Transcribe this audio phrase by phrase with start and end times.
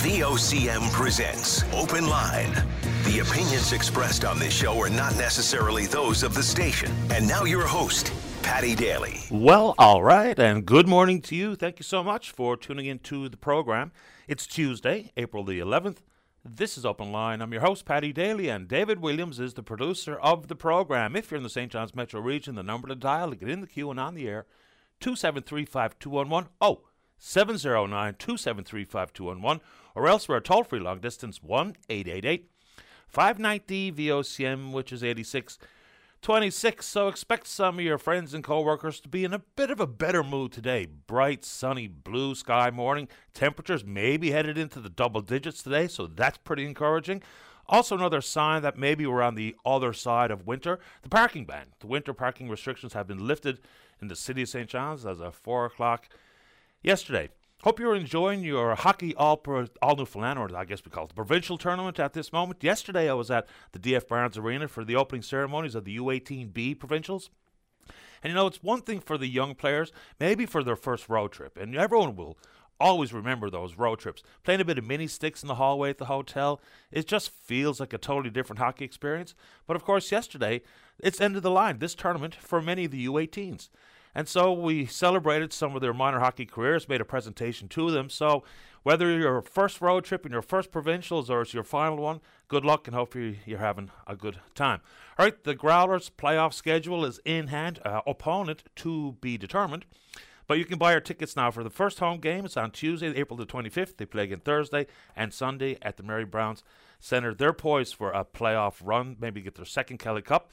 [0.00, 2.54] VOCM presents Open Line.
[3.04, 6.90] The opinions expressed on this show are not necessarily those of the station.
[7.10, 8.10] And now your host,
[8.42, 9.20] Patty Daly.
[9.30, 11.54] Well, all right, and good morning to you.
[11.54, 13.92] Thank you so much for tuning into the program.
[14.26, 15.98] It's Tuesday, April the 11th.
[16.42, 17.42] This is Open Line.
[17.42, 21.14] I'm your host, Patty Daly, and David Williams is the producer of the program.
[21.14, 21.70] If you're in the St.
[21.70, 24.28] John's metro region, the number to dial to get in the queue and on the
[24.28, 24.46] air,
[25.00, 26.48] 273 5211.
[26.62, 26.84] Oh,
[27.20, 29.60] 709 273 5211,
[29.94, 32.50] or else we're toll free long distance 1 888
[33.08, 35.58] 590 VOCM, which is 86
[36.22, 36.84] 26.
[36.84, 39.86] So expect some of your friends and coworkers to be in a bit of a
[39.86, 40.86] better mood today.
[40.86, 43.08] Bright, sunny, blue sky morning.
[43.32, 47.22] Temperatures may be headed into the double digits today, so that's pretty encouraging.
[47.66, 51.66] Also, another sign that maybe we're on the other side of winter the parking ban.
[51.78, 53.60] The winter parking restrictions have been lifted
[54.02, 54.68] in the city of St.
[54.68, 56.08] John's as of 4 o'clock
[56.82, 57.28] yesterday.
[57.62, 61.58] Hope you're enjoying your hockey all, pro, all I guess we call it the provincial
[61.58, 62.64] tournament at this moment.
[62.64, 66.78] Yesterday, I was at the DF Barnes Arena for the opening ceremonies of the U18B
[66.78, 67.28] provincials.
[68.22, 71.32] And you know, it's one thing for the young players, maybe for their first road
[71.32, 72.38] trip, and everyone will
[72.80, 74.22] always remember those road trips.
[74.42, 77.78] Playing a bit of mini sticks in the hallway at the hotel, it just feels
[77.78, 79.34] like a totally different hockey experience.
[79.66, 80.62] But of course, yesterday,
[80.98, 83.68] it's end of the line, this tournament for many of the U18s.
[84.14, 88.10] And so we celebrated some of their minor hockey careers, made a presentation to them.
[88.10, 88.42] So
[88.82, 92.64] whether your first road trip and your first provincials or it's your final one, good
[92.64, 94.80] luck and hope you're having a good time.
[95.18, 99.84] All right, the Growlers playoff schedule is in hand, uh, opponent to be determined.
[100.46, 102.44] But you can buy your tickets now for the first home game.
[102.44, 103.96] It's on Tuesday, April the 25th.
[103.96, 106.64] They play again Thursday and Sunday at the Mary Browns
[106.98, 107.32] Center.
[107.34, 110.50] They're poised for a playoff run, maybe get their second Kelly Cup.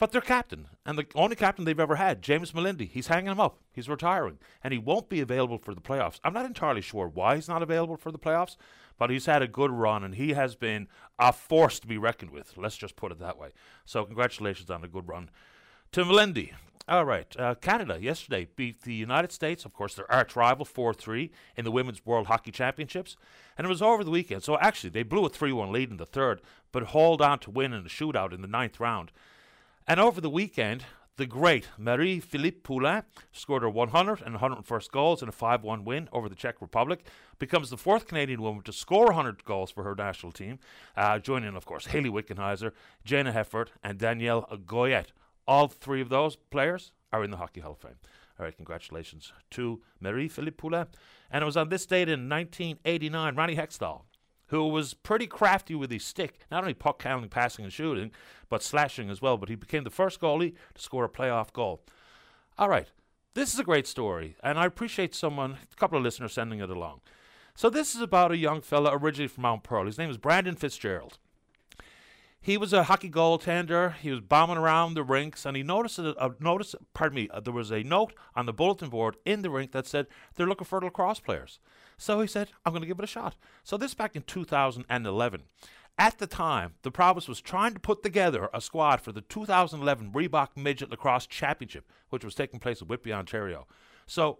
[0.00, 3.38] But their captain, and the only captain they've ever had, James Melindy, he's hanging him
[3.38, 3.58] up.
[3.70, 6.18] He's retiring, and he won't be available for the playoffs.
[6.24, 8.56] I'm not entirely sure why he's not available for the playoffs,
[8.96, 12.30] but he's had a good run, and he has been a force to be reckoned
[12.30, 12.56] with.
[12.56, 13.50] Let's just put it that way.
[13.84, 15.28] So, congratulations on a good run
[15.92, 16.54] to Melindy.
[16.88, 20.94] All right, uh, Canada yesterday beat the United States, of course, their arch rival, 4
[20.94, 23.18] 3 in the Women's World Hockey Championships.
[23.58, 24.44] And it was over the weekend.
[24.44, 26.40] So actually, they blew a 3 1 lead in the third,
[26.72, 29.12] but hauled on to win in a shootout in the ninth round.
[29.90, 30.84] And over the weekend,
[31.16, 33.02] the great Marie-Philip Poulin
[33.32, 37.04] scored her 100 and 101st goals in a 5 1 win over the Czech Republic,
[37.40, 40.60] becomes the fourth Canadian woman to score 100 goals for her national team,
[40.96, 42.70] uh, joining, of course, Hayley Wickenheiser,
[43.04, 45.08] Jayna Hefford, and Danielle Goyette.
[45.48, 47.98] All three of those players are in the Hockey Hall of Fame.
[48.38, 50.86] All right, congratulations to Marie-Philip Poulin.
[51.32, 54.02] And it was on this date in 1989, Ronnie Hextall
[54.50, 58.10] who was pretty crafty with his stick, not only puck handling, passing, and shooting,
[58.48, 59.36] but slashing as well.
[59.36, 61.82] But he became the first goalie to score a playoff goal.
[62.58, 62.88] All right,
[63.34, 66.68] this is a great story, and I appreciate someone, a couple of listeners sending it
[66.68, 67.00] along.
[67.54, 69.86] So this is about a young fella originally from Mount Pearl.
[69.86, 71.18] His name is Brandon Fitzgerald.
[72.42, 73.94] He was a hockey goaltender.
[73.96, 76.74] He was bombing around the rinks, and he noticed a, a notice.
[76.94, 77.28] Pardon me.
[77.30, 80.46] Uh, there was a note on the bulletin board in the rink that said they're
[80.46, 81.58] looking for lacrosse players.
[81.98, 85.42] So he said, "I'm going to give it a shot." So this back in 2011.
[85.98, 90.12] At the time, the province was trying to put together a squad for the 2011
[90.12, 93.66] Reebok Midget Lacrosse Championship, which was taking place in Whitby, Ontario.
[94.06, 94.38] So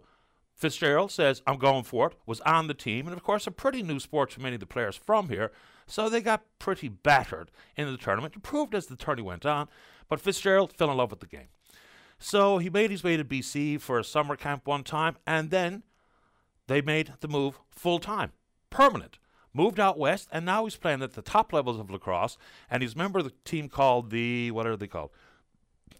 [0.55, 3.83] Fitzgerald says, I'm going for it, was on the team, and of course, a pretty
[3.83, 5.51] new sport for many of the players from here.
[5.91, 9.67] So they got pretty battered in the tournament, improved as the tourney went on,
[10.07, 11.49] but Fitzgerald fell in love with the game.
[12.17, 15.83] So he made his way to BC for a summer camp one time, and then
[16.67, 18.31] they made the move full time,
[18.69, 19.19] permanent.
[19.53, 22.37] Moved out west, and now he's playing at the top levels of lacrosse,
[22.69, 25.09] and he's a member of the team called the, what are they called?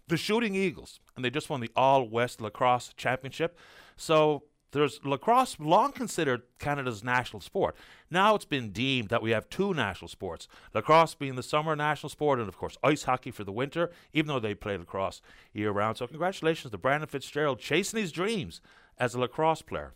[0.08, 3.58] The Shooting Eagles, and they just won the All West Lacrosse Championship.
[3.98, 7.76] So there's lacrosse long considered Canada's national sport.
[8.10, 10.48] Now it's been deemed that we have two national sports.
[10.74, 14.28] Lacrosse being the summer national sport and of course ice hockey for the winter, even
[14.28, 15.22] though they play lacrosse
[15.52, 15.98] year round.
[15.98, 18.60] So congratulations to Brandon Fitzgerald chasing his dreams
[18.98, 19.92] as a lacrosse player.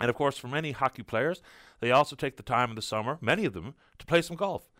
[0.00, 1.42] And of course for many hockey players,
[1.80, 4.70] they also take the time in the summer, many of them, to play some golf.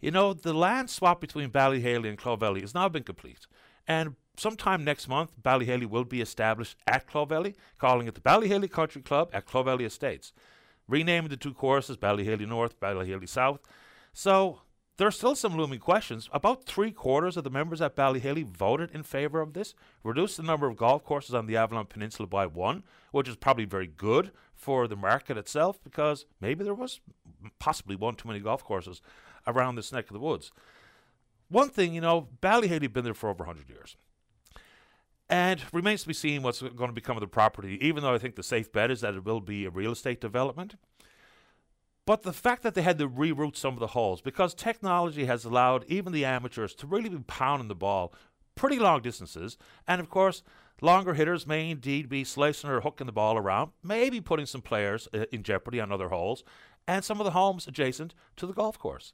[0.00, 3.48] You know, the land swap between Bally Haly and Clovelly has now been complete.
[3.88, 8.50] And sometime next month, Bally Haly will be established at Clovelly, calling it the Bally
[8.50, 10.32] Haly Country Club at Clovelly Estates,
[10.86, 13.60] renaming the two courses Bally Haly North, Bally Haly South.
[14.12, 14.60] So
[14.98, 16.28] there are still some looming questions.
[16.32, 19.74] About three quarters of the members at Bally Haly voted in favour of this,
[20.04, 23.64] reduced the number of golf courses on the Avalon Peninsula by one, which is probably
[23.64, 27.00] very good for the market itself because maybe there was
[27.58, 29.00] possibly one too many golf courses
[29.46, 30.50] around this neck of the woods.
[31.48, 33.96] One thing, you know, Bally Haly had been there for over 100 years.
[35.30, 38.18] And remains to be seen what's going to become of the property, even though I
[38.18, 40.76] think the safe bet is that it will be a real estate development.
[42.06, 45.44] But the fact that they had to reroute some of the holes, because technology has
[45.44, 48.14] allowed even the amateurs to really be pounding the ball
[48.54, 50.42] pretty long distances, and of course,
[50.80, 55.06] longer hitters may indeed be slicing or hooking the ball around, maybe putting some players
[55.12, 56.44] uh, in jeopardy on other holes,
[56.86, 59.12] and some of the homes adjacent to the golf course.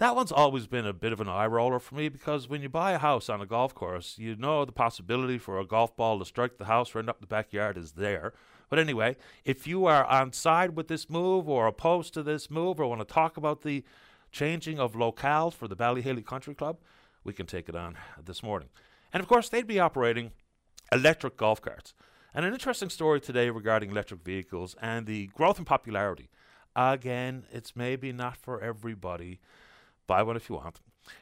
[0.00, 2.70] That one's always been a bit of an eye roller for me because when you
[2.70, 6.18] buy a house on a golf course, you know the possibility for a golf ball
[6.18, 8.32] to strike the house or end up the backyard is there.
[8.70, 12.80] But anyway, if you are on side with this move or opposed to this move
[12.80, 13.84] or want to talk about the
[14.32, 16.78] changing of locales for the Bally Haly Country Club,
[17.22, 18.70] we can take it on this morning.
[19.12, 20.30] And of course, they'd be operating
[20.90, 21.92] electric golf carts.
[22.32, 26.30] And an interesting story today regarding electric vehicles and the growth in popularity.
[26.74, 29.40] Again, it's maybe not for everybody.
[30.10, 30.80] Buy one if you want.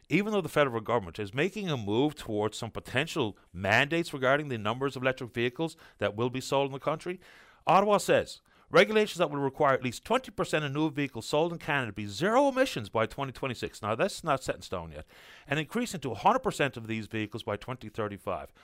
[0.09, 4.57] Even though the federal government is making a move towards some potential mandates regarding the
[4.57, 7.21] numbers of electric vehicles that will be sold in the country,
[7.67, 8.41] Ottawa says
[8.71, 12.07] regulations that will require at least 20% of new vehicles sold in Canada to be
[12.07, 13.83] zero emissions by 2026.
[13.83, 15.05] Now, that's not set in stone yet.
[15.47, 18.55] And increasing to 100% of these vehicles by 2035.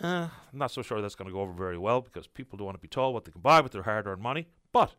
[0.00, 2.64] Uh, I'm not so sure that's going to go over very well because people don't
[2.64, 4.48] want to be told what they can buy with their hard earned money.
[4.72, 4.94] But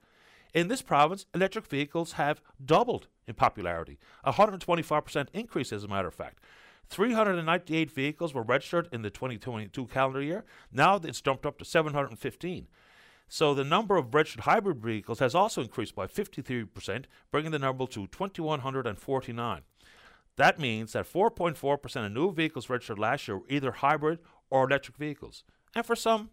[0.55, 6.07] in this province, electric vehicles have doubled in popularity, a 125% increase, as a matter
[6.07, 6.39] of fact.
[6.89, 10.45] 398 vehicles were registered in the 2022 calendar year.
[10.71, 12.67] Now it's jumped up to 715.
[13.27, 17.85] So the number of registered hybrid vehicles has also increased by 53%, bringing the number
[17.87, 19.61] to 2,149.
[20.37, 24.19] That means that 4.4% of new vehicles registered last year were either hybrid
[24.49, 25.43] or electric vehicles.
[25.75, 26.29] And for some,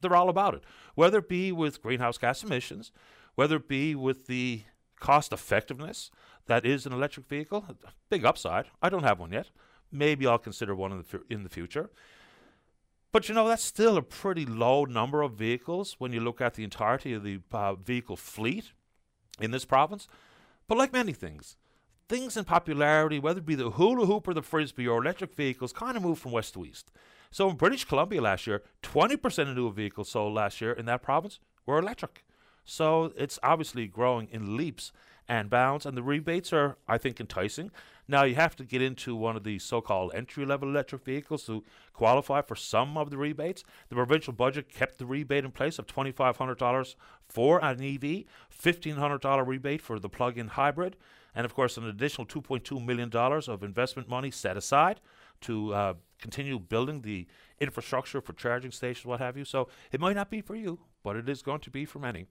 [0.00, 2.92] they're all about it, whether it be with greenhouse gas emissions,
[3.34, 4.62] whether it be with the
[5.00, 6.10] cost effectiveness
[6.46, 7.64] that is an electric vehicle.
[8.10, 8.66] Big upside.
[8.82, 9.50] I don't have one yet.
[9.90, 11.90] Maybe I'll consider one in the, in the future.
[13.12, 16.54] But you know, that's still a pretty low number of vehicles when you look at
[16.54, 18.72] the entirety of the uh, vehicle fleet
[19.40, 20.08] in this province.
[20.66, 21.56] But like many things,
[22.08, 25.72] things in popularity, whether it be the hula hoop or the frisbee or electric vehicles,
[25.72, 26.90] kind of move from west to east.
[27.30, 31.02] So in British Columbia last year, 20% of new vehicles sold last year in that
[31.02, 32.24] province were electric.
[32.64, 34.92] So it's obviously growing in leaps
[35.28, 37.70] and bounds, and the rebates are, I think, enticing.
[38.06, 41.44] Now, you have to get into one of the so called entry level electric vehicles
[41.44, 41.64] to
[41.94, 43.64] qualify for some of the rebates.
[43.88, 46.94] The provincial budget kept the rebate in place of $2,500
[47.26, 48.24] for an EV,
[48.62, 50.96] $1,500 rebate for the plug in hybrid,
[51.34, 55.00] and of course, an additional $2.2 million of investment money set aside
[55.40, 57.26] to uh, continue building the
[57.58, 59.44] infrastructure for charging stations, what have you.
[59.44, 62.26] So it might not be for you, but it is going to be for many.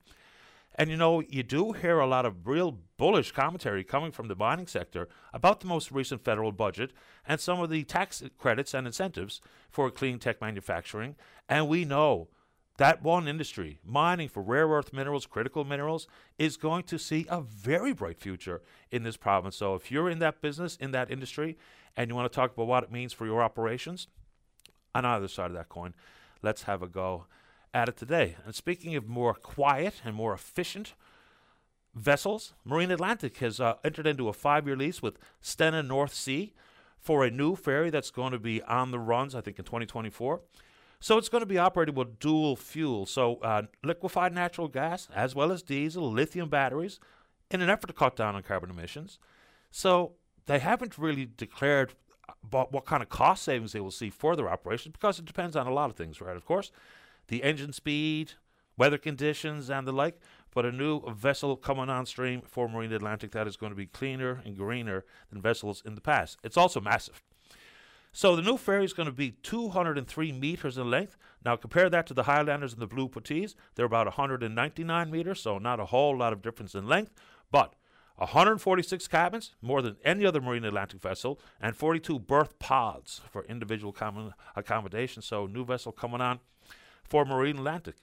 [0.76, 4.36] And you know, you do hear a lot of real bullish commentary coming from the
[4.36, 6.92] mining sector about the most recent federal budget
[7.28, 9.40] and some of the tax credits and incentives
[9.70, 11.16] for clean tech manufacturing.
[11.48, 12.30] And we know
[12.78, 16.08] that one industry, mining for rare earth minerals, critical minerals,
[16.40, 19.56] is going to see a very bright future in this province.
[19.56, 21.56] So if you're in that business, in that industry,
[21.96, 24.08] and you want to talk about what it means for your operations,
[24.96, 25.94] on either side of that coin,
[26.42, 27.26] let's have a go
[27.74, 28.36] at it today.
[28.46, 30.94] And speaking of more quiet and more efficient
[31.96, 36.54] vessels, Marine Atlantic has uh, entered into a five year lease with Stena North Sea
[36.98, 40.42] for a new ferry that's going to be on the runs, I think, in 2024.
[41.00, 45.36] So it's going to be operated with dual fuel, so uh, liquefied natural gas as
[45.36, 46.98] well as diesel, lithium batteries,
[47.52, 49.20] in an effort to cut down on carbon emissions.
[49.70, 50.14] So
[50.46, 51.94] they haven't really declared
[52.42, 55.58] about what kind of cost savings they will see for their operations because it depends
[55.58, 56.38] on a lot of things, right?
[56.38, 56.72] Of course,
[57.28, 58.34] the engine speed,
[58.78, 60.20] weather conditions, and the like.
[60.54, 63.88] But a new vessel coming on stream for Marine Atlantic that is going to be
[63.88, 66.38] cleaner and greener than vessels in the past.
[66.44, 67.24] It's also massive.
[68.12, 71.18] So the new ferry is going to be 203 meters in length.
[71.44, 73.56] Now compare that to the Highlanders and the Blue Puttees.
[73.74, 77.12] They're about 199 meters, so not a whole lot of difference in length.
[77.52, 77.74] But
[78.18, 83.96] 146 cabins, more than any other Marine Atlantic vessel, and 42 berth pods for individual
[84.56, 85.24] accommodation.
[85.24, 86.40] So new vessel coming on
[87.04, 87.96] for Marine Atlantic.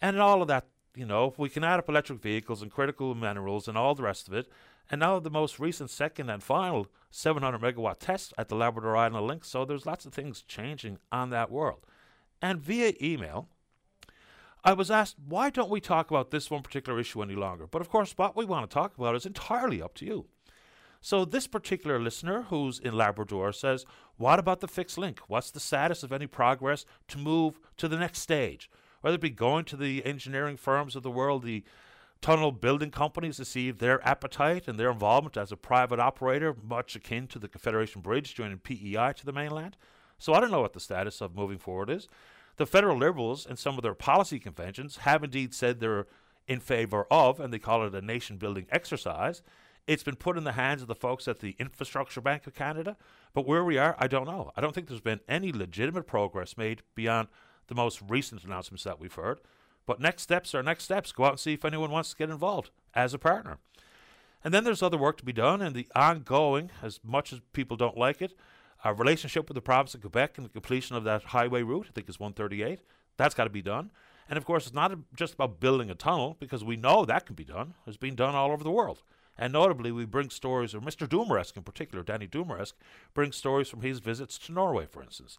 [0.00, 3.68] And all of that, you know, we can add up electric vehicles and critical minerals
[3.68, 4.48] and all the rest of it.
[4.90, 9.26] And now the most recent second and final 700 megawatt test at the Labrador Island
[9.26, 9.44] Link.
[9.44, 11.84] So there's lots of things changing on that world.
[12.40, 13.48] And via email,
[14.62, 17.66] I was asked, why don't we talk about this one particular issue any longer?
[17.66, 20.26] But of course, what we want to talk about is entirely up to you.
[21.06, 23.86] So this particular listener who's in Labrador says,
[24.16, 25.20] what about the fixed link?
[25.28, 28.68] What's the status of any progress to move to the next stage?
[29.02, 31.62] Whether it be going to the engineering firms of the world, the
[32.20, 36.96] tunnel building companies to see their appetite and their involvement as a private operator, much
[36.96, 39.76] akin to the Confederation Bridge joining PEI to the mainland.
[40.18, 42.08] So I don't know what the status of moving forward is.
[42.56, 46.08] The federal Liberals, in some of their policy conventions, have indeed said they're
[46.48, 49.42] in favor of, and they call it a nation building exercise.
[49.86, 52.96] It's been put in the hands of the folks at the Infrastructure Bank of Canada,
[53.34, 54.50] but where we are, I don't know.
[54.56, 57.28] I don't think there's been any legitimate progress made beyond
[57.68, 59.40] the most recent announcements that we've heard.
[59.86, 61.12] But next steps are next steps.
[61.12, 63.58] Go out and see if anyone wants to get involved as a partner.
[64.42, 67.76] And then there's other work to be done, and the ongoing, as much as people
[67.76, 68.34] don't like it,
[68.82, 71.92] our relationship with the province of Quebec and the completion of that highway route, I
[71.92, 72.80] think is 138.
[73.16, 73.92] That's got to be done.
[74.28, 77.36] And of course, it's not just about building a tunnel, because we know that can
[77.36, 77.74] be done.
[77.86, 79.02] It's being done all over the world.
[79.38, 81.06] And notably, we bring stories, or Mr.
[81.06, 82.74] Dumaresque in particular, Danny Dumaresque,
[83.14, 85.38] brings stories from his visits to Norway, for instance.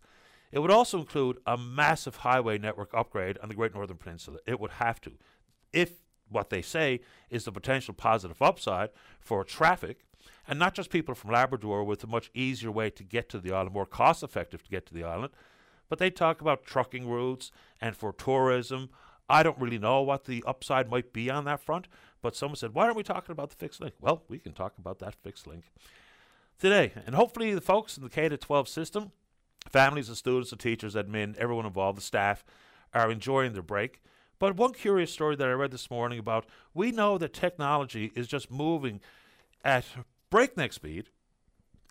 [0.51, 4.39] It would also include a massive highway network upgrade on the Great Northern Peninsula.
[4.45, 5.13] It would have to.
[5.73, 5.93] If
[6.29, 8.89] what they say is the potential positive upside
[9.19, 10.05] for traffic,
[10.47, 13.51] and not just people from Labrador with a much easier way to get to the
[13.51, 15.33] island, more cost effective to get to the island,
[15.89, 17.51] but they talk about trucking routes
[17.81, 18.89] and for tourism.
[19.29, 21.87] I don't really know what the upside might be on that front,
[22.21, 23.93] but someone said, why aren't we talking about the fixed link?
[23.99, 25.65] Well, we can talk about that fixed link
[26.59, 26.93] today.
[27.05, 29.11] And hopefully, the folks in the K 12 system,
[29.69, 32.45] families, the students, the teachers, admin, everyone involved, the staff,
[32.93, 34.01] are enjoying their break.
[34.39, 38.27] But one curious story that I read this morning about we know that technology is
[38.27, 39.01] just moving
[39.63, 39.85] at
[40.29, 41.09] breakneck speed,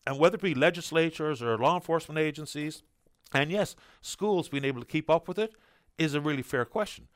[0.07, 2.83] and whether it be legislatures or law enforcement agencies,
[3.35, 5.55] and yes, schools being able to keep up with it
[5.99, 7.09] is a really fair question.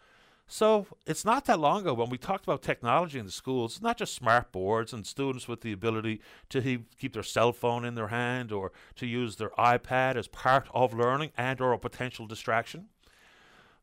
[0.52, 3.96] So it's not that long ago when we talked about technology in the schools, not
[3.96, 7.94] just smart boards and students with the ability to he- keep their cell phone in
[7.94, 12.26] their hand or to use their iPad as part of learning and or a potential
[12.26, 12.88] distraction,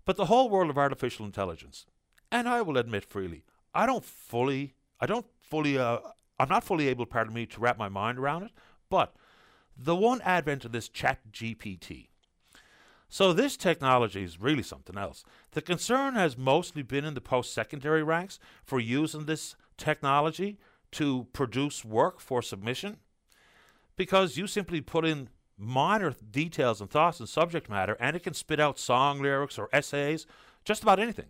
[0.04, 1.86] but the whole world of artificial intelligence.
[2.34, 6.00] And I will admit freely, I don't fully, I don't fully, uh,
[6.38, 8.52] I'm not fully able, pardon me, to wrap my mind around it.
[8.90, 9.16] But
[9.78, 12.10] the one advent of this ChatGPT,
[13.10, 15.24] so this technology is really something else.
[15.52, 20.58] The concern has mostly been in the post-secondary ranks for using this technology
[20.92, 22.98] to produce work for submission
[23.96, 28.34] because you simply put in minor details and thoughts and subject matter and it can
[28.34, 30.26] spit out song lyrics or essays,
[30.66, 31.28] just about anything.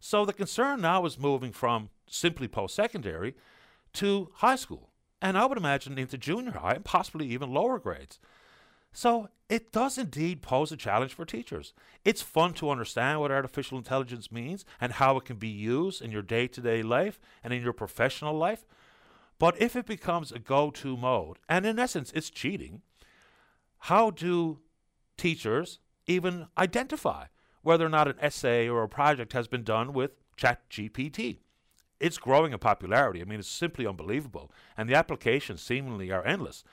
[0.00, 3.34] So the concern now is moving from simply post-secondary
[3.94, 4.90] to high school
[5.22, 8.18] and I would imagine into junior high and possibly even lower grades.
[8.92, 11.72] So it does indeed pose a challenge for teachers.
[12.04, 16.10] It's fun to understand what artificial intelligence means and how it can be used in
[16.10, 18.66] your day to day life and in your professional life.
[19.38, 22.82] But if it becomes a go to mode, and in essence it's cheating,
[23.82, 24.58] how do
[25.16, 27.26] teachers even identify
[27.62, 31.38] whether or not an essay or a project has been done with ChatGPT?
[32.00, 33.20] It's growing in popularity.
[33.20, 34.52] I mean, it's simply unbelievable.
[34.76, 36.64] And the applications seemingly are endless.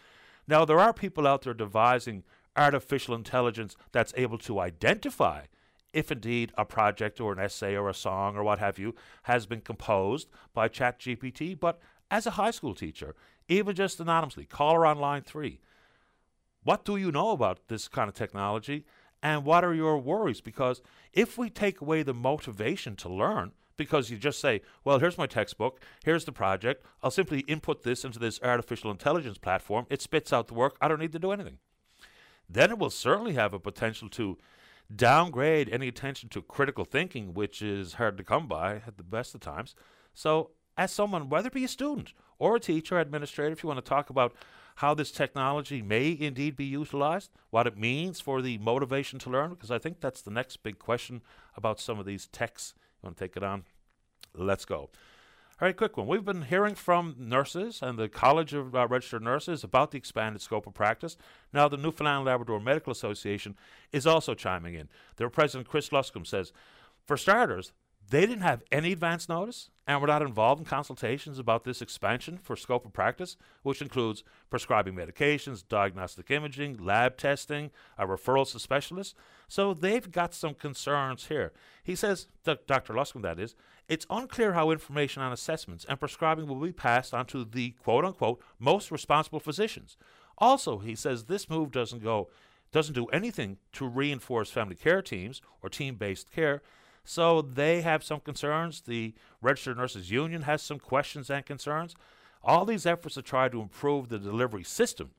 [0.47, 2.23] Now, there are people out there devising
[2.55, 5.45] artificial intelligence that's able to identify
[5.93, 9.45] if indeed a project or an essay or a song or what have you has
[9.45, 11.57] been composed by ChatGPT.
[11.57, 11.79] But
[12.11, 13.15] as a high school teacher,
[13.47, 15.61] even just anonymously, caller on line three,
[16.63, 18.85] what do you know about this kind of technology?
[19.23, 20.41] And what are your worries?
[20.41, 20.81] Because
[21.13, 25.27] if we take away the motivation to learn, because you just say, well, here's my
[25.27, 30.31] textbook, here's the project, I'll simply input this into this artificial intelligence platform, it spits
[30.33, 31.59] out the work, I don't need to do anything.
[32.49, 34.37] Then it will certainly have a potential to
[34.93, 39.33] downgrade any attention to critical thinking, which is hard to come by at the best
[39.33, 39.75] of times.
[40.13, 43.83] So, as someone, whether it be a student or a teacher, administrator, if you want
[43.83, 44.35] to talk about
[44.75, 49.51] how this technology may indeed be utilized, what it means for the motivation to learn,
[49.51, 51.21] because I think that's the next big question
[51.55, 52.73] about some of these techs
[53.05, 53.63] Want to take it on?
[54.33, 54.89] Let's go.
[55.61, 56.07] All right, quick one.
[56.07, 60.41] We've been hearing from nurses and the College of uh, Registered Nurses about the expanded
[60.41, 61.15] scope of practice.
[61.53, 63.55] Now, the Newfoundland Labrador Medical Association
[63.93, 64.89] is also chiming in.
[65.15, 66.51] Their president, Chris Luscombe, says,
[67.05, 67.71] for starters,
[68.09, 72.39] they didn't have any advance notice and were not involved in consultations about this expansion
[72.41, 78.59] for scope of practice, which includes prescribing medications, diagnostic imaging, lab testing, a referral to
[78.59, 79.13] specialists.
[79.47, 81.51] So they've got some concerns here.
[81.83, 82.93] He says, Dr.
[82.93, 83.55] Luscombe, that is,
[83.87, 88.05] it's unclear how information on assessments and prescribing will be passed on to the quote
[88.05, 89.97] unquote most responsible physicians.
[90.37, 92.29] Also, he says this move doesn't go
[92.71, 96.61] doesn't do anything to reinforce family care teams or team-based care
[97.05, 98.81] so they have some concerns.
[98.81, 101.95] The Registered Nurses Union has some questions and concerns.
[102.43, 105.11] All these efforts to try to improve the delivery system,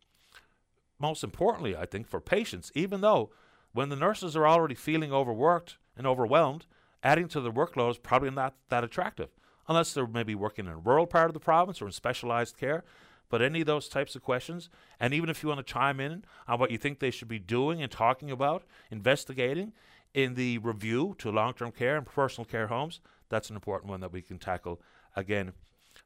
[0.99, 3.31] most importantly, I think, for patients, even though
[3.73, 6.67] when the nurses are already feeling overworked and overwhelmed,
[7.03, 9.29] adding to the workload is probably not that attractive,
[9.69, 12.85] unless they're maybe working in a rural part of the province or in specialized care.
[13.29, 16.25] But any of those types of questions, and even if you want to chime in
[16.47, 19.73] on what you think they should be doing and talking about, investigating,
[20.17, 24.01] in the review to long term care and personal care homes, that's an important one
[24.01, 24.81] that we can tackle
[25.15, 25.53] again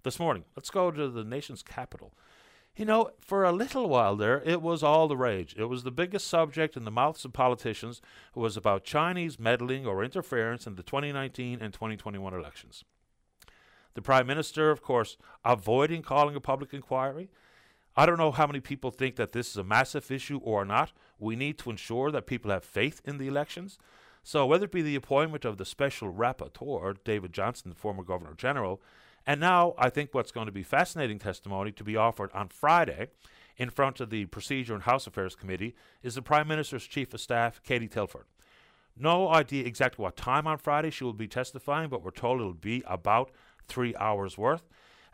[0.02, 0.44] this morning.
[0.56, 2.12] Let's go to the nation's capital.
[2.76, 5.54] You know, for a little while there, it was all the rage.
[5.56, 8.00] It was the biggest subject in the mouths of politicians.
[8.34, 12.84] It was about Chinese meddling or interference in the 2019 and 2021 elections.
[13.94, 17.30] The Prime Minister, of course, avoiding calling a public inquiry.
[17.96, 20.92] I don't know how many people think that this is a massive issue or not.
[21.18, 23.78] We need to ensure that people have faith in the elections.
[24.22, 28.34] So, whether it be the appointment of the special rapporteur, David Johnston, the former Governor
[28.34, 28.80] General,
[29.26, 33.08] and now I think what's going to be fascinating testimony to be offered on Friday
[33.56, 37.20] in front of the Procedure and House Affairs Committee is the Prime Minister's Chief of
[37.20, 38.24] Staff, Katie Telford.
[38.96, 42.54] No idea exactly what time on Friday she will be testifying, but we're told it'll
[42.54, 43.30] be about
[43.68, 44.68] three hours worth.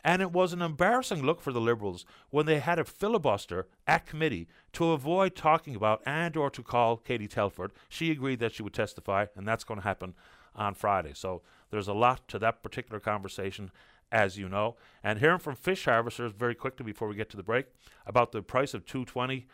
[0.06, 4.06] And it was an embarrassing look for the Liberals when they had a filibuster at
[4.06, 7.72] committee to avoid talking about and or to call Katie Telford.
[7.88, 10.14] She agreed that she would testify, and that's going to happen
[10.54, 11.10] on Friday.
[11.12, 13.72] So there's a lot to that particular conversation,
[14.12, 14.76] as you know.
[15.02, 17.66] And hearing from fish harvesters very quickly before we get to the break
[18.06, 19.48] about the price of 220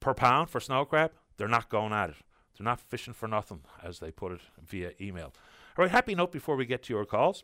[0.00, 2.16] per pound for snow crab, they're not going at it.
[2.58, 5.32] They're not fishing for nothing, as they put it via email.
[5.78, 7.42] All right, happy note before we get to your calls.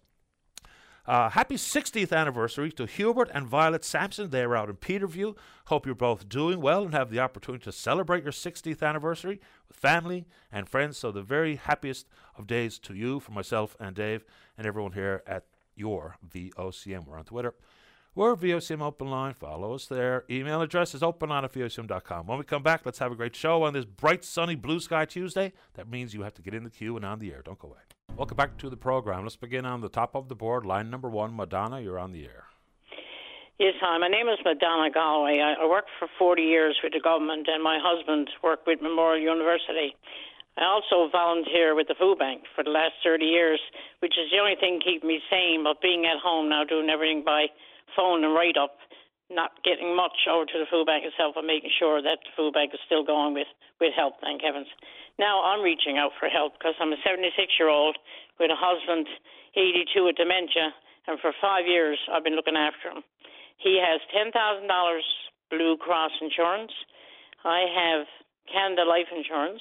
[1.07, 4.31] Uh, happy 60th anniversary to Hubert and Violet Sampson.
[4.31, 5.35] They're out in Peterview.
[5.67, 9.77] Hope you're both doing well and have the opportunity to celebrate your 60th anniversary with
[9.77, 10.99] family and friends.
[10.99, 14.25] So, the very happiest of days to you, for myself and Dave,
[14.59, 17.07] and everyone here at your VOCM.
[17.07, 17.55] We're on Twitter.
[18.13, 19.35] We're VOCM Open Line.
[19.35, 20.25] Follow us there.
[20.29, 22.27] Email address is openline at VOCM.com.
[22.27, 25.05] When we come back, let's have a great show on this bright, sunny, blue sky
[25.05, 25.53] Tuesday.
[25.75, 27.41] That means you have to get in the queue and on the air.
[27.45, 27.79] Don't go away.
[28.17, 29.23] Welcome back to the program.
[29.23, 30.67] Let's begin on the top of the board.
[30.67, 32.47] Line number one, Madonna, you're on the air.
[33.61, 33.97] Yes, hi.
[33.99, 35.39] My name is Madonna Galway.
[35.39, 39.23] I, I worked for 40 years with the government, and my husband worked with Memorial
[39.23, 39.95] University.
[40.59, 43.61] I also volunteer with the food bank for the last 30 years,
[44.01, 45.63] which is the only thing keeping me sane.
[45.63, 47.47] But being at home now, doing everything by
[47.97, 48.79] phone and write up,
[49.31, 52.55] not getting much over to the food bank itself, and making sure that the food
[52.55, 53.49] bank is still going with
[53.81, 54.21] with help.
[54.21, 54.69] Thank heavens.
[55.19, 57.97] Now I'm reaching out for help because I'm a 76 year old
[58.39, 59.07] with a husband,
[59.57, 60.73] 82 with dementia,
[61.07, 63.03] and for five years I've been looking after him.
[63.61, 64.33] He has $10,000
[65.51, 66.73] Blue Cross insurance.
[67.45, 68.07] I have
[68.51, 69.61] Canada Life insurance.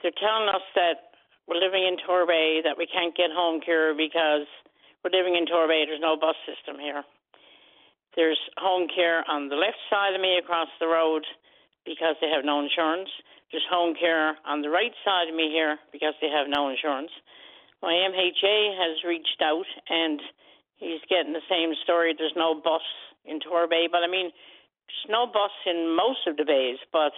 [0.00, 1.12] They're telling us that
[1.48, 4.48] we're living in Torbay, that we can't get home care because
[5.04, 5.84] we're living in Torbay.
[5.86, 7.04] There's no bus system here.
[8.16, 11.22] There's home care on the left side of me across the road
[11.84, 13.08] because they have no insurance.
[13.52, 17.12] There's home care on the right side of me here because they have no insurance.
[17.82, 20.20] My MHA has reached out and
[20.76, 22.14] he's getting the same story.
[22.16, 22.82] There's no bus
[23.24, 27.12] in Torbay, but I mean, there's no bus in most of the bays, but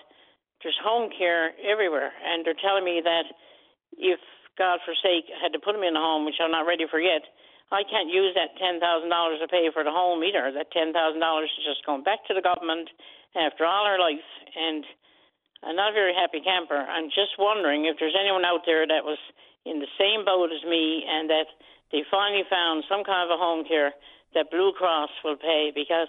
[0.62, 2.10] there's home care everywhere.
[2.26, 3.24] And they're telling me that
[3.96, 4.18] if,
[4.58, 6.98] God forsake, I had to put him in a home, which I'm not ready for
[6.98, 7.22] yet,
[7.70, 10.48] I can't use that $10,000 to pay for the home either.
[10.52, 10.92] That $10,000
[11.44, 12.88] is just going back to the government
[13.36, 14.24] after all our life.
[14.56, 14.84] And
[15.62, 16.80] I'm not a very happy camper.
[16.80, 19.20] I'm just wondering if there's anyone out there that was
[19.68, 21.52] in the same boat as me and that
[21.92, 23.92] they finally found some kind of a home care
[24.34, 26.08] that Blue Cross will pay because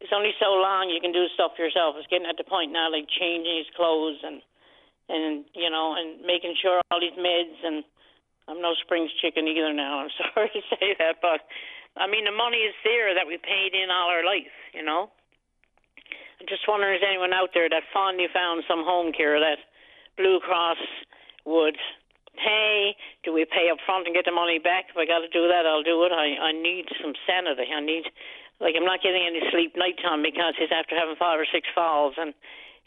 [0.00, 1.96] it's only so long you can do stuff yourself.
[1.98, 4.40] It's getting at the point now like changing his clothes and
[5.08, 7.84] and you know and making sure all these meds and
[8.48, 10.00] I'm no Springs chicken either now.
[10.00, 11.46] I'm sorry to say that, but
[11.96, 15.10] I mean the money is there that we paid in all our life, you know.
[16.40, 19.58] I'm just wondering if anyone out there that finally found some home care that
[20.16, 20.78] Blue Cross
[21.44, 21.76] would
[22.36, 22.92] pay.
[23.24, 24.92] Do we pay up front and get the money back?
[24.92, 26.12] If I got to do that, I'll do it.
[26.12, 27.72] I I need some sanity.
[27.72, 28.04] I need
[28.60, 32.14] like I'm not getting any sleep nighttime because it's after having five or six falls
[32.20, 32.36] and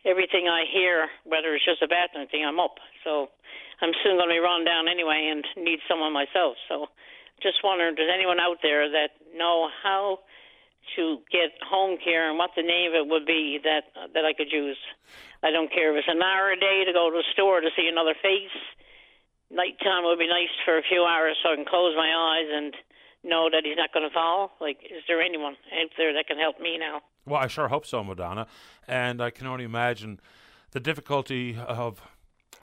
[0.05, 2.79] everything I hear, whether it's just a bad thing, I'm up.
[3.03, 3.29] So
[3.81, 6.55] I'm soon going to be run down anyway and need someone myself.
[6.67, 6.87] So
[7.41, 10.19] just wondering, does anyone out there that know how
[10.95, 14.33] to get home care and what the name of it would be that that I
[14.33, 14.77] could use.
[15.43, 17.69] I don't care if it's an hour a day to go to the store to
[17.75, 18.55] see another face.
[19.51, 22.73] Nighttime would be nice for a few hours so I can close my eyes and
[23.23, 24.51] know that he's not going to fall.
[24.61, 27.01] Like, is there anyone out there that can help me now?
[27.25, 28.47] Well, I sure hope so, Madonna.
[28.87, 30.19] And I can only imagine
[30.71, 32.01] the difficulty of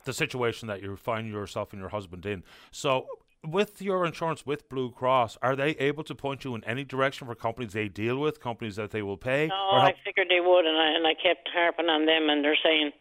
[0.06, 2.42] the situation that you find yourself and your husband in.
[2.70, 3.06] So,
[3.44, 7.26] with your insurance with Blue Cross, are they able to point you in any direction
[7.26, 9.48] for companies they deal with, companies that they will pay?
[9.48, 12.58] No, I figured they would, and I and I kept harping on them, and they're
[12.62, 12.92] saying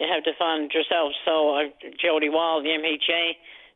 [0.00, 1.12] you have to find yourself.
[1.24, 1.62] So uh,
[2.02, 3.32] Joedy Wall, the MHA,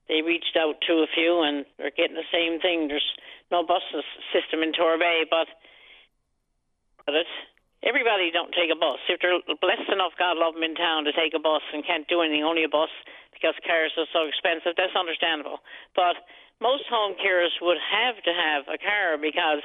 [0.09, 2.89] they reached out to a few, and they're getting the same thing.
[2.89, 3.13] There's
[3.53, 3.83] no bus
[4.33, 5.47] system in Torbay, but
[7.07, 7.27] but it
[7.83, 8.99] everybody don't take a bus.
[9.07, 12.09] If they're blessed enough, God love them in town to take a bus and can't
[12.09, 12.91] do anything, only a bus,
[13.35, 14.75] because cars are so expensive.
[14.75, 15.63] That's understandable.
[15.95, 16.19] But
[16.59, 19.63] most home carers would have to have a car because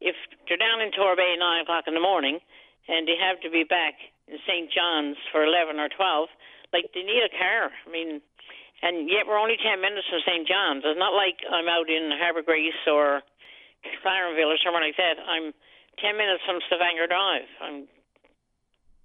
[0.00, 0.16] if
[0.48, 2.40] they're down in Torbay nine o'clock in the morning
[2.88, 3.94] and they have to be back
[4.26, 4.72] in St.
[4.72, 6.32] John's for eleven or twelve,
[6.72, 7.68] like they need a car.
[7.68, 8.24] I mean,
[8.80, 10.48] and yet we're only ten minutes from St.
[10.48, 10.82] John's.
[10.88, 13.20] It's not like I'm out in Harbour Grace or
[14.00, 15.20] Clarenville or somewhere like that.
[15.20, 15.52] I'm
[15.98, 17.48] ten minutes from Stavanger Drive.
[17.60, 17.88] I'm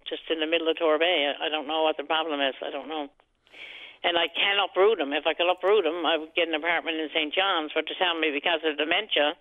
[0.08, 1.36] just in the middle of Torbay.
[1.36, 2.56] I don't know what the problem is.
[2.64, 3.12] I don't know.
[4.04, 5.12] And I can uproot him.
[5.12, 7.34] If I could uproot him, I would get an apartment in St.
[7.34, 7.72] John's.
[7.76, 9.36] But to tell me because of dementia,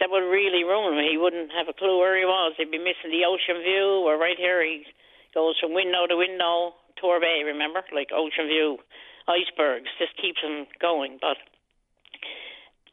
[0.00, 1.04] that would really ruin him.
[1.04, 2.56] He wouldn't have a clue where he was.
[2.56, 4.02] He'd be missing the ocean view.
[4.08, 4.88] Or right here, he
[5.36, 7.44] goes from window to window, Torbay.
[7.44, 8.80] Remember, like ocean view,
[9.28, 9.92] icebergs.
[10.00, 11.20] Just keeps him going.
[11.20, 11.36] But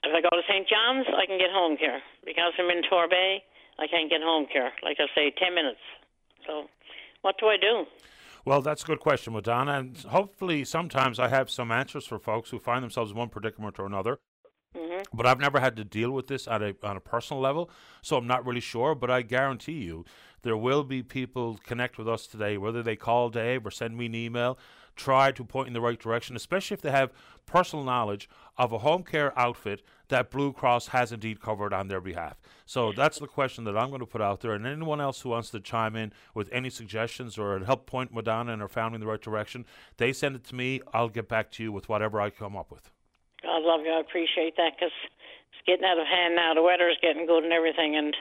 [0.07, 0.67] if I go to St.
[0.67, 2.01] John's, I can get home care.
[2.25, 3.39] Because I'm in Torbay,
[3.79, 4.71] I can't get home care.
[4.83, 5.83] Like I say, 10 minutes.
[6.45, 6.67] So,
[7.21, 7.85] what do I do?
[8.45, 9.73] Well, that's a good question, Madonna.
[9.73, 13.77] And hopefully, sometimes I have some answers for folks who find themselves in one predicament
[13.79, 14.19] or another.
[14.75, 15.03] Mm-hmm.
[15.13, 17.69] But I've never had to deal with this at a on a personal level,
[18.01, 18.95] so I'm not really sure.
[18.95, 20.05] But I guarantee you,
[20.43, 24.05] there will be people connect with us today, whether they call Dave or send me
[24.05, 24.57] an email,
[24.97, 27.11] try to point in the right direction, especially if they have
[27.45, 32.01] personal knowledge of a home care outfit that Blue Cross has indeed covered on their
[32.01, 32.37] behalf.
[32.65, 34.53] So that's the question that I'm going to put out there.
[34.53, 38.53] And anyone else who wants to chime in with any suggestions or help point Madonna
[38.53, 39.65] and her family in the right direction,
[39.97, 40.81] they send it to me.
[40.93, 42.89] I'll get back to you with whatever I come up with.
[43.43, 43.91] God love you.
[43.91, 44.91] I appreciate that because
[45.51, 46.53] it's getting out of hand now.
[46.53, 48.15] The weather is getting good and everything, and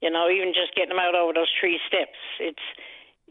[0.00, 2.18] you know, even just getting them out over those tree steps.
[2.40, 2.66] It's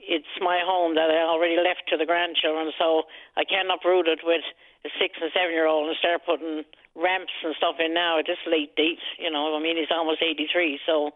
[0.01, 3.05] it's my home that I already left to the grandchildren, so
[3.37, 4.41] I can't uproot it with
[4.85, 6.65] a six and seven year old and start putting
[6.97, 9.01] ramps and stuff in now at this late date.
[9.19, 11.13] You know, I mean, he's almost 83, so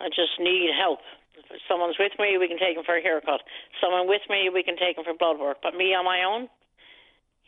[0.00, 1.00] I just need help.
[1.36, 3.42] If someone's with me, we can take him for a haircut.
[3.80, 5.58] Someone with me, we can take him for blood work.
[5.62, 6.48] But me on my own,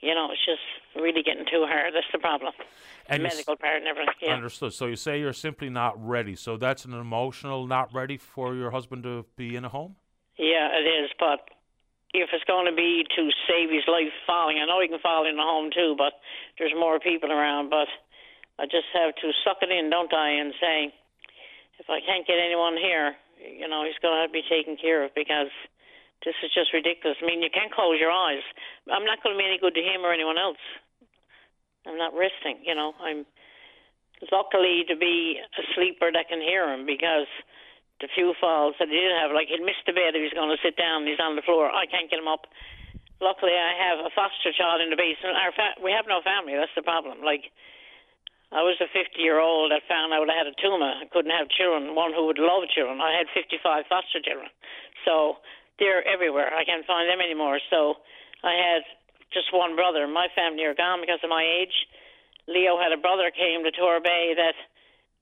[0.00, 0.62] you know, it's just
[0.94, 1.94] really getting too hard.
[1.94, 2.52] That's the problem.
[3.06, 4.14] And the medical part and everything.
[4.22, 4.34] Yeah.
[4.34, 4.72] Understood.
[4.72, 6.36] So you say you're simply not ready.
[6.36, 9.96] So that's an emotional not ready for your husband to be in a home?
[10.36, 11.10] Yeah, it is.
[11.18, 11.50] But
[12.14, 15.26] if it's going to be to save his life falling, I know he can fall
[15.28, 16.12] in the home too, but
[16.58, 17.70] there's more people around.
[17.70, 17.88] But
[18.58, 20.94] I just have to suck it in, don't I, and say,
[21.78, 24.76] if I can't get anyone here, you know, he's going to have to be taken
[24.76, 25.50] care of because–
[26.24, 27.18] this is just ridiculous.
[27.22, 28.42] I mean, you can't close your eyes.
[28.90, 30.62] I'm not going to be any good to him or anyone else.
[31.86, 32.92] I'm not resting, you know.
[32.98, 33.24] I'm
[34.32, 37.30] luckily to be a sleeper that can hear him because
[38.02, 40.50] the few falls that he did have, like he'd miss the bed if he's going
[40.50, 41.70] to sit down, he's on the floor.
[41.70, 42.46] I can't get him up.
[43.18, 45.34] Luckily, I have a foster child in the basement.
[45.34, 46.54] Our fa- we have no family.
[46.54, 47.18] That's the problem.
[47.26, 47.50] Like,
[48.54, 50.86] I was a 50 year old that found out I had a tumor.
[50.86, 51.98] I couldn't have children.
[51.98, 53.02] One who would love children.
[53.02, 54.48] I had 55 foster children.
[55.02, 55.42] So
[55.78, 56.52] they're everywhere.
[56.54, 57.58] I can't find them anymore.
[57.70, 58.02] So
[58.42, 58.82] I had
[59.32, 60.06] just one brother.
[60.06, 61.74] My family are gone because of my age.
[62.46, 64.56] Leo had a brother came to Torbay that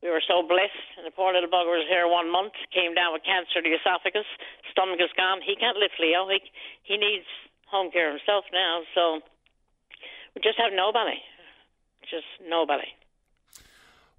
[0.02, 0.86] we were so blessed.
[0.96, 3.74] And the poor little bugger was here one month, came down with cancer of the
[3.74, 4.28] esophagus,
[4.70, 5.40] stomach is gone.
[5.42, 6.28] He can't lift Leo.
[6.28, 6.38] He
[6.82, 7.26] he needs
[7.66, 8.82] home care himself now.
[8.94, 9.20] So
[10.34, 11.18] we just have nobody,
[12.08, 12.88] just nobody.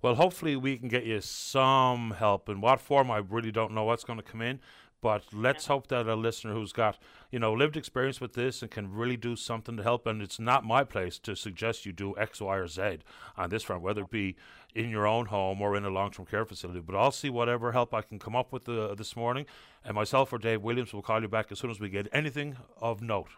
[0.02, 2.50] Well, hopefully we can get you some help.
[2.50, 4.60] In what form, I really don't know what's going to come in.
[5.01, 6.97] But let's hope that a listener who's got,
[7.31, 10.07] you know, lived experience with this and can really do something to help.
[10.07, 12.99] And it's not my place to suggest you do X, Y, or Z
[13.38, 14.36] on this front, whether it be
[14.73, 16.79] in your own home or in a long term care facility.
[16.79, 19.45] But I'll see whatever help I can come up with uh, this morning.
[19.86, 22.57] And myself or Dave Williams will call you back as soon as we get anything
[22.81, 23.29] of note.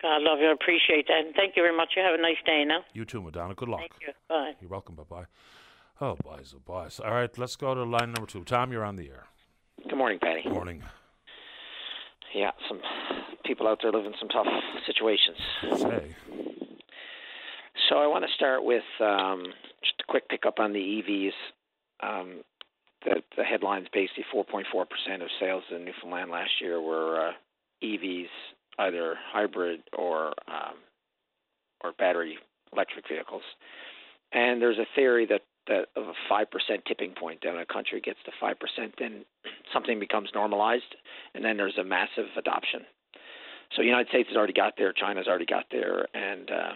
[0.00, 0.46] God love you.
[0.46, 1.26] I appreciate that.
[1.26, 1.94] And thank you very much.
[1.96, 2.84] You have a nice day now.
[2.94, 3.54] You too, Madonna.
[3.54, 3.80] Good luck.
[3.80, 4.12] Thank you.
[4.28, 4.52] Bye.
[4.60, 4.94] You're welcome.
[4.94, 5.24] Bye bye.
[6.00, 7.00] Oh, boys, oh, boys.
[7.04, 8.44] All right, let's go to line number two.
[8.44, 9.24] Tom, you're on the air.
[9.82, 10.42] Good morning, Patty.
[10.44, 10.84] Good Morning
[12.34, 12.80] yeah, some
[13.44, 14.46] people out there living some tough
[14.86, 15.38] situations.
[15.62, 16.14] Hey.
[17.88, 19.44] So I want to start with um,
[19.82, 21.32] just a quick pickup on the EVs.
[22.02, 22.42] Um,
[23.04, 24.62] the, the headlines basically 4.4%
[25.22, 27.32] of sales in Newfoundland last year were uh,
[27.82, 28.28] EVs,
[28.78, 30.74] either hybrid or um,
[31.82, 32.38] or battery
[32.72, 33.42] electric vehicles.
[34.32, 37.40] And there's a theory that that of a five percent tipping point.
[37.42, 39.24] That when a country gets to five percent, then
[39.72, 40.96] something becomes normalized,
[41.34, 42.80] and then there's a massive adoption.
[43.76, 46.72] So the United States has already got there, China's already got there, and uh,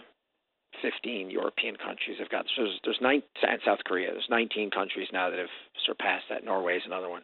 [0.81, 2.45] 15 European countries have got.
[2.55, 4.11] So there's, there's nine and South Korea.
[4.11, 5.53] There's 19 countries now that have
[5.85, 6.45] surpassed that.
[6.45, 7.23] Norway is another one.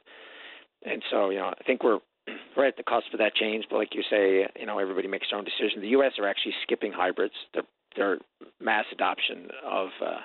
[0.84, 2.00] And so you know, I think we're
[2.58, 3.66] we're at the cusp of that change.
[3.70, 5.82] But like you say, you know, everybody makes their own decision.
[5.82, 6.14] The U.S.
[6.20, 7.36] are actually skipping hybrids.
[7.54, 7.64] They're
[7.96, 8.18] they're
[8.62, 10.20] mass adoption of uh,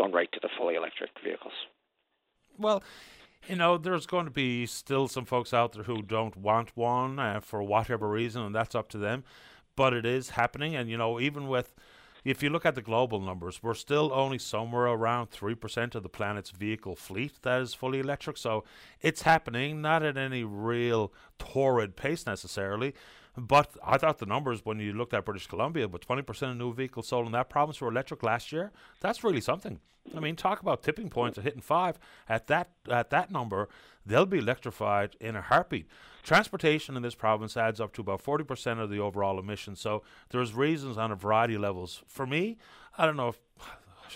[0.00, 1.52] going right to the fully electric vehicles.
[2.58, 2.82] Well,
[3.48, 7.18] you know, there's going to be still some folks out there who don't want one
[7.18, 9.24] uh, for whatever reason, and that's up to them.
[9.76, 10.74] but it is happening.
[10.74, 11.74] And, you know, even with,
[12.24, 16.08] if you look at the global numbers, we're still only somewhere around 3% of the
[16.08, 18.36] planet's vehicle fleet that is fully electric.
[18.36, 18.64] So
[19.00, 22.94] it's happening, not at any real torrid pace necessarily.
[23.36, 26.74] But I thought the numbers when you looked at British Columbia, but 20% of new
[26.74, 28.72] vehicles sold in that province were electric last year.
[29.00, 29.80] That's really something.
[30.16, 31.98] I mean, talk about tipping points of hitting five.
[32.28, 33.68] At that at that number,
[34.04, 35.86] they'll be electrified in a heartbeat.
[36.22, 39.80] Transportation in this province adds up to about 40% of the overall emissions.
[39.80, 42.02] So there's reasons on a variety of levels.
[42.06, 42.58] For me,
[42.98, 43.38] I don't know if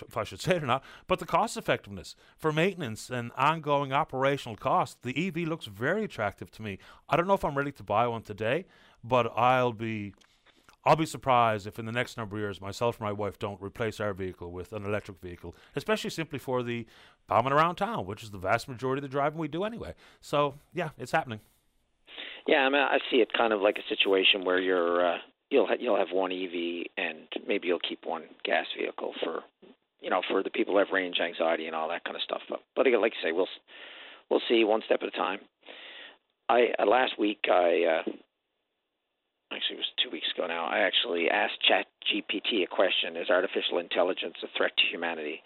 [0.01, 3.93] if I should say it or not, but the cost effectiveness for maintenance and ongoing
[3.93, 6.77] operational costs, the EV looks very attractive to me.
[7.09, 8.65] I don't know if I'm ready to buy one today,
[9.03, 10.13] but I'll be
[10.87, 13.59] I'll be surprised if in the next number of years myself and my wife don't
[13.61, 16.85] replace our vehicle with an electric vehicle, especially simply for the
[17.27, 19.95] bombing around town, which is the vast majority of the driving we do anyway.
[20.21, 21.39] So yeah, it's happening.
[22.47, 25.17] Yeah, I mean, I see it kind of like a situation where you're uh,
[25.49, 29.41] you'll ha- you'll have one EV and maybe you'll keep one gas vehicle for
[30.05, 32.41] you know for the people who have range anxiety and all that kind of stuff.
[32.47, 33.49] But but again, like you say, we'll
[34.29, 35.39] we'll see one step at a time.
[36.47, 38.03] I uh, last week I uh,
[39.51, 40.65] actually it was two weeks ago now.
[40.65, 45.41] I actually asked ChatGPT a question: Is artificial intelligence a threat to humanity?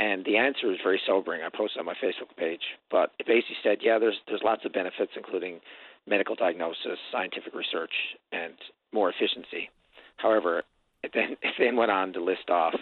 [0.00, 1.42] And the answer is very sobering.
[1.42, 4.72] I posted on my Facebook page, but it basically said, yeah, there's there's lots of
[4.72, 5.60] benefits, including
[6.06, 7.92] medical diagnosis, scientific research,
[8.32, 8.54] and
[8.94, 9.68] more efficiency.
[10.16, 10.62] However,
[11.02, 12.74] it then it then went on to list off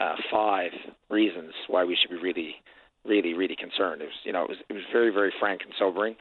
[0.00, 0.72] uh, five
[1.10, 2.54] reasons why we should be really,
[3.04, 4.02] really, really concerned.
[4.02, 6.16] It was you know it was it was very very frank and sobering,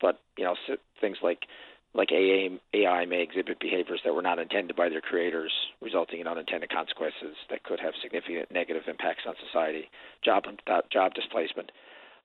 [0.00, 0.56] but you know
[1.00, 1.46] things like
[1.92, 5.50] like AI, AI may exhibit behaviors that were not intended by their creators,
[5.82, 9.90] resulting in unintended consequences that could have significant negative impacts on society,
[10.24, 10.44] job
[10.92, 11.72] job displacement,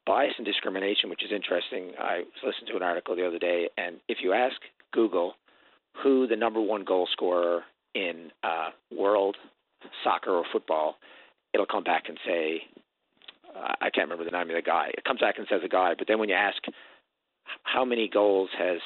[0.05, 1.93] bias and discrimination, which is interesting.
[1.99, 4.55] I listened to an article the other day, and if you ask
[4.91, 5.33] Google
[6.03, 7.63] who the number one goal scorer
[7.95, 9.37] in uh, world
[10.03, 10.95] soccer or football,
[11.53, 12.61] it'll come back and say,
[13.55, 14.89] uh, I can't remember the name of the guy.
[14.97, 16.57] It comes back and says a guy, but then when you ask
[17.63, 18.79] how many goals has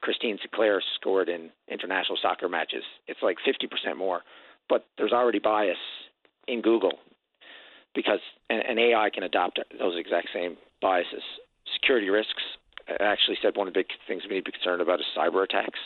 [0.00, 2.84] Christine Sinclair scored in international soccer matches.
[3.06, 4.22] It's like 50% more.
[4.68, 5.78] But there's already bias
[6.46, 6.92] in Google
[7.94, 11.22] because an, AI can adopt those exact same biases.
[11.74, 12.42] Security risks.
[12.88, 15.06] I actually said one of the big things we need to be concerned about is
[15.16, 15.78] cyber attacks.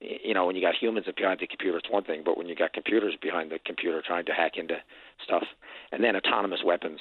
[0.00, 2.54] You know, when you got humans behind the computer, it's one thing, but when you
[2.54, 4.76] got computers behind the computer trying to hack into
[5.24, 5.44] stuff,
[5.92, 7.00] and then autonomous weapons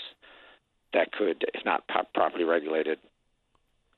[0.94, 3.00] that could, if not properly regulated,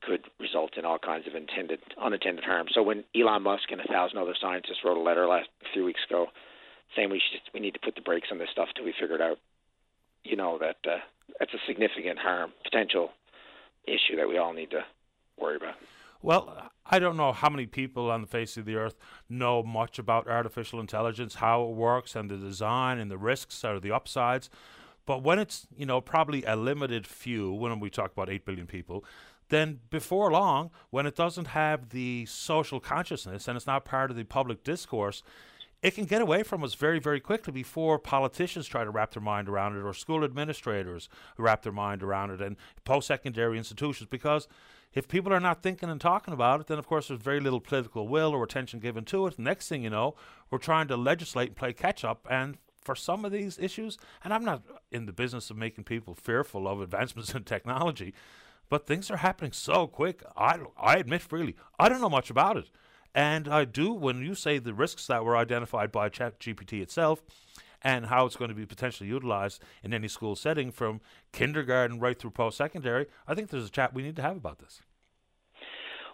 [0.02, 2.68] could result in all kinds of intended unintended harm.
[2.74, 5.84] So when Elon Musk and a thousand other scientists wrote a letter last a few
[5.84, 6.28] weeks ago
[6.96, 9.16] saying we should we need to put the brakes on this stuff till we figure
[9.16, 9.38] it out,
[10.24, 10.98] you know that uh,
[11.40, 13.10] that's a significant harm potential
[13.88, 14.84] issue that we all need to
[15.40, 15.76] worry about.
[16.22, 18.96] Well, I don't know how many people on the face of the earth
[19.30, 23.80] know much about artificial intelligence, how it works, and the design and the risks or
[23.80, 24.50] the upsides.
[25.06, 28.68] But when it's, you know, probably a limited few, when we talk about 8 billion
[28.68, 29.06] people,
[29.50, 34.18] then before long, when it doesn't have the social consciousness and it's not part of
[34.18, 35.22] the public discourse,
[35.84, 39.22] it can get away from us very, very quickly before politicians try to wrap their
[39.22, 44.08] mind around it or school administrators wrap their mind around it and post secondary institutions.
[44.10, 44.48] Because
[44.96, 47.60] if people are not thinking and talking about it, then of course there's very little
[47.60, 49.38] political will or attention given to it.
[49.38, 50.16] Next thing you know,
[50.50, 52.26] we're trying to legislate and play catch up.
[52.32, 56.16] And for some of these issues, and I'm not in the business of making people
[56.16, 58.14] fearful of advancements in technology,
[58.70, 60.24] but things are happening so quick.
[60.38, 62.72] I, I admit freely, I don't know much about it.
[63.14, 67.22] And I do, when you say the risks that were identified by ChatGPT itself
[67.86, 71.00] and how it's going to be potentially utilized in any school setting from
[71.32, 74.58] kindergarten right through post secondary, I think there's a chat we need to have about
[74.58, 74.82] this.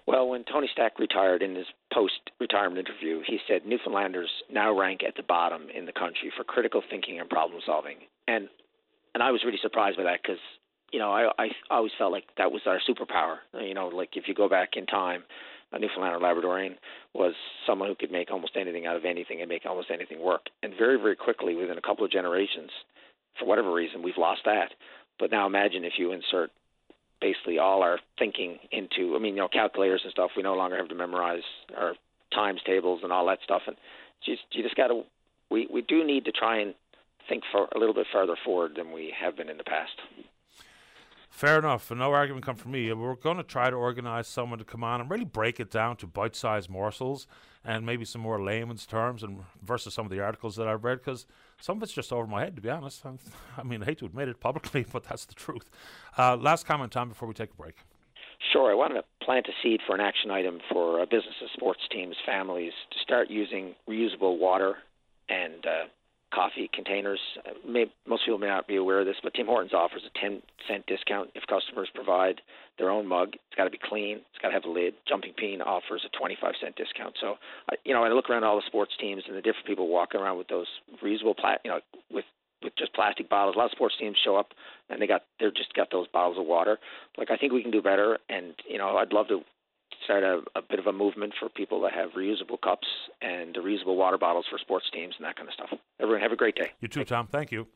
[0.06, 5.02] Well, when Tony Stack retired in his post retirement interview, he said Newfoundlanders now rank
[5.08, 7.98] at the bottom in the country for critical thinking and problem solving.
[8.28, 8.50] And
[9.14, 10.40] and I was really surprised by that because
[10.92, 13.38] you know, I, I always felt like that was our superpower.
[13.54, 15.24] You know, like if you go back in time,
[15.72, 16.76] a Newfoundlander Labradorian
[17.14, 17.34] was
[17.66, 20.42] someone who could make almost anything out of anything and make almost anything work.
[20.64, 22.70] And very, very quickly, within a couple of generations,
[23.40, 24.72] for whatever reason, we've lost that.
[25.20, 26.52] But now imagine if you insert
[27.22, 30.32] basically all our thinking into, I mean, you know, calculators and stuff.
[30.36, 31.44] We no longer have to memorize
[31.78, 31.94] our
[32.34, 33.62] times tables and all that stuff.
[33.68, 33.78] And
[34.26, 35.04] just you just got to,
[35.50, 36.74] we we do need to try and
[37.30, 39.94] think for a little bit further forward than we have been in the past.
[41.32, 41.89] Fair enough.
[41.89, 42.91] No argument come from me.
[42.91, 45.96] We're going to try to organize someone to come on and really break it down
[45.98, 47.26] to bite-sized morsels
[47.63, 51.00] and maybe some more layman's terms and versus some of the articles that I've read
[51.00, 51.26] because
[51.60, 53.04] some of it's just over my head, to be honest.
[53.58, 55.70] i mean, I hate to admit it publicly, but that's the truth.
[56.17, 57.78] Uh, last comment, Tom, before we take a break.
[58.52, 58.70] Sure.
[58.70, 62.17] I wanted to plant a seed for an action item for uh, businesses, sports teams,
[62.26, 64.80] families to start using reusable water
[65.30, 65.86] and uh,
[66.34, 67.20] coffee containers.
[67.46, 70.20] Uh, may, most people may not be aware of this, but Tim Hortons offers a
[70.20, 72.41] 10 cent discount if customers provide
[72.78, 73.34] their own mug.
[73.34, 74.17] It's got to be clean.
[74.17, 74.94] It's got to have a lid.
[75.08, 77.15] Jumping Bean offers a 25 cent discount.
[77.20, 77.36] So,
[77.86, 80.38] you know, I look around all the sports teams and the different people walking around
[80.38, 80.67] with those
[81.04, 81.80] reusable, pla- you know,
[82.12, 82.26] with
[82.63, 83.56] with just plastic bottles.
[83.56, 84.50] A lot of sports teams show up
[84.89, 86.78] and they got they're just got those bottles of water.
[87.17, 89.41] Like I think we can do better, and you know I'd love to
[90.04, 92.88] start a, a bit of a movement for people that have reusable cups
[93.22, 95.70] and reusable water bottles for sports teams and that kind of stuff.
[96.00, 96.72] Everyone have a great day.
[96.80, 97.28] You too, Tom.
[97.28, 97.68] Thank you.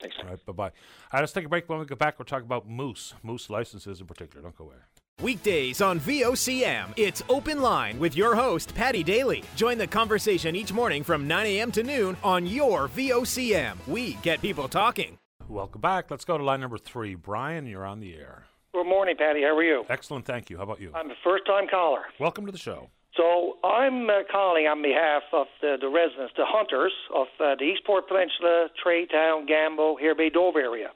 [0.00, 0.16] Thanks.
[0.22, 0.64] All right, bye bye.
[0.64, 0.70] All
[1.12, 1.68] right, let's take a break.
[1.68, 4.42] When we get back, we'll talk about moose, moose licenses in particular.
[4.42, 4.76] Don't go away.
[5.20, 9.44] Weekdays on VOCM, it's Open Line with your host, Paddy Daly.
[9.54, 11.70] Join the conversation each morning from 9 a.m.
[11.72, 13.76] to noon on your VOCM.
[13.86, 15.18] We get people talking.
[15.46, 16.10] Welcome back.
[16.10, 17.16] Let's go to line number three.
[17.16, 18.44] Brian, you're on the air.
[18.72, 19.42] Good morning, Paddy.
[19.42, 19.82] How are you?
[19.88, 20.56] Excellent, thank you.
[20.56, 20.92] How about you?
[20.94, 22.02] I'm a first time caller.
[22.20, 22.88] Welcome to the show.
[23.16, 27.64] So I'm uh, calling on behalf of the, the residents, the hunters of uh, the
[27.64, 30.90] Eastport Peninsula, Traytown, Gambo, Hare Bay, Dove area.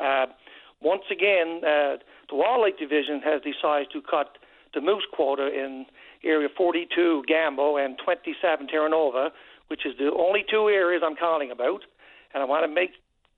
[0.00, 0.26] Uh,
[0.80, 1.98] once again, uh,
[2.30, 4.38] the Wildlife Division has decided to cut
[4.72, 5.86] the moose quota in
[6.22, 9.32] Area 42, Gambo, and 27, Terra Nova,
[9.66, 11.82] which is the only two areas I'm calling about.
[12.32, 12.90] And I want to make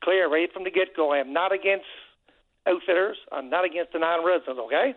[0.05, 1.87] clear right from the get go I am not against
[2.69, 4.95] outfitters, I'm not against the non residents, okay?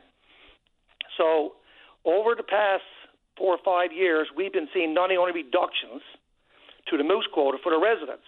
[1.17, 1.53] So,
[2.05, 2.83] over the past
[3.37, 6.01] four or five years, we've been seeing not only reductions
[6.89, 8.27] to the moose quota for the residents.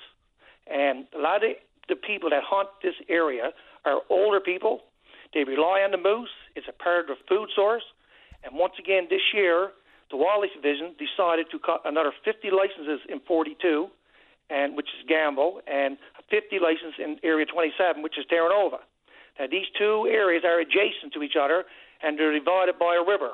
[0.67, 1.51] And a lot of
[1.89, 3.51] the people that hunt this area
[3.85, 4.81] are older people.
[5.33, 6.31] They rely on the moose.
[6.55, 7.83] It's a part of their food source.
[8.43, 9.71] And once again, this year,
[10.09, 13.87] the Wildlife Division decided to cut another 50 licenses in 42,
[14.49, 15.97] and which is Gambo, and
[16.29, 18.77] 50 licenses in Area 27, which is Terra Nova.
[19.39, 21.65] Now, these two areas are adjacent to each other,
[22.01, 23.31] and they're divided by a river.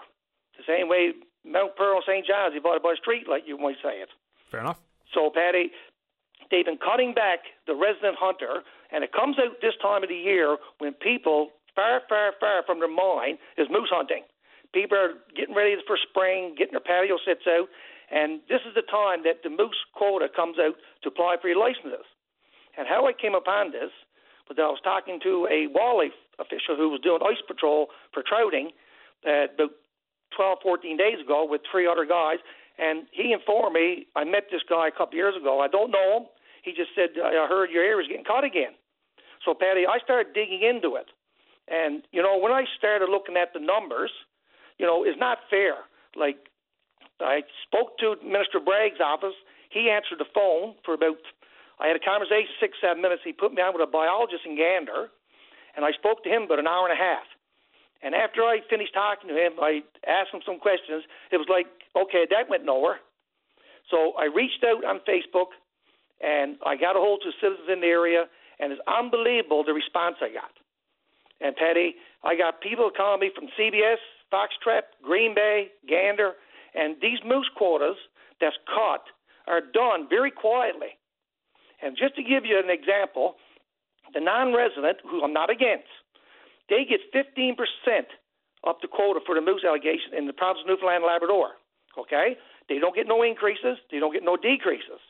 [0.57, 1.13] The same way
[1.45, 2.25] Mount Pearl St.
[2.25, 4.09] John's is divided by a street, like you might say it.
[4.49, 4.79] Fair enough.
[5.13, 5.71] So, Paddy,
[6.49, 8.61] they've been cutting back the resident hunter,
[8.91, 12.79] and it comes out this time of the year when people far, far, far from
[12.79, 14.23] their mind is moose hunting.
[14.73, 17.67] People are getting ready for spring, getting their patio sets out,
[18.11, 21.59] and this is the time that the moose quota comes out to apply for your
[21.59, 22.05] licenses.
[22.77, 23.91] And how I came upon this
[24.47, 28.23] was that I was talking to a wildlife official who was doing ice patrol for
[28.23, 28.71] trouting
[29.25, 29.71] uh, about
[30.35, 32.39] 12, 14 days ago with three other guys,
[32.79, 35.59] and he informed me I met this guy a couple years ago.
[35.59, 36.25] I don't know him.
[36.63, 38.77] He just said I heard your area is getting caught again.
[39.45, 41.09] So Paddy, I started digging into it,
[41.67, 44.11] and you know when I started looking at the numbers,
[44.77, 45.85] you know it's not fair.
[46.15, 46.37] Like
[47.19, 49.35] I spoke to Minister Bragg's office.
[49.69, 51.17] He answered the phone for about.
[51.81, 53.25] I had a conversation six, seven minutes.
[53.25, 55.09] He put me on with a biologist in Gander,
[55.75, 57.25] and I spoke to him about an hour and a half.
[58.05, 61.03] And after I finished talking to him, I asked him some questions.
[61.33, 61.65] It was like,
[61.97, 63.01] okay, that went nowhere.
[63.89, 65.57] So I reached out on Facebook,
[66.21, 70.21] and I got a hold of citizens in the area, and it's unbelievable the response
[70.21, 70.53] I got.
[71.41, 73.97] And Paddy, I got people calling me from CBS,
[74.29, 76.33] Foxtrap, Green Bay, Gander,
[76.75, 77.97] and these moose quotas
[78.39, 79.09] that's caught
[79.47, 81.00] are done very quietly.
[81.81, 83.35] And just to give you an example,
[84.13, 85.89] the non-resident, who I'm not against,
[86.69, 87.57] they get 15%
[88.67, 91.57] up the quota for the moose allegation in the province of Newfoundland and Labrador.
[91.97, 92.37] Okay?
[92.69, 95.01] They don't get no increases, they don't get no decreases.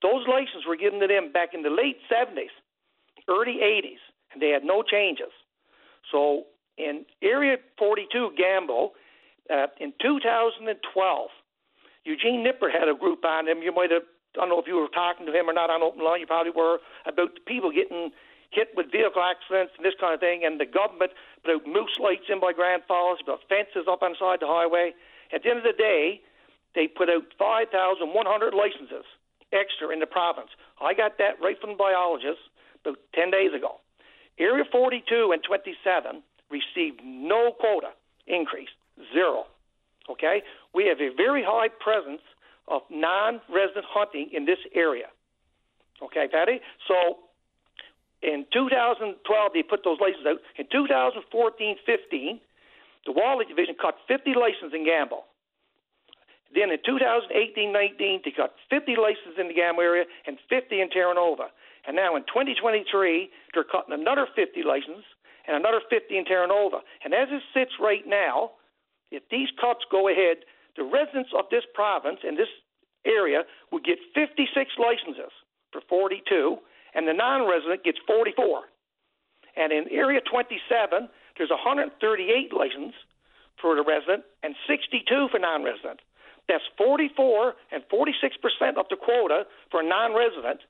[0.00, 2.54] Those licenses were given to them back in the late 70s,
[3.28, 5.30] early 80s, and they had no changes.
[6.10, 6.44] So
[6.78, 8.90] in Area 42, Gambo,
[9.50, 11.28] uh, in 2012,
[12.04, 13.62] Eugene Nippard had a group on him.
[13.62, 14.02] You might have,
[14.34, 16.26] I don't know if you were talking to him or not on open line, you
[16.26, 18.10] probably were, about people getting
[18.50, 21.12] hit with vehicle accidents and this kind of thing, and the government
[21.44, 24.92] put out moose lights in by Grand Falls, put fences up on the the highway.
[25.32, 26.20] At the end of the day,
[26.74, 28.08] they put out 5,100
[28.54, 29.04] licenses
[29.52, 30.48] extra in the province.
[30.80, 32.40] I got that right from the biologist
[32.84, 33.80] about 10 days ago.
[34.38, 37.92] Area 42 and 27 received no quota
[38.26, 38.72] increase,
[39.12, 39.44] zero.
[40.08, 40.42] Okay?
[40.74, 42.22] We have a very high presence
[42.68, 45.06] of non resident hunting in this area.
[46.02, 46.60] Okay, Paddy?
[46.88, 47.18] So
[48.22, 49.18] in 2012,
[49.54, 50.38] they put those licenses out.
[50.58, 52.40] In 2014 15,
[53.06, 55.26] the Wildlife Division cut 50 licenses in Gambo.
[56.54, 60.90] Then in 2018 19, they cut 50 licenses in the Gambo area and 50 in
[60.90, 61.48] Terra Nova.
[61.86, 62.86] And now in 2023,
[63.54, 65.04] they're cutting another 50 licenses
[65.48, 66.78] and another 50 in Terra Nova.
[67.04, 68.52] And as it sits right now,
[69.10, 70.46] if these cuts go ahead,
[70.76, 72.48] the residents of this province and this
[73.04, 74.48] area would get 56
[74.78, 75.32] licenses
[75.72, 76.58] for 42
[76.94, 78.64] and the non-resident gets 44.
[79.56, 82.94] And in Area 27, there's 138 licenses
[83.60, 86.00] for the resident and 62 for non-resident.
[86.48, 90.60] That's 44 and 46 percent of the quota for a non-resident,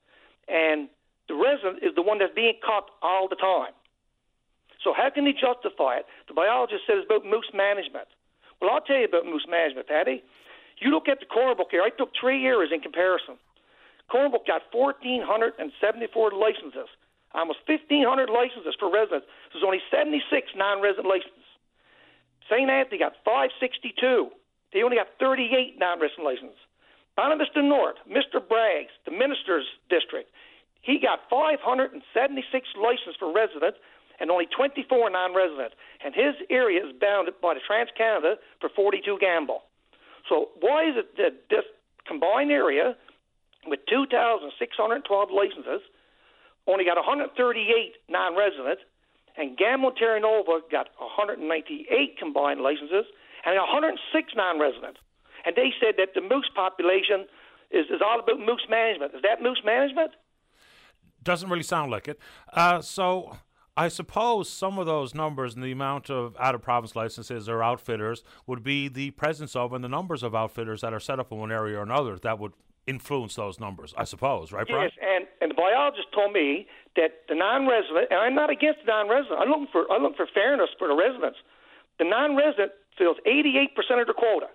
[0.47, 0.87] and
[1.27, 3.73] the resident is the one that's being caught all the time.
[4.83, 6.05] So how can they justify it?
[6.27, 8.07] The biologist said it's about moose management.
[8.61, 10.23] Well, I'll tell you about moose management, Paddy.
[10.79, 11.81] You look at the Corner Brook here.
[11.81, 13.37] I took three years in comparison.
[14.09, 16.89] Corner Brook got 1,474 licenses,
[17.33, 19.27] almost 1,500 licenses for residents.
[19.51, 20.21] There's only 76
[20.55, 21.47] non-resident licenses.
[22.49, 22.69] St.
[22.69, 24.29] Anthony got 562.
[24.73, 26.59] They only got 38 non-resident licenses.
[27.17, 28.41] Bonavista North, Mr.
[28.41, 30.33] Bragg's, the minister's district,
[30.81, 32.03] he got 576
[32.75, 33.77] licenses for residents
[34.19, 35.73] and only 24 non-resident.
[36.03, 39.59] And his area is bounded by the Trans Canada for 42 Gambo.
[40.29, 41.65] So why is it that this
[42.07, 42.95] combined area
[43.67, 45.81] with 2,612 licenses
[46.67, 47.35] only got 138
[48.09, 48.81] non-residents,
[49.35, 53.05] and Gambo and Terra Nova got 198 combined licenses
[53.45, 53.99] and 106
[54.35, 54.99] non-residents.
[55.45, 57.27] And they said that the moose population
[57.71, 59.13] is, is all about moose management.
[59.15, 60.11] Is that moose management?
[61.23, 62.19] Doesn't really sound like it.
[62.53, 63.37] Uh, so
[63.75, 67.63] I suppose some of those numbers and the amount of out of province licenses or
[67.63, 71.31] outfitters would be the presence of and the numbers of outfitters that are set up
[71.31, 72.53] in one area or another that would
[72.85, 74.91] influence those numbers, I suppose, right, Brian?
[74.93, 78.81] Yes, and, and the biologist told me that the non resident, and I'm not against
[78.85, 81.39] the non resident, I'm looking for, I'm looking for fairness for the residents.
[81.97, 84.47] The non resident fills 88% of the quota.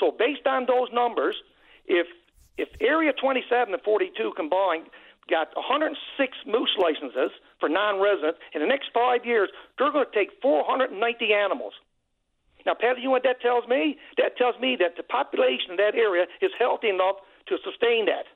[0.00, 1.36] So, based on those numbers,
[1.86, 2.06] if
[2.56, 4.86] if Area 27 and 42 combined
[5.28, 5.98] got 106
[6.46, 8.38] moose licenses for non-residents.
[8.54, 9.48] In the next five years,
[9.78, 10.96] they're going to take 490
[11.32, 11.72] animals.
[12.66, 13.96] Now, Paddy, you know what that tells me?
[14.18, 18.26] That tells me that the population in that area is healthy enough to sustain that.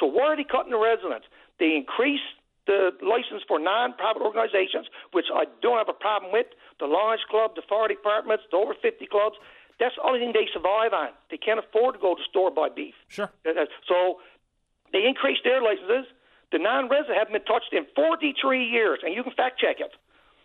[0.00, 1.26] So why are they cutting the residents?
[1.60, 2.24] They increase
[2.66, 6.46] the license for non-profit organizations, which I don't have a problem with.
[6.80, 9.36] The Lions Club, the fire departments, the over 50 clubs.
[9.80, 11.10] That's the only thing they survive on.
[11.30, 12.94] They can't afford to go to the store buy beef.
[13.08, 13.30] Sure.
[13.46, 14.20] Uh, uh, so
[14.92, 16.12] they increase their licenses.
[16.52, 19.92] The non-resident haven't been touched in 43 years, and you can fact check it.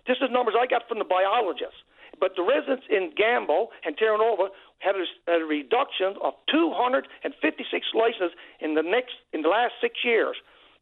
[0.08, 1.80] This is numbers I got from the biologists.
[2.20, 4.49] But the residents in Gambo and Terra Nova
[4.80, 7.10] had a, a reduction of 256
[7.95, 10.36] licenses in the next in the last six years.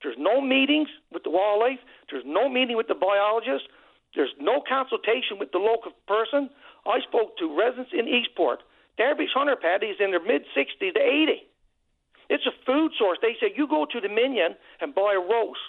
[0.03, 1.79] There's no meetings with the wildlife.
[2.09, 3.69] There's no meeting with the biologist.
[4.15, 6.49] There's no consultation with the local person.
[6.85, 8.59] I spoke to residents in Eastport.
[8.97, 11.47] The average hunter Paddy is in their mid 60s to 80.
[12.31, 13.19] It's a food source.
[13.21, 15.59] They say you go to the Minion and buy a roast.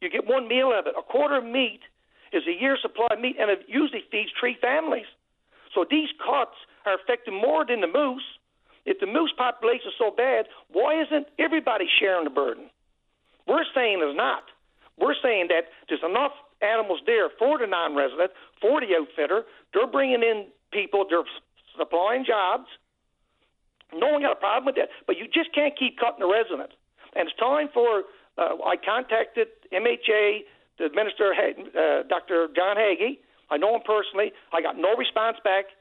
[0.00, 0.94] You get one meal of it.
[0.96, 1.80] A quarter of meat
[2.32, 5.10] is a year's supply of meat, and it usually feeds three families.
[5.74, 6.54] So these cuts
[6.86, 8.22] are affecting more than the moose.
[8.86, 12.70] If the moose population is so bad, why isn't everybody sharing the burden?
[13.48, 14.44] We're saying it's not.
[14.98, 16.32] We're saying that there's enough
[16.62, 18.30] animals there for the non-resident,
[18.60, 19.42] for the outfitter.
[19.74, 21.06] They're bringing in people.
[21.10, 21.26] They're
[21.76, 22.70] supplying jobs.
[23.94, 26.72] No one got a problem with that, but you just can't keep cutting the resident.
[27.16, 28.04] And it's time for.
[28.36, 30.46] Uh, I contacted MHA,
[30.78, 32.48] the minister, uh, Dr.
[32.54, 33.18] John Haggie.
[33.50, 34.30] I know him personally.
[34.52, 35.72] I got no response back.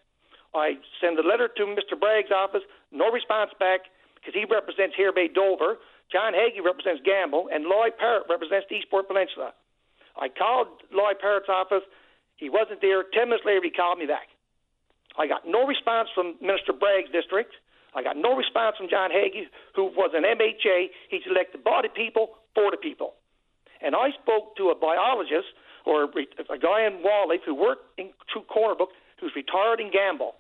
[0.56, 2.00] I send a letter to Mr.
[2.00, 5.78] Bragg's office, no response back because he represents Hare Bay Dover.
[6.12, 9.52] John Haggie represents Gambo, and Lloyd Parrott represents the Eastport Peninsula.
[10.16, 11.84] I called Lloyd Parrott's office.
[12.38, 13.04] He wasn't there.
[13.14, 14.32] Ten minutes later, he called me back.
[15.20, 17.54] I got no response from Minister Bragg's district.
[17.98, 20.94] I got no response from John Haggie, who was an MHA.
[21.10, 23.18] He's elected by the people for the people.
[23.82, 25.50] And I spoke to a biologist
[25.84, 28.90] or a guy in Wildlife who worked in True Corner Brook
[29.20, 30.38] who's retired in Gambo.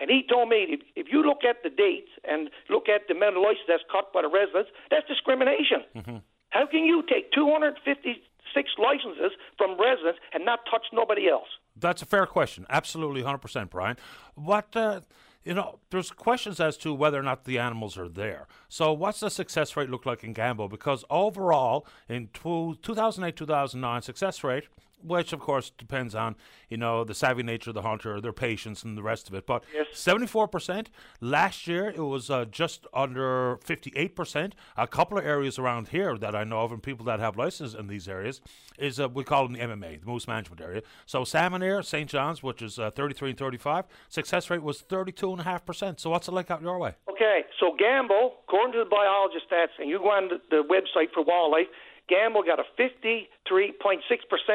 [0.00, 3.14] And he told me if, if you look at the dates and look at the
[3.14, 5.82] amount of license that's cut by the residents, that's discrimination.
[5.96, 6.16] Mm-hmm.
[6.50, 11.48] How can you take 256 licenses from residents and not touch nobody else?
[11.74, 12.66] That's a fair question.
[12.70, 13.96] Absolutely, 100%, Brian.
[14.36, 14.76] What.
[14.76, 15.00] Uh
[15.48, 18.46] you know, there's questions as to whether or not the animals are there.
[18.68, 20.68] So, what's the success rate look like in Gambo?
[20.68, 24.64] Because overall, in two, 2008 2009, success rate
[25.02, 26.36] which of course depends on
[26.68, 29.46] you know the savvy nature of the hunter, their patience, and the rest of it.
[29.46, 30.90] But seventy four percent
[31.20, 34.54] last year it was uh, just under fifty eight percent.
[34.76, 37.74] A couple of areas around here that I know of, and people that have licenses
[37.74, 38.40] in these areas
[38.78, 40.82] is uh, we call them the MMA, the moose management area.
[41.06, 42.08] So Salmonier, St.
[42.08, 45.40] John's, which is uh, thirty three and thirty five, success rate was thirty two and
[45.40, 46.00] a half percent.
[46.00, 46.94] So what's it like out your way?
[47.10, 51.12] Okay, so Gambo, according to the biologist stats, and you go on the, the website
[51.12, 51.66] for wildlife
[52.10, 53.92] Gambo got a 53.6%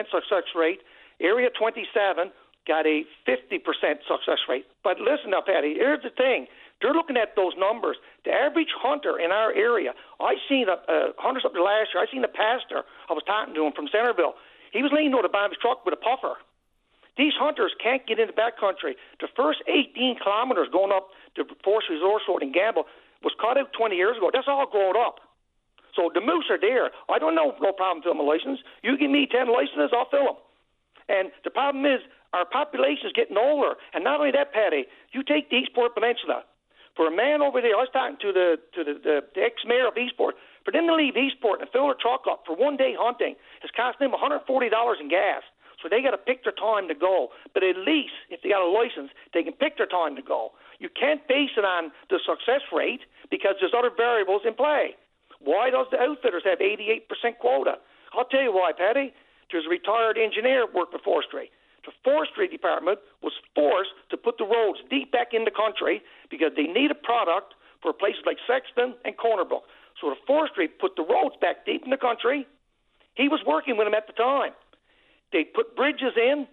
[0.09, 0.81] success rate.
[1.21, 2.31] Area 27
[2.67, 3.59] got a 50%
[4.07, 4.65] success rate.
[4.83, 6.47] But listen now, Paddy, here's the thing.
[6.81, 7.97] They're looking at those numbers.
[8.25, 12.03] The average hunter in our area, I seen a, uh, hunters up last year.
[12.03, 12.83] I seen a pastor.
[13.09, 14.35] I was talking to him from Centreville.
[14.71, 16.35] He was leaning over the bottom of his truck with a puffer.
[17.15, 18.97] These hunters can't get into backcountry.
[19.21, 22.83] The first 18 kilometers going up to Forest Resource Road in Gambo
[23.21, 24.31] was cut out 20 years ago.
[24.33, 25.22] That's all grown up.
[25.95, 26.89] So the moose are there.
[27.09, 28.59] I don't know, no problem filming a license.
[28.81, 30.39] You give me 10 licenses, I'll fill them.
[31.09, 32.01] And the problem is
[32.33, 33.75] our population is getting older.
[33.93, 36.43] And not only that, Paddy, you take the Eastport Peninsula.
[36.95, 39.65] For a man over there, I was talking to the to the, the, the ex
[39.65, 40.35] mayor of Eastport.
[40.63, 43.71] For them to leave Eastport and fill their truck up for one day hunting has
[43.75, 44.45] cost them $140
[45.01, 45.41] in gas.
[45.81, 47.29] So they got to pick their time to go.
[47.53, 50.53] But at least if they got a license, they can pick their time to go.
[50.79, 54.95] You can't base it on the success rate because there's other variables in play.
[55.43, 57.03] Why does the outfitters have 88%
[57.39, 57.75] quota?
[58.13, 59.13] I'll tell you why, Paddy.
[59.51, 61.51] There's a retired engineer work for forestry.
[61.85, 66.51] The forestry department was forced to put the roads deep back in the country because
[66.55, 69.63] they need a product for places like Sexton and Corner Brook.
[69.99, 72.47] So the forestry put the roads back deep in the country.
[73.15, 74.53] He was working with them at the time.
[75.31, 76.47] They put bridges in.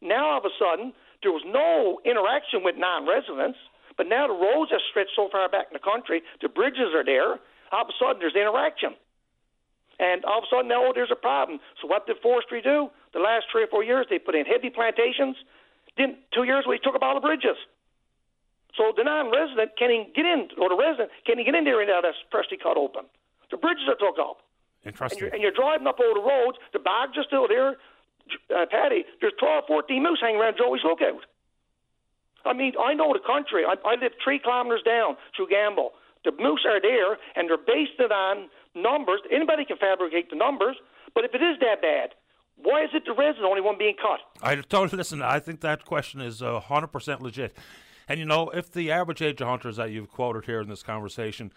[0.00, 3.58] Now all of a sudden there was no interaction with non-residents,
[3.96, 7.04] but now the roads are stretched so far back in the country, the bridges are
[7.04, 7.42] there.
[7.72, 8.94] All of a sudden there's interaction.
[9.98, 11.58] And all of a sudden, now there's a problem.
[11.82, 12.88] So what did forestry do?
[13.12, 15.34] The last three or four years, they put in heavy plantations.
[15.96, 17.58] Then two years, we took up all the bridges.
[18.76, 21.80] So the non-resident can't even get in, or the resident can't even get in there
[21.82, 23.10] and now that's freshly cut open.
[23.50, 24.46] The bridges are took up.
[24.86, 25.18] Interesting.
[25.18, 26.58] And you're, and you're driving up over the roads.
[26.72, 27.74] The bogs are still there.
[28.54, 31.26] Uh, Paddy, there's 12, 14 moose hanging around Joey's Lookout.
[32.44, 33.64] I mean, I know the country.
[33.66, 35.90] I, I live three kilometers down through Gambo.
[36.24, 39.20] The moose are there, and they're based it on numbers.
[39.30, 40.76] Anybody can fabricate the numbers,
[41.14, 42.14] but if it is that bad,
[42.56, 44.20] why is it the resident only one being cut?
[44.42, 45.22] I totally listen.
[45.22, 47.56] I think that question is uh, hundred percent legit.
[48.08, 50.82] And you know, if the average age of hunters that you've quoted here in this
[50.82, 51.52] conversation,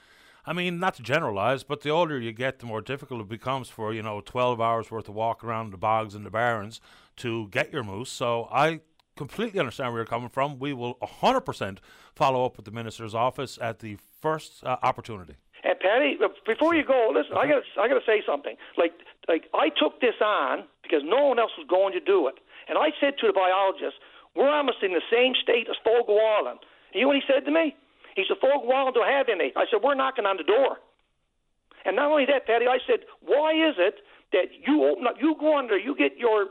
[0.45, 3.69] I mean, not to generalize, but the older you get, the more difficult it becomes
[3.69, 6.81] for you know twelve hours worth of walk around the bogs and the barrens
[7.17, 8.11] to get your moose.
[8.11, 8.81] So I
[9.21, 10.57] completely understand where you're coming from.
[10.57, 11.77] We will 100%
[12.15, 15.35] follow up with the minister's office at the first uh, opportunity.
[15.63, 18.55] And Paddy, uh, before you go, listen, I got I got to say something.
[18.81, 18.93] Like
[19.27, 22.79] like I took this on because no one else was going to do it, and
[22.79, 24.01] I said to the biologist,
[24.35, 27.45] "We're almost in the same state as Fogo Island." And you know what he said
[27.45, 27.75] to me?
[28.15, 30.81] He said, "Fogo Island don't have any." I said, "We're knocking on the door."
[31.85, 34.01] And not only that, Paddy, I said, "Why is it
[34.33, 36.49] that you open up, you go under, you get your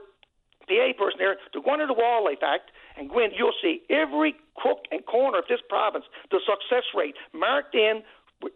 [0.70, 4.86] PA person there to go under the Wildlife Act, and Gwen, you'll see every crook
[4.90, 8.02] and corner of this province, the success rate marked in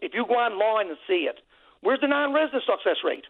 [0.01, 1.41] if you go online and see it,
[1.81, 3.25] where's the non-resident success rate?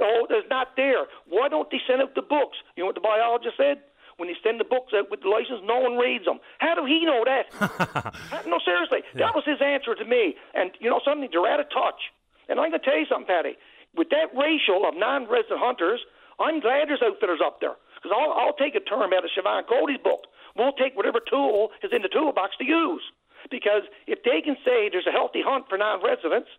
[0.00, 1.06] Oh, there's not there.
[1.26, 2.58] Why don't they send out the books?
[2.76, 3.82] You know what the biologist said?
[4.16, 6.38] When they send the books out with the license, no one reads them.
[6.58, 7.46] How do he know that?
[8.46, 9.26] no, seriously, yeah.
[9.26, 10.34] that was his answer to me.
[10.54, 11.28] And you know something?
[11.30, 12.10] They're out of touch.
[12.48, 13.54] And I'm going to tell you something, Paddy.
[13.94, 16.02] With that ratio of non-resident hunters,
[16.38, 19.66] I'm glad there's outfitters up there because I'll, I'll take a term out of Siobhan
[19.66, 20.30] Coady's book.
[20.56, 23.02] We'll take whatever tool is in the toolbox to use.
[23.50, 26.50] Because if they can say there's a healthy hunt for non residents,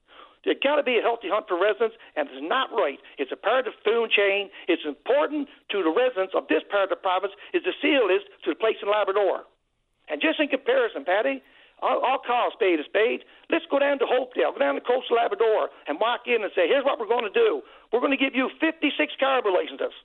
[0.43, 2.99] there's got to be a healthy hunt for residents, and it's not right.
[3.19, 4.49] It's a part of the food chain.
[4.71, 8.23] It's important to the residents of this part of the province as the seal is
[8.47, 9.43] to the place in Labrador.
[10.07, 11.43] And just in comparison, Paddy,
[11.83, 13.27] I'll, I'll call a spade a spade.
[13.51, 16.67] Let's go down to Hopedale, go down to coastal Labrador, and walk in and say,
[16.67, 17.61] here's what we're going to do.
[17.91, 19.95] We're going to give you 56 caribou licenses,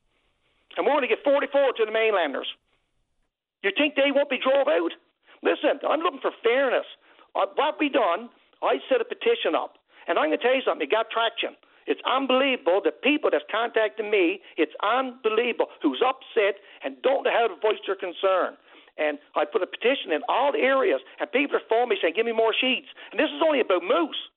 [0.76, 2.48] and we're going to get 44 to the mainlanders.
[3.62, 4.92] You think they won't be drove out?
[5.42, 6.86] Listen, I'm looking for fairness.
[7.34, 8.28] Uh, what we done,
[8.62, 10.86] I set a petition up, and I'm going to tell you something.
[10.86, 11.56] It got traction.
[11.86, 12.80] It's unbelievable.
[12.80, 15.68] The people that's contacting me, it's unbelievable.
[15.82, 18.56] Who's upset and don't know how to voice their concern.
[18.96, 22.24] And I put a petition in all areas, and people are phoning me saying, "Give
[22.24, 24.30] me more sheets." And this is only about moose.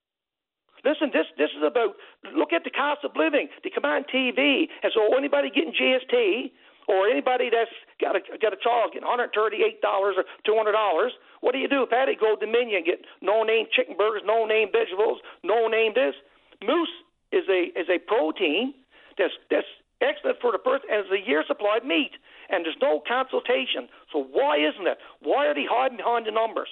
[0.86, 1.96] Listen, this this is about
[2.36, 3.50] look at the cost of living.
[3.64, 6.52] They come on TV, and so anybody getting GST
[6.88, 11.10] or anybody that's got a got a child getting $138 or $200,
[11.42, 11.86] what do you do?
[11.90, 16.16] Paddy go to Dominion, get no name chicken burgers, no name vegetables, no name this.
[16.66, 16.90] Moose
[17.32, 18.74] is a is a protein
[19.18, 19.68] that's that's
[20.02, 22.12] excellent for the person and is a year supply of meat,
[22.50, 23.90] and there's no consultation.
[24.12, 24.98] So why isn't it?
[25.22, 26.70] Why are they hiding behind the numbers?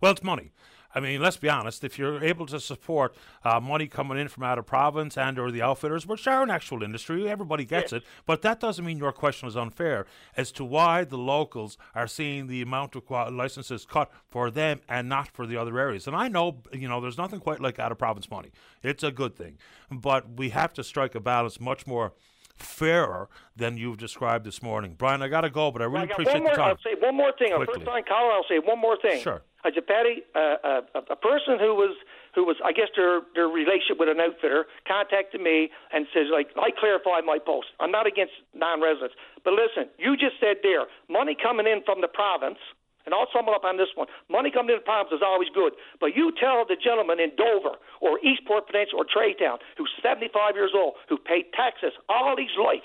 [0.00, 0.52] Well, it's money.
[0.94, 1.84] I mean, let's be honest.
[1.84, 3.14] If you're able to support
[3.44, 6.50] uh, money coming in from out of province and or the outfitters, which are an
[6.50, 8.02] actual industry, everybody gets it.
[8.26, 12.46] But that doesn't mean your question is unfair as to why the locals are seeing
[12.46, 16.06] the amount of licenses cut for them and not for the other areas.
[16.06, 18.50] And I know, you know, there's nothing quite like out of province money.
[18.82, 19.58] It's a good thing,
[19.90, 22.12] but we have to strike a balance much more
[22.56, 24.94] fairer than you've described this morning.
[24.96, 26.68] Brian, I got to go, but I really I appreciate more, the time.
[26.70, 27.52] I'll say one more thing.
[27.54, 27.74] Quickly.
[27.74, 29.22] First time caller, I'll say one more thing.
[29.22, 29.42] Sure.
[29.64, 31.96] I said, uh, uh, a person who was
[32.34, 36.54] who was, I guess, their their relationship with an outfitter, contacted me and says, like,
[36.54, 37.74] I clarified my post.
[37.80, 42.08] I'm not against non-residents, but listen, you just said there, money coming in from the
[42.08, 42.58] province.
[43.06, 44.06] And I'll sum it up on this one.
[44.28, 45.72] Money coming in the province is always good.
[45.96, 50.76] But you tell the gentleman in Dover or Eastport Peninsula or Traytown who's 75 years
[50.76, 52.84] old, who paid taxes all his life,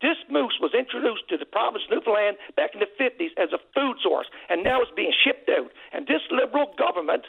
[0.00, 3.60] this moose was introduced to the province of Newfoundland back in the 50s as a
[3.74, 5.70] food source, and now it's being shipped out.
[5.92, 7.24] And this Liberal government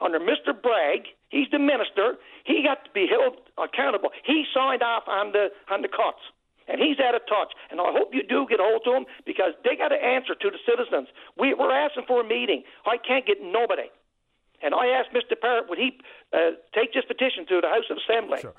[0.00, 0.54] under Mr.
[0.54, 1.10] Bragg.
[1.28, 2.16] He's the minister.
[2.44, 4.10] He got to be held accountable.
[4.24, 6.22] He signed off on the on the cuts.
[6.68, 7.56] And he's out of touch.
[7.70, 10.34] And I hope you do get a hold to him because they got to answer
[10.34, 11.08] to the citizens.
[11.32, 12.62] We, we're asking for a meeting.
[12.84, 13.88] I can't get nobody.
[14.60, 15.32] And I asked Mr.
[15.40, 15.96] Parrott, would he
[16.34, 18.40] uh, take this petition to the House of Assembly?
[18.42, 18.52] Sure.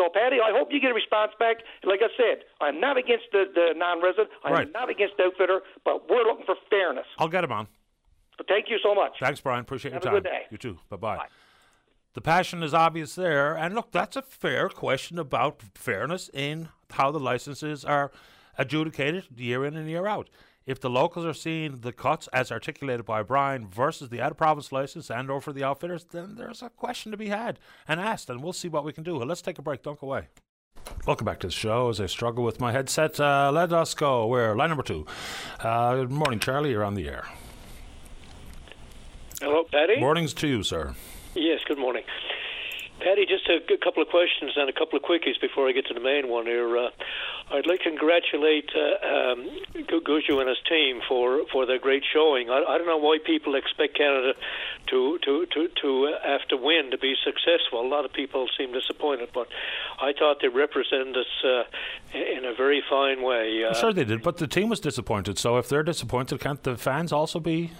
[0.00, 1.56] So, Paddy, I hope you get a response back.
[1.84, 4.30] Like I said, I'm not against the, the non-resident.
[4.42, 4.72] I'm Right.
[4.72, 7.04] not against the outfitter, but we're looking for fairness.
[7.18, 7.68] I'll get him on.
[8.38, 9.12] So thank you so much.
[9.20, 9.60] Thanks, Brian.
[9.60, 10.22] Appreciate Have your a time.
[10.22, 10.42] good day.
[10.50, 10.78] You too.
[10.88, 11.16] Bye-bye.
[11.18, 11.26] Bye.
[12.14, 17.10] The passion is obvious there, and look, that's a fair question about fairness in how
[17.10, 18.10] the licenses are
[18.56, 20.30] adjudicated year in and year out.
[20.66, 24.36] If the locals are seeing the cuts as articulated by Brian versus the out of
[24.36, 27.58] province license and or for the outfitters, then there's a question to be had
[27.88, 29.16] and asked, and we'll see what we can do.
[29.16, 29.82] Well, let's take a break.
[29.82, 30.28] Don't go away.
[31.06, 31.88] Welcome back to the show.
[31.88, 34.26] As I struggle with my headset, uh, let us go.
[34.26, 35.06] We're line number two.
[35.58, 36.70] Uh, good morning, Charlie.
[36.70, 37.24] You're on the air.
[39.40, 39.98] Hello, Paddy.
[39.98, 40.94] Mornings to you, sir.
[41.34, 42.02] Yes, good morning.
[43.00, 45.94] Paddy, just a, couple of questions and a couple of quickies before I get to
[45.94, 46.76] the main one here.
[46.76, 46.90] Uh,
[47.50, 49.48] I'd like to congratulate uh, um,
[49.88, 52.50] Gushue and his team for, for their great showing.
[52.50, 54.34] I, I don't know why people expect Canada
[54.88, 57.80] to to to, to uh, have to win to be successful.
[57.80, 59.48] A lot of people seem disappointed, but
[60.00, 61.64] I thought they represented us uh,
[62.14, 63.64] in a very fine way.
[63.64, 65.38] Uh, Sure, they did, but the team was disappointed.
[65.38, 67.70] So if they're disappointed, can't the fans also be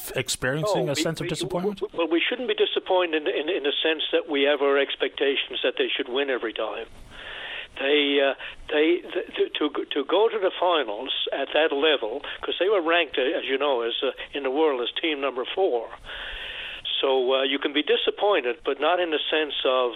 [0.00, 1.82] f- experiencing No, a we- sense of disappointment?
[1.92, 5.60] Well, we shouldn't be disappointed in, in, in the sense that we have our expectations
[5.62, 6.86] that they should win every time.
[7.78, 8.34] They, uh,
[8.68, 9.28] they, th-
[9.58, 13.22] to to to go to the finals at that level because they were ranked, uh,
[13.38, 15.88] as you know, as uh, in the world as team number four.
[17.00, 19.92] So uh, you can be disappointed, but not in the sense of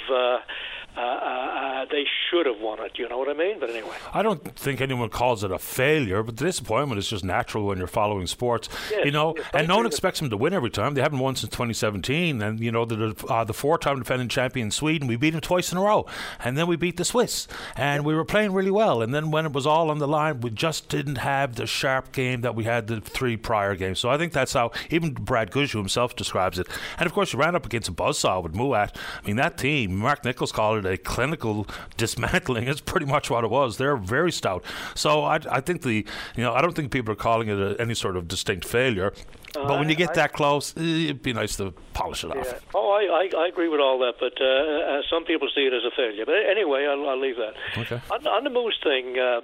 [0.97, 2.92] uh, uh, uh, they should have won it.
[2.99, 3.59] You know what I mean?
[3.59, 3.97] But anyway.
[4.12, 7.78] I don't think anyone calls it a failure, but the disappointment is just natural when
[7.78, 8.68] you're following sports.
[8.90, 10.95] Yes, you know, yes, and no one expects them to win every time.
[10.95, 15.09] They haven't won since 2017, and you know the uh, the four-time defending champion Sweden.
[15.09, 16.07] We beat them twice in a row,
[16.38, 19.03] and then we beat the Swiss, and we were playing really well.
[19.03, 22.12] And then when it was all on the line, we just didn't have the sharp
[22.12, 23.99] game that we had the three prior games.
[23.99, 26.68] So I think that's how even Brad Gushue himself describes it.
[26.99, 28.97] And of course, you ran up against a buzzsaw with Mouat.
[29.22, 31.66] I mean, that team, Mark Nichols called it a clinical
[31.97, 32.68] dismantling.
[32.74, 33.76] It's pretty much what it was.
[33.76, 34.64] They're very stout.
[34.95, 36.05] So I, I think the,
[36.37, 39.12] you know, I don't think people are calling it a, any sort of distinct failure.
[39.53, 42.61] but when you get that close, eh, it'd be nice to polish it off.
[42.74, 43.03] Oh, I,
[43.39, 45.95] I, I agree with all that, but uh, uh, some people see it as a
[45.95, 46.24] failure.
[46.26, 47.55] But anyway, I'll, I'll leave that.
[47.78, 48.01] Okay.
[48.11, 49.41] On, on the moose thing, uh,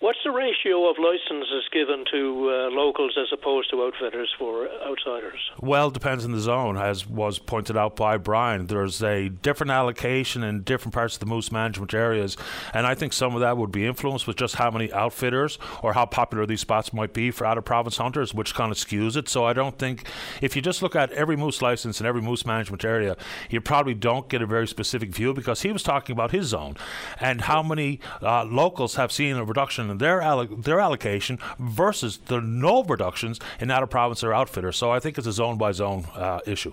[0.00, 5.50] what's the ratio of licenses given to uh, locals as opposed to outfitters for outsiders?
[5.60, 8.66] Well, it depends on the zone, as was pointed out by Brian.
[8.66, 12.36] There's a different allocation in different parts of the moose management areas,
[12.72, 15.92] and I think some of that would be influenced with just how many outfitters or
[15.92, 19.16] how popular these spots might be for out of province hunters, which kind of skews
[19.16, 19.28] it.
[19.28, 20.08] So I don't think
[20.40, 23.16] if you just look at every moose license in every moose management area,
[23.50, 26.76] you probably don't get a very specific view because he was talking about his zone
[27.20, 32.40] and how many uh, locals have seen a reduction their alloc- their allocation versus the
[32.40, 34.76] no reductions in out of province or outfitters.
[34.76, 36.72] So I think it's a zone by zone uh, issue.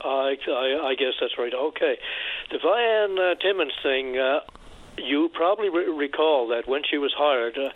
[0.00, 1.52] I, I, I guess that's right.
[1.54, 1.98] Okay.
[2.50, 4.40] The Vianne uh, Timmons thing, uh,
[5.02, 7.70] you probably re- recall that when she was hired, uh,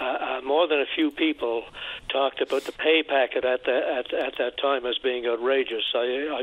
[0.00, 1.64] uh, uh, more than a few people
[2.10, 5.84] talked about the pay packet at, the, at, at that time as being outrageous.
[5.94, 6.42] I,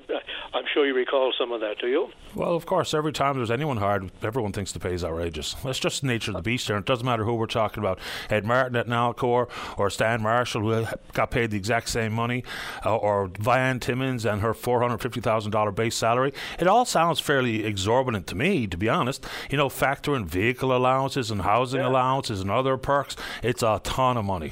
[0.53, 2.09] I'm sure you recall some of that, do you?
[2.35, 5.53] Well, of course, every time there's anyone hired, everyone thinks the pay is outrageous.
[5.63, 6.77] That's just the nature of the beast there.
[6.77, 7.99] It doesn't matter who we're talking about.
[8.29, 12.43] Ed Martin at Nalcor or Stan Marshall, who got paid the exact same money,
[12.85, 16.33] uh, or Vianne Timmons and her $450,000 base salary.
[16.59, 19.25] It all sounds fairly exorbitant to me, to be honest.
[19.49, 23.15] You know, factor in vehicle allowances and housing allowances and other perks.
[23.41, 24.51] It's a ton of money.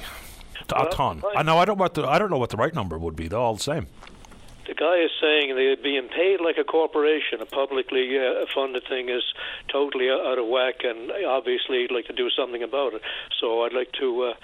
[0.70, 1.20] A Well, ton.
[1.20, 1.38] right.
[1.38, 1.58] I know.
[1.58, 1.78] I don't.
[1.78, 3.28] What the, I don't know what the right number would be.
[3.28, 3.88] They're all the same.
[4.66, 7.40] The guy is saying they're being paid like a corporation.
[7.40, 9.24] A publicly uh, funded thing is
[9.70, 13.02] totally out of whack, and obviously he'd like to do something about it.
[13.40, 14.34] So I'd like to uh,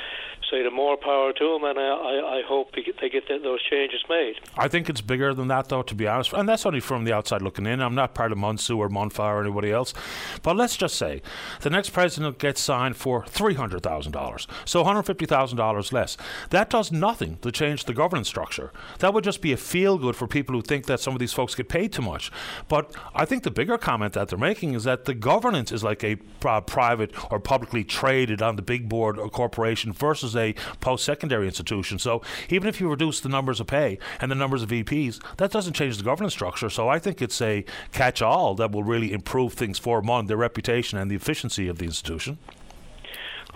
[0.50, 4.34] say the more power to them, and I, I hope they get, those changes made.
[4.56, 6.32] I think it's bigger than that, though, to be honest.
[6.32, 7.80] And that's only from the outside looking in.
[7.80, 9.94] I'm not part of MUNSU or MUNFA or anybody else.
[10.42, 11.22] But let's just say
[11.60, 16.16] the next president gets signed for $300,000, so $150,000 less.
[16.50, 18.72] That does nothing to change the governance structure.
[18.98, 21.32] That would just be a feel good for people who think that some of these
[21.32, 22.30] folks get paid too much.
[22.68, 26.02] But I think the bigger comment that they're making is that the governance is like
[26.04, 31.04] a uh, private or publicly traded on the big board or corporation versus a post
[31.04, 31.98] secondary institution.
[31.98, 35.50] So even if you reduce the numbers of pay and the numbers of VPs, that
[35.50, 36.70] doesn't change the governance structure.
[36.70, 40.36] So I think it's a catch all that will really improve things for MUN, their
[40.36, 42.38] reputation and the efficiency of the institution.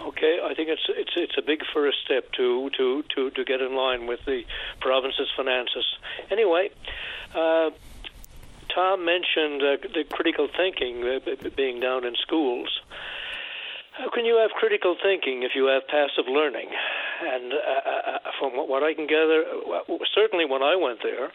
[0.00, 3.60] Okay, I think it's it's it's a big first step to to to to get
[3.60, 4.44] in line with the
[4.80, 5.84] province's finances.
[6.30, 6.70] Anyway,
[7.34, 7.70] uh,
[8.74, 12.80] Tom mentioned uh, the critical thinking uh, being down in schools.
[13.92, 16.68] How can you have critical thinking if you have passive learning?
[17.22, 19.44] And uh, uh, uh from what I can gather,
[20.14, 21.30] certainly when I went there,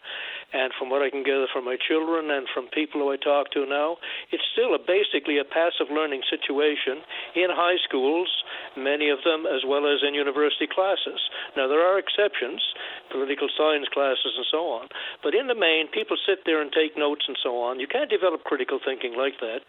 [0.52, 3.52] and from what I can gather from my children and from people who I talk
[3.52, 4.00] to now,
[4.32, 7.04] it's still a, basically a passive learning situation
[7.36, 8.32] in high schools,
[8.72, 11.20] many of them, as well as in university classes.
[11.52, 12.64] Now, there are exceptions,
[13.12, 14.88] political science classes and so on,
[15.22, 17.76] but in the main, people sit there and take notes and so on.
[17.76, 19.60] You can't develop critical thinking like that.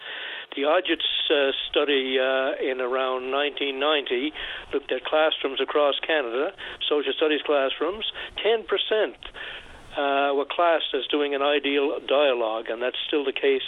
[0.55, 4.31] The Odgitz uh, study uh, in around 1990
[4.71, 6.55] looked at classrooms across Canada,
[6.87, 8.07] social studies classrooms,
[8.39, 9.19] 10 percent
[9.97, 13.61] uh, were classed as doing an ideal dialogue, and that's still the case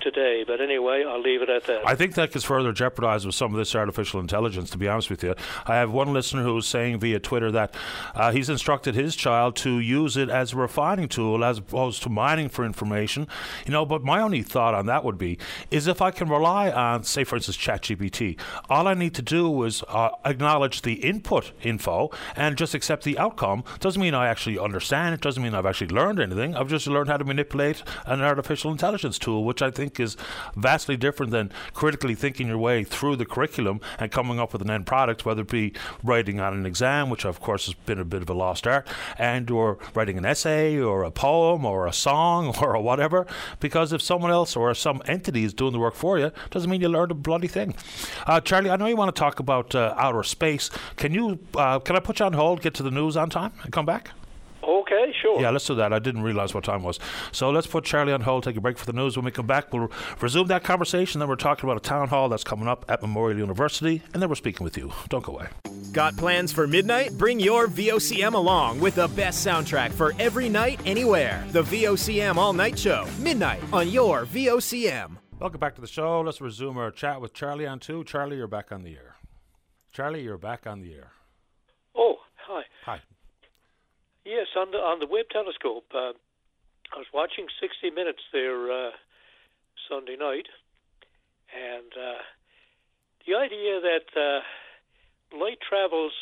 [0.00, 0.44] today.
[0.46, 1.86] But anyway, I'll leave it at that.
[1.86, 5.10] I think that gets further jeopardized with some of this artificial intelligence, to be honest
[5.10, 5.34] with you.
[5.66, 7.74] I have one listener who's saying via Twitter that
[8.14, 12.08] uh, he's instructed his child to use it as a refining tool as opposed to
[12.08, 13.26] mining for information.
[13.66, 15.38] You know, but my only thought on that would be
[15.70, 18.38] is if I can rely on, say, for instance, ChatGPT,
[18.68, 23.18] all I need to do is uh, acknowledge the input info and just accept the
[23.18, 23.64] outcome.
[23.80, 26.54] Doesn't mean I actually understand it, doesn't mean I've actually learned anything.
[26.54, 30.16] I've just learned how to manipulate an artificial intelligence tool, which I think is
[30.56, 34.70] vastly different than critically thinking your way through the curriculum and coming up with an
[34.70, 35.72] end product, whether it be
[36.02, 38.86] writing on an exam, which of course has been a bit of a lost art,
[39.18, 43.26] and or writing an essay or a poem or a song or a whatever.
[43.60, 46.80] Because if someone else or some entity is doing the work for you, doesn't mean
[46.80, 47.74] you learned a bloody thing.
[48.26, 50.70] Uh, Charlie, I know you want to talk about uh, outer space.
[50.96, 51.38] Can you?
[51.54, 52.62] Uh, can I put you on hold?
[52.62, 54.10] Get to the news on time and come back?
[54.62, 55.40] Okay, sure.
[55.40, 55.92] Yeah, let's do that.
[55.92, 56.98] I didn't realize what time was.
[57.32, 59.16] So let's put Charlie on hold, take a break for the news.
[59.16, 59.90] When we come back, we'll
[60.20, 61.20] resume that conversation.
[61.20, 64.28] Then we're talking about a town hall that's coming up at Memorial University, and then
[64.28, 64.92] we're speaking with you.
[65.08, 65.48] Don't go away.
[65.92, 67.16] Got plans for midnight?
[67.16, 71.44] Bring your VOCM along with the best soundtrack for every night, anywhere.
[71.50, 75.16] The VOCM All Night Show, midnight on your VOCM.
[75.40, 76.20] Welcome back to the show.
[76.20, 78.02] Let's resume our chat with Charlie on two.
[78.04, 79.14] Charlie, you're back on the air.
[79.92, 81.12] Charlie, you're back on the air.
[81.94, 82.16] Oh, hi.
[82.16, 82.27] Hi.
[84.28, 85.88] Yes, on the on the Webb telescope.
[85.88, 86.12] Uh,
[86.92, 88.90] I was watching 60 Minutes there uh,
[89.88, 90.52] Sunday night,
[91.48, 92.20] and uh,
[93.24, 94.44] the idea that uh,
[95.32, 96.12] light travels,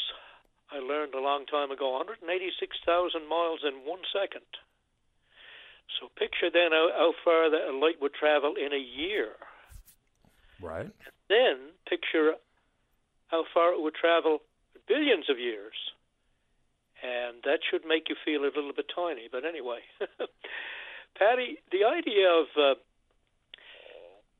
[0.70, 4.46] I learned a long time ago, 186,000 miles in one second.
[5.98, 9.34] So picture then how, how far that light would travel in a year.
[10.62, 10.86] Right.
[10.86, 11.56] And then
[11.90, 12.38] picture
[13.34, 14.42] how far it would travel
[14.86, 15.74] billions of years
[17.02, 19.28] and that should make you feel a little bit tiny.
[19.30, 19.80] But anyway,
[21.18, 22.74] Paddy, the idea of uh,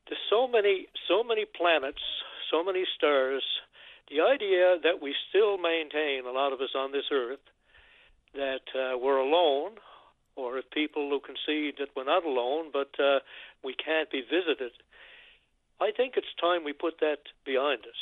[0.09, 2.03] there's so many so many planets,
[2.51, 3.43] so many stars.
[4.09, 7.43] The idea that we still maintain a lot of us on this earth
[8.35, 9.73] that uh, we're alone,
[10.37, 13.19] or if people who concede that we're not alone, but uh,
[13.65, 14.73] we can't be visited.
[15.81, 18.01] I think it's time we put that behind us.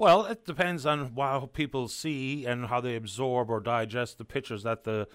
[0.00, 4.62] Well, it depends on how people see and how they absorb or digest the pictures
[4.62, 5.06] that the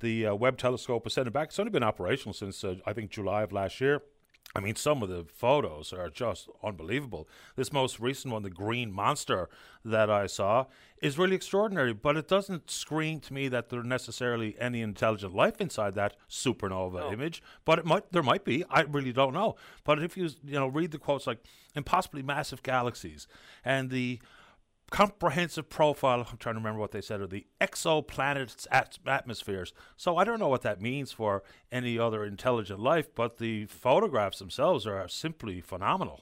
[0.00, 1.50] the uh, Webb telescope is sending back.
[1.50, 4.02] It's only been operational since uh, I think July of last year.
[4.54, 7.26] I mean, some of the photos are just unbelievable.
[7.56, 9.48] This most recent one, the green monster
[9.84, 10.66] that I saw,
[11.00, 15.60] is really extraordinary, but it doesn't scream to me that there's necessarily any intelligent life
[15.60, 17.12] inside that supernova no.
[17.12, 17.42] image.
[17.64, 18.62] But it might, there might be.
[18.68, 19.56] I really don't know.
[19.84, 21.38] But if you, you know, read the quotes like
[21.74, 23.26] impossibly massive galaxies
[23.64, 24.20] and the
[24.92, 26.20] comprehensive profile.
[26.30, 29.72] I'm trying to remember what they said, of the exoplanet's at- atmospheres.
[29.96, 34.38] So I don't know what that means for any other intelligent life, but the photographs
[34.38, 36.20] themselves are simply phenomenal.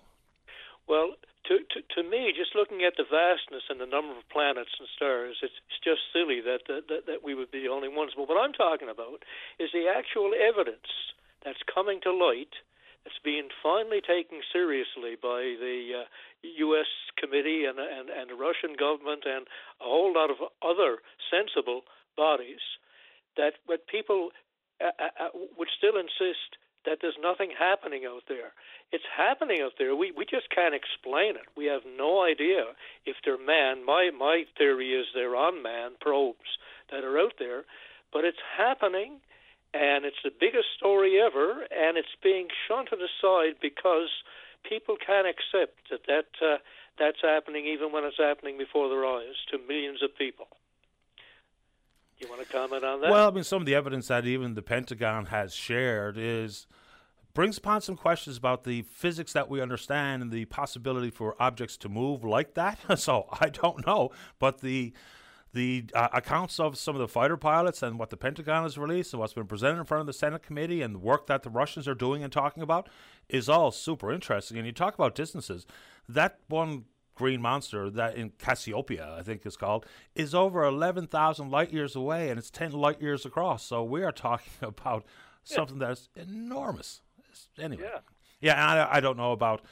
[0.89, 1.15] Well,
[1.47, 4.89] to, to, to me, just looking at the vastness and the number of planets and
[4.95, 8.13] stars, it's, it's just silly that, that, that we would be the only ones.
[8.17, 9.27] But what I'm talking about
[9.59, 10.87] is the actual evidence
[11.45, 12.55] that's coming to light
[13.07, 16.07] it's being finally taken seriously by the uh,
[16.43, 16.87] U.S.
[17.17, 19.47] committee and, and and the Russian government and
[19.81, 20.99] a whole lot of other
[21.31, 21.83] sensible
[22.17, 22.61] bodies.
[23.37, 24.31] That but people
[24.81, 28.53] uh, uh, uh, would still insist that there's nothing happening out there.
[28.93, 29.97] It's happening out there.
[29.97, 31.49] We we just can't explain it.
[31.57, 32.77] We have no idea
[33.07, 33.85] if they're man.
[33.85, 36.59] My my theory is they're unmanned probes
[36.91, 37.65] that are out there,
[38.13, 39.21] but it's happening
[39.75, 44.09] and it's the biggest story ever, and it's being shunted aside because
[44.69, 46.59] people can't accept that that uh,
[46.99, 50.49] that's happening, even when it's happening before their eyes to millions of people.
[52.19, 53.11] You want to comment on that?
[53.11, 56.67] Well, I mean, some of the evidence that even the Pentagon has shared is
[57.33, 61.77] brings upon some questions about the physics that we understand and the possibility for objects
[61.79, 62.79] to move like that.
[62.99, 64.93] so I don't know, but the
[65.53, 69.13] the uh, accounts of some of the fighter pilots and what the Pentagon has released
[69.13, 71.51] and what's been presented in front of the Senate committee and the work that the
[71.51, 72.89] Russians are doing and talking about
[73.29, 74.57] is all super interesting.
[74.59, 75.67] And you talk about distances.
[76.09, 76.85] That one
[77.17, 79.85] green monster that in Cassiopeia, I think is called,
[80.15, 83.65] is over 11,000 light years away and it's 10 light years across.
[83.65, 85.05] So we are talking about
[85.45, 87.03] something that's enormous.
[87.59, 87.83] Anyway.
[87.85, 87.99] Yeah.
[88.41, 89.63] Yeah, I, I don't know about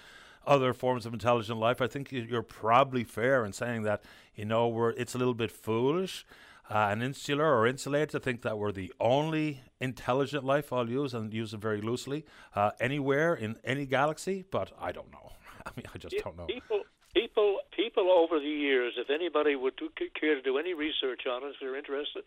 [0.49, 1.81] other forms of intelligent life.
[1.81, 4.03] I think you're probably fair in saying that
[4.35, 6.25] you know we're it's a little bit foolish
[6.71, 10.73] uh, and insular or insulated to think that we're the only intelligent life.
[10.73, 12.25] I'll use and use it very loosely
[12.55, 15.33] uh, anywhere in any galaxy, but I don't know.
[15.67, 16.47] I mean, I just don't know.
[16.47, 16.83] People,
[17.15, 19.89] people, people over the years, if anybody would do,
[20.19, 22.25] care to do any research on it, if they're interested,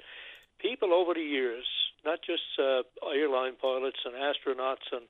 [0.60, 1.66] people over the years,
[2.06, 2.82] not just uh,
[3.14, 5.06] airline pilots and astronauts and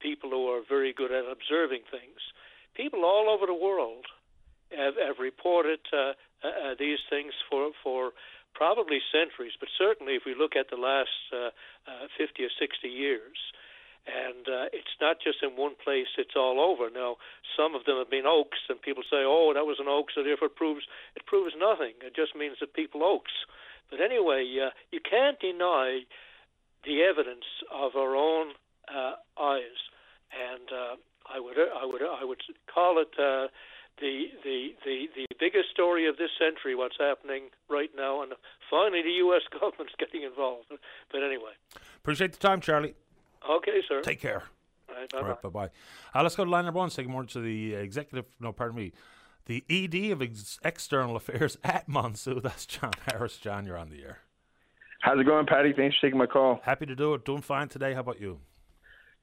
[0.00, 2.20] people who are very good at observing things,
[2.74, 4.06] people all over the world
[4.70, 6.12] have, have reported uh,
[6.42, 8.12] uh, these things for for
[8.54, 11.50] probably centuries, but certainly if we look at the last uh,
[11.90, 13.34] uh, 50 or 60 years,
[14.06, 16.90] and uh, it's not just in one place; it's all over.
[16.90, 17.16] Now,
[17.56, 20.22] some of them have been oaks, and people say, "Oh, that was an oak," so
[20.22, 20.84] therefore it proves
[21.16, 21.94] it proves nothing.
[22.02, 23.32] It just means that people oaks.
[23.90, 26.04] But anyway, uh, you can't deny
[26.84, 28.52] the evidence of our own
[28.88, 29.80] uh, eyes,
[30.32, 30.96] and uh,
[31.32, 32.40] I would I would I would
[32.72, 33.48] call it uh,
[34.00, 36.74] the the the the biggest story of this century.
[36.74, 38.32] What's happening right now, and
[38.70, 39.42] finally the U.S.
[39.60, 40.66] government's getting involved.
[41.10, 41.52] But anyway,
[41.96, 42.94] appreciate the time, Charlie.
[43.48, 44.00] Okay, sir.
[44.02, 44.44] Take care.
[44.88, 45.22] All right, bye bye.
[45.22, 45.70] All right, bye bye.
[46.14, 46.90] Uh, let's go to line number one.
[46.90, 48.26] Say more to the executive.
[48.40, 48.92] No, pardon me.
[49.46, 52.42] The ED of Ex- External Affairs at MUNSU.
[52.42, 53.36] That's John Harris.
[53.36, 54.18] John, you're on the air.
[55.00, 55.74] How's it going, Paddy?
[55.74, 56.60] Thanks for taking my call.
[56.62, 57.26] Happy to do it.
[57.26, 57.92] Doing fine today.
[57.92, 58.40] How about you?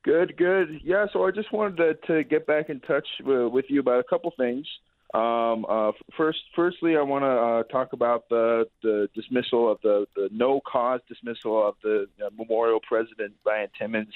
[0.04, 0.82] Good, good.
[0.84, 4.00] Yeah, so I just wanted to, to get back in touch with, with you about
[4.00, 4.66] a couple things.
[5.14, 10.06] Um, uh, first, firstly, I want to uh, talk about the, the dismissal of the,
[10.16, 14.14] the no cause dismissal of the uh, Memorial President Vianne Timmons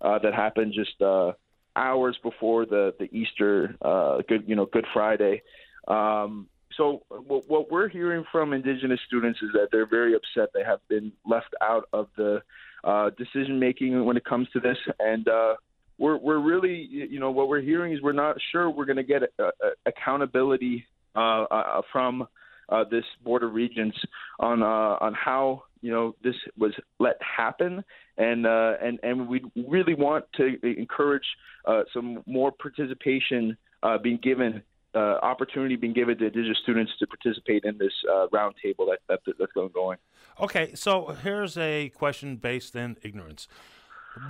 [0.00, 1.32] uh, that happened just uh,
[1.74, 5.42] hours before the the Easter uh, good you know Good Friday.
[5.88, 10.62] Um, so what, what we're hearing from Indigenous students is that they're very upset they
[10.62, 12.42] have been left out of the
[12.84, 15.54] uh, decision making when it comes to this, and uh,
[15.98, 19.02] we're we're really you know what we're hearing is we're not sure we're going to
[19.02, 19.50] get a, a
[19.86, 22.26] accountability uh, uh, from
[22.68, 23.96] uh, this Board of Regents
[24.38, 27.84] on uh, on how you know this was let happen,
[28.16, 31.26] and uh, and and we really want to encourage
[31.64, 34.62] uh, some more participation uh, being given.
[34.94, 39.20] Uh, opportunity being given to Indigenous students to participate in this uh, roundtable that, that
[39.38, 39.98] that's going going.
[40.40, 43.48] Okay, so here's a question based in ignorance.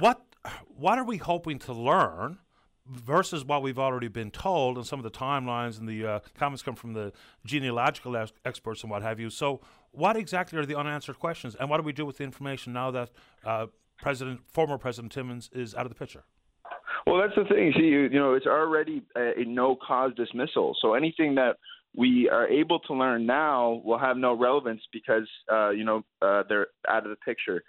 [0.00, 0.22] What
[0.76, 2.38] what are we hoping to learn
[2.88, 6.62] versus what we've already been told and some of the timelines and the uh, comments
[6.62, 7.12] come from the
[7.44, 9.30] genealogical ex- experts and what have you.
[9.30, 12.72] So, what exactly are the unanswered questions, and what do we do with the information
[12.72, 13.11] now that
[13.44, 13.66] uh,
[13.98, 16.24] President, former President Timmons, is out of the picture?
[17.07, 17.72] Well, that's the thing.
[17.76, 20.76] See, you, you know, it's already a, a no cause dismissal.
[20.80, 21.57] So anything that
[21.96, 26.42] we are able to learn now will have no relevance because uh, you know uh,
[26.49, 27.62] they're out of the picture.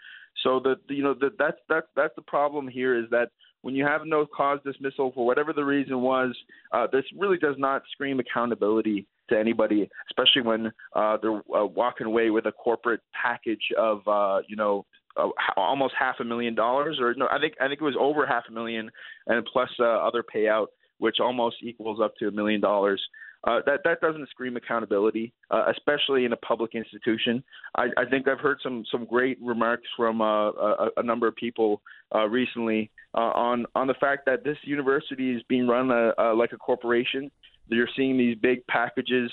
[0.44, 3.30] So the you know the, that's that's that's the problem here is that
[3.62, 6.36] when you have no cause dismissal for whatever the reason was,
[6.72, 12.08] uh, this really does not scream accountability to anybody, especially when uh, they're uh, walking
[12.08, 14.86] away with a corporate package of uh, you know
[15.58, 18.44] almost half a million dollars, or no, I think I think it was over half
[18.50, 18.90] a million,
[19.28, 20.68] and plus uh, other payout,
[20.98, 23.02] which almost equals up to a million dollars.
[23.46, 27.42] Uh, that that doesn't scream accountability, uh, especially in a public institution.
[27.76, 31.38] I, I think I've heard some some great remarks from uh, a, a, number of
[31.38, 31.82] people
[32.14, 36.52] uh, recently uh, on on the fact that this university is being run uh, like
[36.52, 37.32] a corporation.
[37.70, 39.32] You're seeing these big packages,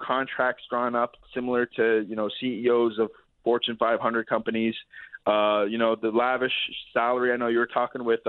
[0.00, 3.10] contracts drawn up similar to you know CEOs of
[3.44, 4.74] Fortune 500 companies.
[5.26, 6.52] you know the lavish
[6.92, 7.32] salary.
[7.32, 8.20] I know you were talking with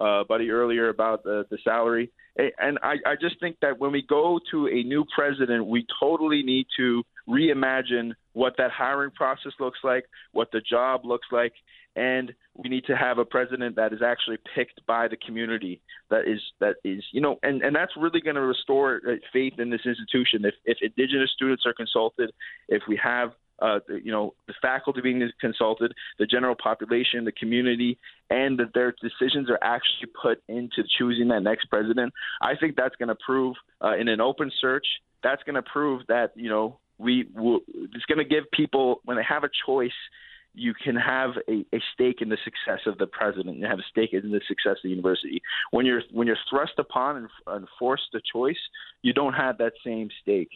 [0.00, 2.10] uh, Buddy earlier about the, the salary.
[2.36, 6.42] And I, I just think that when we go to a new president, we totally
[6.42, 11.52] need to reimagine what that hiring process looks like, what the job looks like,
[11.94, 15.80] and we need to have a president that is actually picked by the community
[16.10, 19.54] that is that is you know and and that's really going to restore uh, faith
[19.58, 22.32] in this institution if if indigenous students are consulted
[22.68, 23.30] if we have
[23.60, 27.98] uh, you know, the faculty being consulted, the general population, the community,
[28.30, 32.12] and that their decisions are actually put into choosing that next president.
[32.42, 34.86] I think that's going to prove uh, in an open search.
[35.22, 39.16] That's going to prove that you know we will, it's going to give people when
[39.16, 39.90] they have a choice.
[40.56, 43.56] You can have a, a stake in the success of the president.
[43.56, 45.42] and have a stake in the success of the university.
[45.72, 48.58] When you're when you're thrust upon and, and forced a choice,
[49.02, 50.50] you don't have that same stake.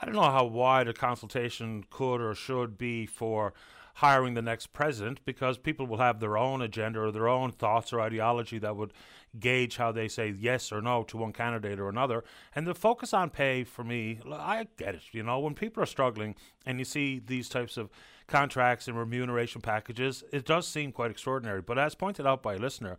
[0.00, 3.54] I don't know how wide a consultation could or should be for
[3.96, 7.94] hiring the next president because people will have their own agenda or their own thoughts
[7.94, 8.92] or ideology that would
[9.40, 12.22] gauge how they say yes or no to one candidate or another.
[12.54, 15.02] And the focus on pay for me, I get it.
[15.12, 16.34] You know, when people are struggling
[16.66, 17.88] and you see these types of
[18.26, 21.62] contracts and remuneration packages, it does seem quite extraordinary.
[21.62, 22.98] But as pointed out by a listener,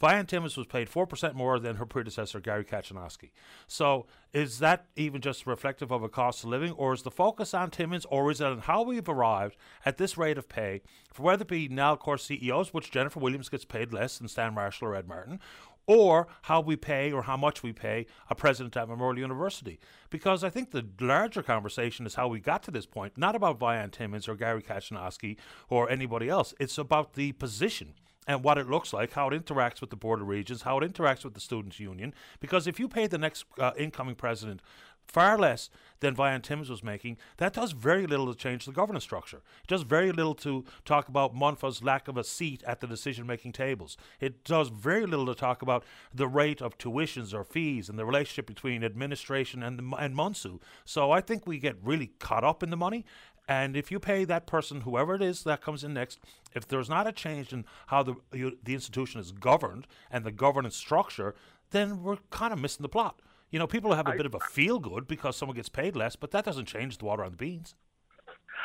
[0.00, 3.30] Vianne Timmons was paid 4% more than her predecessor, Gary Kachanoski.
[3.66, 7.52] So is that even just reflective of a cost of living, or is the focus
[7.54, 10.82] on Timmons, or is it on how we've arrived at this rate of pay
[11.12, 14.88] for whether it be Nalcor CEOs, which Jennifer Williams gets paid less than Stan Marshall
[14.88, 15.40] or Ed Martin,
[15.88, 19.80] or how we pay or how much we pay a president at Memorial University.
[20.10, 23.58] Because I think the larger conversation is how we got to this point, not about
[23.58, 25.38] Vianne Timmons or Gary Kachanoski
[25.70, 26.54] or anybody else.
[26.60, 27.94] It's about the position
[28.28, 30.92] and what it looks like, how it interacts with the Board of Regents, how it
[30.92, 32.14] interacts with the Students' Union.
[32.38, 34.60] Because if you pay the next uh, incoming president
[35.08, 35.70] far less
[36.00, 39.38] than Vianne Timms was making, that does very little to change the governance structure.
[39.62, 43.26] It does very little to talk about MUNFA's lack of a seat at the decision
[43.26, 43.96] making tables.
[44.20, 48.04] It does very little to talk about the rate of tuitions or fees and the
[48.04, 50.60] relationship between administration and, the, and MUNSU.
[50.84, 53.06] So I think we get really caught up in the money.
[53.48, 56.20] And if you pay that person, whoever it is that comes in next,
[56.54, 60.30] if there's not a change in how the you, the institution is governed and the
[60.30, 61.34] governance structure,
[61.70, 63.20] then we're kind of missing the plot.
[63.50, 65.96] You know, people have a I, bit of a feel good because someone gets paid
[65.96, 67.74] less, but that doesn't change the water on the beans.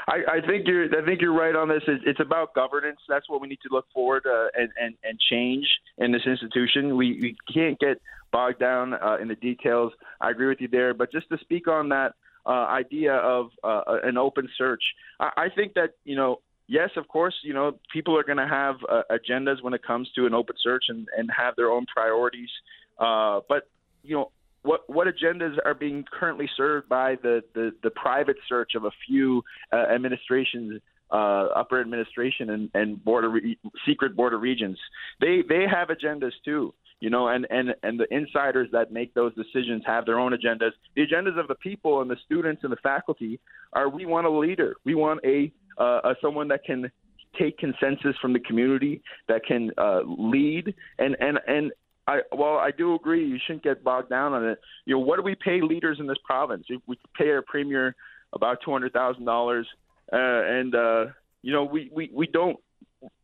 [0.08, 0.86] I, I think you're.
[1.02, 1.84] I think you're right on this.
[1.88, 3.00] It's, it's about governance.
[3.08, 5.66] That's what we need to look forward uh, and, and and change
[5.98, 6.98] in this institution.
[6.98, 9.94] We we can't get bogged down uh, in the details.
[10.20, 10.94] I agree with you there.
[10.94, 12.16] But just to speak on that
[12.46, 14.84] uh, idea of uh, an open search,
[15.20, 18.48] I, I think that you know yes, of course, you know, people are going to
[18.48, 21.86] have uh, agendas when it comes to an open search and, and have their own
[21.86, 22.50] priorities.
[22.98, 23.70] Uh, but,
[24.04, 24.32] you know,
[24.64, 28.92] what what agendas are being currently served by the, the, the private search of a
[29.08, 30.82] few uh, administrations,
[31.12, 34.80] uh, upper administration and, and border re- secret Board of Regents?
[35.20, 36.74] They they have agendas too
[37.04, 40.72] you know, and, and, and the insiders that make those decisions have their own agendas.
[40.96, 43.42] The agendas of the people and the students and the faculty
[43.74, 44.78] are we want a leader.
[44.86, 46.90] We want a, uh, a someone that can
[47.38, 50.74] take consensus from the community, that can uh, lead.
[50.98, 51.74] And, and, and
[52.08, 54.60] I, well, I do agree you shouldn't get bogged down on it.
[54.86, 56.66] You know, what do we pay leaders in this province?
[56.88, 57.98] We pay our premier
[58.32, 59.68] about two hundred thousand uh, dollars,
[60.10, 61.06] and uh,
[61.42, 62.58] you know, we, we, we don't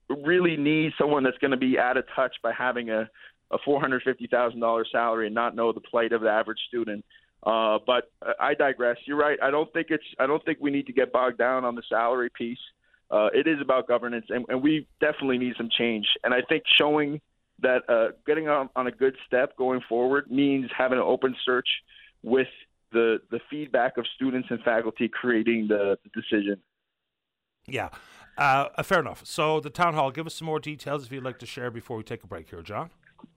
[0.09, 3.09] really need someone that's going to be out of touch by having a
[3.51, 6.59] a four hundred fifty thousand dollars salary and not know the plight of the average
[6.67, 7.03] student.
[7.43, 8.97] Uh, but I digress.
[9.05, 9.39] You're right.
[9.41, 10.03] I don't think it's.
[10.19, 12.59] I don't think we need to get bogged down on the salary piece.
[13.09, 16.05] Uh, it is about governance, and, and, we definitely need some change.
[16.23, 17.19] And I think showing
[17.59, 21.67] that uh, getting on, on a good step going forward means having an open search
[22.21, 22.47] with
[22.91, 26.57] the the feedback of students and faculty creating the, the decision.
[27.65, 27.89] Yeah,
[28.37, 29.25] uh, fair enough.
[29.25, 31.97] So the town hall, give us some more details if you'd like to share before
[31.97, 32.89] we take a break here, John.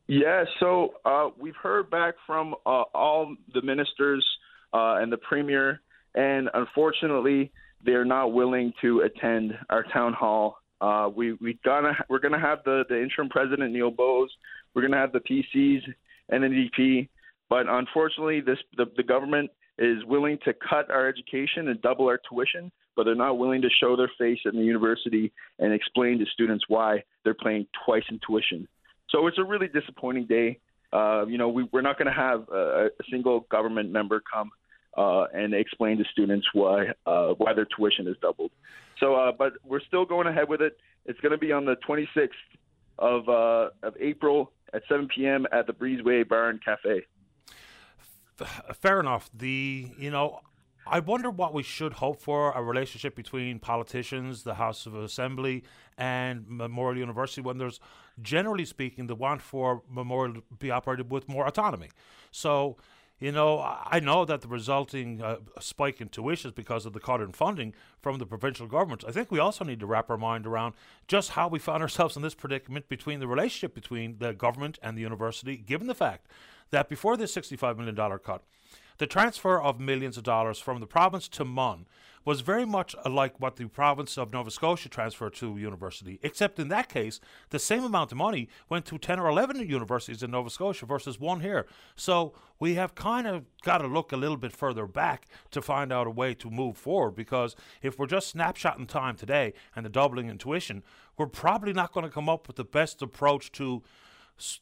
[0.09, 4.27] Yeah, so uh, we've heard back from uh, all the ministers
[4.73, 5.81] uh, and the premier,
[6.15, 7.53] and unfortunately,
[7.85, 10.57] they're not willing to attend our town hall.
[10.81, 14.31] Uh, we we gonna we're gonna have the the interim president Neil Bose.
[14.75, 15.81] We're gonna have the PCs
[16.29, 17.09] and NDP,
[17.49, 22.21] but unfortunately, this the, the government is willing to cut our education and double our
[22.29, 26.27] tuition, but they're not willing to show their face at the university and explain to
[26.27, 28.69] students why they're paying twice in tuition.
[29.13, 30.59] So it's a really disappointing day.
[30.93, 34.51] Uh, you know, we, we're not going to have a, a, single government member come
[34.97, 38.51] uh, and explain to students why uh, why their tuition is doubled.
[38.99, 40.77] So, uh, but we're still going ahead with it.
[41.07, 42.29] It's going to be on the 26th
[42.99, 45.47] of uh, of April at 7 p.m.
[45.51, 47.03] at the Breezeway Bar and Cafe.
[48.75, 49.31] Fair enough.
[49.35, 50.41] The you know
[50.87, 55.63] I wonder what we should hope for a relationship between politicians, the House of Assembly,
[55.97, 57.79] and Memorial University when there's
[58.21, 61.89] generally speaking, the want for Memorial to be operated with more autonomy.
[62.31, 62.77] So
[63.23, 66.99] you know, I know that the resulting uh, spike in tuition is because of the
[66.99, 69.05] cut in funding from the provincial government.
[69.07, 70.75] I think we also need to wrap our mind around
[71.07, 74.99] just how we found ourselves in this predicament between the relationship between the government and
[74.99, 76.27] the university, given the fact
[76.73, 78.43] that before this $65 million cut,
[78.99, 81.87] the transfer of millions of dollars from the province to MUN
[82.25, 86.69] was very much like what the province of Nova Scotia transferred to university, except in
[86.69, 87.21] that case,
[87.51, 91.19] the same amount of money went to 10 or 11 universities in Nova Scotia versus
[91.19, 91.67] one here.
[91.97, 95.93] So we have kind of got to look a little bit further back to find
[95.93, 99.91] out a way to move forward because if we're just snapshotting time today and the
[99.91, 100.83] doubling in tuition,
[101.19, 103.83] we're probably not going to come up with the best approach to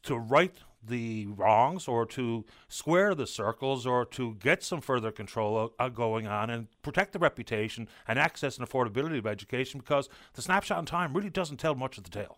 [0.03, 5.73] to right the wrongs or to square the circles or to get some further control
[5.79, 10.41] uh, going on and protect the reputation and access and affordability of education because the
[10.41, 12.37] snapshot in time really doesn't tell much of the tale.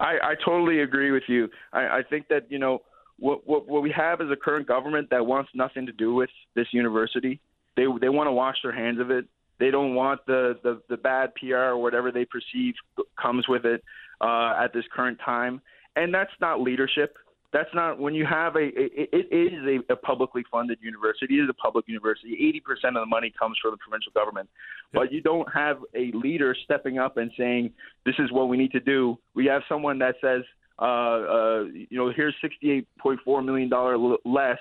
[0.00, 1.48] I, I totally agree with you.
[1.72, 2.82] I, I think that, you know,
[3.18, 6.30] what, what, what we have is a current government that wants nothing to do with
[6.54, 7.40] this university.
[7.76, 9.26] They, they want to wash their hands of it.
[9.58, 12.74] They don't want the, the, the bad PR or whatever they perceive
[13.20, 13.82] comes with it
[14.20, 15.60] uh, at this current time.
[15.96, 17.16] And that's not leadership
[17.52, 21.38] that's not when you have a, it, it is a, a publicly funded university.
[21.38, 22.34] It is a public university.
[22.34, 24.48] Eighty percent of the money comes from the provincial government,
[24.92, 25.02] yep.
[25.02, 27.72] but you don't have a leader stepping up and saying
[28.04, 29.18] this is what we need to do.
[29.34, 30.42] We have someone that says,
[30.78, 34.58] uh, uh, you know, here's sixty-eight point four million dollar less.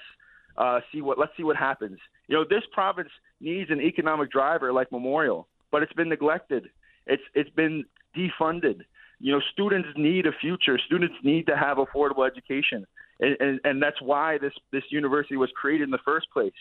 [0.58, 2.00] Uh, see what let's see what happens.
[2.28, 3.10] You know, this province
[3.42, 6.70] needs an economic driver like Memorial, but it's been neglected.
[7.06, 7.84] It's it's been
[8.16, 8.82] defunded
[9.20, 10.80] you know, students need a future.
[10.86, 12.86] Students need to have affordable education,
[13.20, 16.54] and, and, and that's why this this university was created in the first place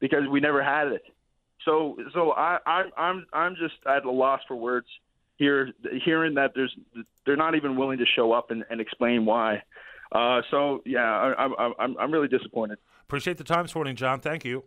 [0.00, 1.02] because we never had it.
[1.64, 4.86] So so I, I I'm I'm just at a loss for words
[5.36, 5.70] here,
[6.04, 6.74] hearing that there's
[7.24, 9.62] they're not even willing to show up and, and explain why.
[10.12, 12.78] Uh, so yeah, I, I, I'm I'm really disappointed.
[13.02, 14.20] Appreciate the time this morning, John.
[14.20, 14.64] Thank you.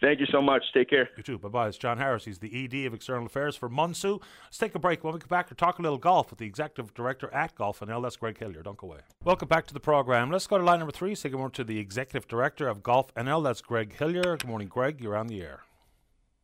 [0.00, 0.62] Thank you so much.
[0.74, 1.08] Take care.
[1.16, 1.38] You too.
[1.38, 1.68] Bye bye.
[1.68, 2.26] It's John Harris.
[2.26, 4.20] He's the ED of External Affairs for MUNSU.
[4.44, 5.02] Let's take a break.
[5.02, 7.80] When we come back, we'll talk a little golf with the Executive Director at Golf
[7.80, 8.02] NL.
[8.02, 8.62] That's Greg Hillier.
[8.62, 8.98] Don't go away.
[9.24, 10.30] Welcome back to the program.
[10.30, 11.14] Let's go to line number three.
[11.14, 13.42] Say good morning to the Executive Director of Golf NL.
[13.42, 14.36] That's Greg Hillier.
[14.36, 15.00] Good morning, Greg.
[15.00, 15.60] You're on the air.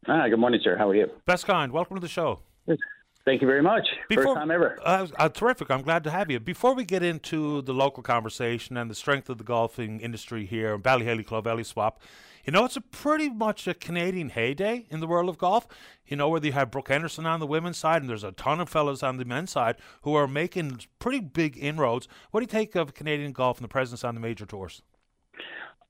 [0.08, 0.76] Ah, good morning, sir.
[0.76, 1.10] How are you?
[1.26, 1.72] Best kind.
[1.72, 2.40] Welcome to the show.
[2.66, 2.78] Good.
[3.24, 3.86] Thank you very much.
[4.08, 4.78] Before, First time ever.
[4.82, 5.70] Uh, uh, terrific.
[5.70, 6.40] I'm glad to have you.
[6.40, 10.76] Before we get into the local conversation and the strength of the golfing industry here,
[10.76, 12.00] Bally Haly Clovelly Swap,
[12.44, 15.66] you know, it's a pretty much a Canadian heyday in the world of golf.
[16.06, 18.60] You know, where you have Brooke Henderson on the women's side, and there's a ton
[18.60, 22.08] of fellas on the men's side who are making pretty big inroads.
[22.30, 24.82] What do you take of Canadian golf and the presence on the major tours?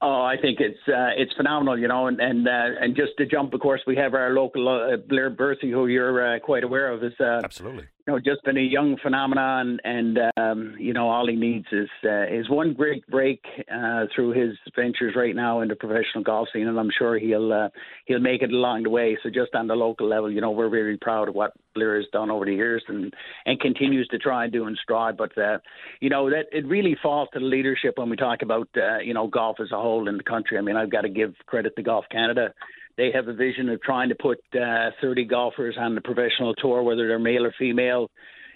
[0.04, 3.26] Oh, I think it's uh, it's phenomenal, you know, and and uh, and just to
[3.26, 6.90] jump, of course, we have our local uh, Blair Bursey, who you're uh, quite aware
[6.90, 11.08] of, is uh, absolutely you know, just been a young phenomenon, and um, you know,
[11.08, 13.40] all he needs is uh, is one great break
[13.72, 17.52] uh, through his ventures right now in the professional golf scene, and I'm sure he'll
[17.52, 17.68] uh,
[18.06, 19.16] he'll make it along the way.
[19.22, 22.06] So just on the local level, you know, we're very proud of what Blair has
[22.12, 23.14] done over the years, and
[23.46, 25.16] and continues to try and do in Stride.
[25.16, 25.58] But uh,
[26.00, 29.14] you know, that it really falls to the leadership when we talk about uh, you
[29.14, 30.58] know golf as a whole in the country.
[30.58, 32.52] I mean, I've got to give credit to Golf Canada
[32.96, 36.82] they have a vision of trying to put uh, 30 golfers on the professional tour,
[36.82, 38.10] whether they're male or female,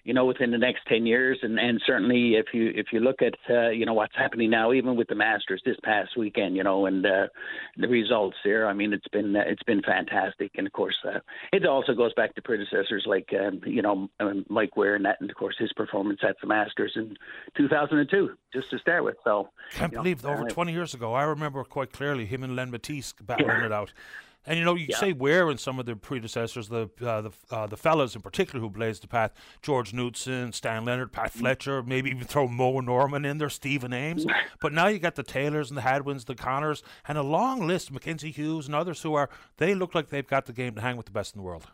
[0.07, 1.37] you know, within the next 10 years.
[1.43, 4.73] And, and certainly, if you if you look at uh, you know what's happening now,
[4.73, 7.27] even with the Masters this past weekend, you know, and uh,
[7.77, 10.53] the results there, I mean, it's been uh, it's been fantastic.
[10.55, 11.19] And of course, uh,
[11.53, 15.17] it also goes back to predecessors like um, you know um, Mike Weir and that,
[15.21, 17.17] and of course his performance at the Masters in
[17.57, 19.17] 2002, just to start with.
[19.25, 22.71] So can't believe know, over 20 years ago, I remember quite clearly him and Len
[22.71, 23.93] Mattiace battling it out.
[24.47, 24.99] And you know, you yeah.
[24.99, 28.61] say Weir in some of the predecessors, the uh, the uh, the fellas in particular
[28.61, 29.33] who blazed the path,
[29.63, 31.41] George Knudson, Stan Leonard, Pat mm.
[31.41, 34.25] Fletcher, maybe even throw Moe Norman in there, Stephen Ames.
[34.61, 37.91] but now you got the Taylors and the Hadwins, the Conners, and a long list,
[37.91, 40.97] Mackenzie Hughes and others who are they look like they've got the game to hang
[40.97, 41.67] with the best in the world.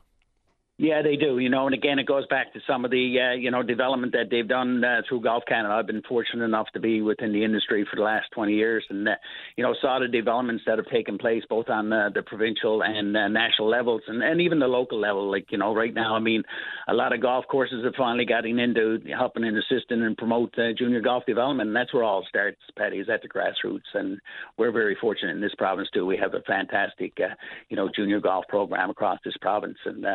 [0.79, 1.39] Yeah, they do.
[1.39, 4.13] You know, and again, it goes back to some of the uh, you know development
[4.13, 5.75] that they've done uh, through Golf Canada.
[5.75, 9.07] I've been fortunate enough to be within the industry for the last 20 years, and
[9.07, 9.13] uh,
[9.57, 13.29] you know saw the developments that have taken place both on the provincial and uh,
[13.29, 15.31] national levels, and, and even the local level.
[15.31, 16.43] Like you know, right now, I mean,
[16.89, 20.73] a lot of golf courses have finally gotten into helping and assisting and promote uh,
[20.77, 22.59] junior golf development, and that's where all starts.
[22.79, 24.19] Paddy is at the grassroots, and
[24.57, 26.07] we're very fortunate in this province too.
[26.07, 27.35] We have a fantastic uh,
[27.69, 30.07] you know junior golf program across this province, and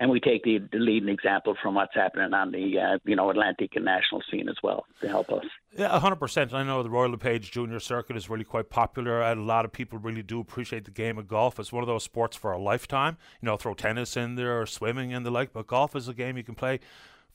[0.00, 3.30] and we take the, the leading example from what's happening on the uh, you know
[3.30, 5.44] Atlantic and national scene as well to help us.
[5.76, 6.52] Yeah, hundred percent.
[6.52, 9.72] I know the Royal LePage Junior Circuit is really quite popular, and a lot of
[9.72, 11.58] people really do appreciate the game of golf.
[11.58, 13.16] It's one of those sports for a lifetime.
[13.40, 16.14] You know, throw tennis in there or swimming and the like, but golf is a
[16.14, 16.80] game you can play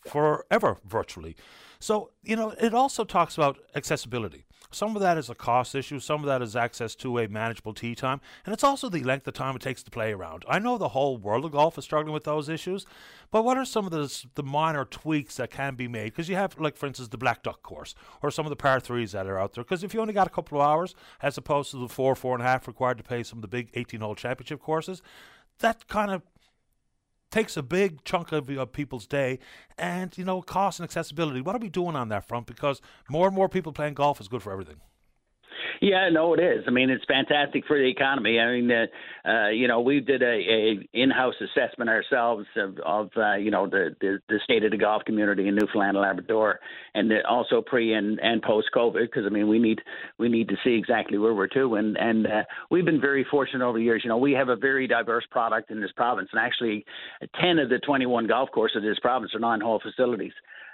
[0.06, 1.36] forever virtually.
[1.80, 4.46] So, you know, it also talks about accessibility.
[4.72, 7.74] Some of that is a cost issue, some of that is access to a manageable
[7.74, 10.46] tee time, and it's also the length of time it takes to play around.
[10.48, 12.86] I know the whole world of golf is struggling with those issues,
[13.32, 16.12] but what are some of the, the minor tweaks that can be made?
[16.12, 18.80] Because you have, like, for instance, the Black Duck course or some of the par
[18.80, 19.64] threes that are out there.
[19.64, 20.94] Because if you only got a couple of hours,
[21.24, 23.48] as opposed to the four, four and a half required to play some of the
[23.48, 25.02] big 18 hole championship courses,
[25.62, 26.22] that kind of
[27.32, 29.40] takes a big chunk of people's day
[29.78, 31.42] and you know cost and accessibility.
[31.42, 32.48] What are we doing on that front?
[32.48, 34.78] Because more and more people playing golf is good for everything
[35.82, 36.64] yeah, no, it is.
[36.68, 38.40] I mean, it's fantastic for the economy.
[38.40, 43.10] I mean, uh, uh, you know, we did a, a in-house assessment ourselves of, of
[43.16, 46.60] uh, you know, the, the the state of the golf community in Newfoundland and Labrador,
[46.94, 49.80] and also pre and, and post COVID, because I mean, we need
[50.18, 53.66] we need to see exactly where we're to, and and uh, we've been very fortunate
[53.66, 54.02] over the years.
[54.04, 56.86] You know, we have a very diverse product in this province, and actually,
[57.40, 60.34] ten of the 21 golf courses in this province are nine-hole facilities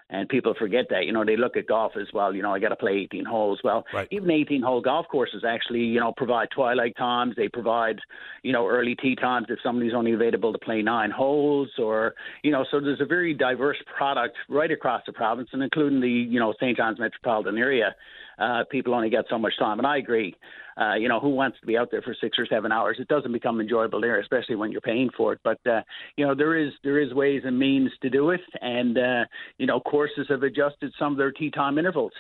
[0.09, 1.05] and people forget that.
[1.05, 2.33] You know, they look at golf as well.
[2.33, 3.59] You know, I got to play 18 holes.
[3.63, 4.07] Well, right.
[4.11, 7.33] even 18 hole golf courses actually, you know, provide twilight times.
[7.35, 7.99] They provide,
[8.43, 12.13] you know, early tee times if somebody's only available to play nine holes, or
[12.43, 16.09] you know, so there's a very diverse product right across the province, and including the
[16.09, 16.77] you know St.
[16.77, 17.95] John's metropolitan area.
[18.37, 20.35] Uh, people only get so much time, and I agree
[20.79, 22.97] uh, you know, who wants to be out there for six or seven hours?
[22.99, 25.39] It doesn't become enjoyable there, especially when you're paying for it.
[25.43, 25.81] But uh,
[26.17, 29.25] you know, there is there is ways and means to do it, and uh,
[29.57, 32.11] you know, courses have adjusted some of their tee time intervals,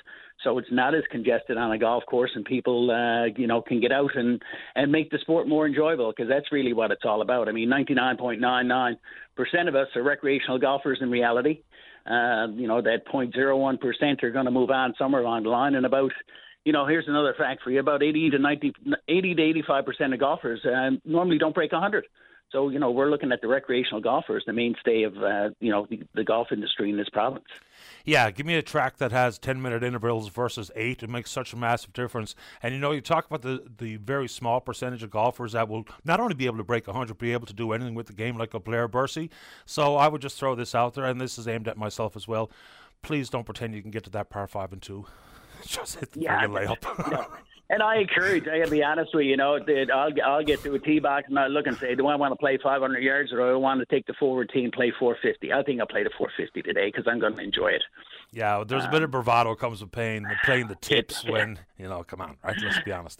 [0.43, 3.81] so it's not as congested on a golf course, and people uh, you know can
[3.81, 4.41] get out and
[4.75, 7.49] and make the sport more enjoyable because that's really what it's all about.
[7.49, 8.97] I mean, 99.99
[9.35, 11.61] percent of us are recreational golfers in reality.
[12.09, 15.75] Uh, you know, that 0.01 percent are going to move on somewhere along the line,
[15.75, 16.11] and about
[16.65, 18.73] you know, here's another fact for you: about 80 to 90,
[19.07, 22.05] 80 to 85 percent of golfers uh, normally don't break 100.
[22.51, 25.87] So, you know, we're looking at the recreational golfers, the mainstay of, uh, you know,
[25.89, 27.45] the, the, golf industry in this province.
[28.05, 31.01] Yeah, give me a track that has 10 minute intervals versus eight.
[31.01, 32.35] It makes such a massive difference.
[32.61, 35.85] And, you know, you talk about the, the very small percentage of golfers that will
[36.05, 38.37] not only be able to break 100, be able to do anything with the game
[38.37, 39.29] like a Blair Bursey.
[39.65, 42.27] So I would just throw this out there, and this is aimed at myself as
[42.27, 42.51] well.
[43.01, 45.07] Please don't pretend you can get to that par five and two.
[45.67, 47.11] Just hit the yeah, layup.
[47.11, 47.25] no.
[47.67, 49.57] And I encourage, I gotta be honest with you, you know,
[49.91, 52.31] I'll, I'll get to a tee box and I look and say, do I want
[52.31, 54.93] to play 500 yards or do I want to take the forward tee and play
[54.99, 55.51] 450?
[55.51, 57.81] I think I'll play the 450 today because I'm going to enjoy it.
[58.31, 61.87] Yeah, there's um, a bit of bravado comes with playing, playing the tips when, you
[61.87, 62.55] know, come on, right?
[62.61, 63.19] Let's be honest.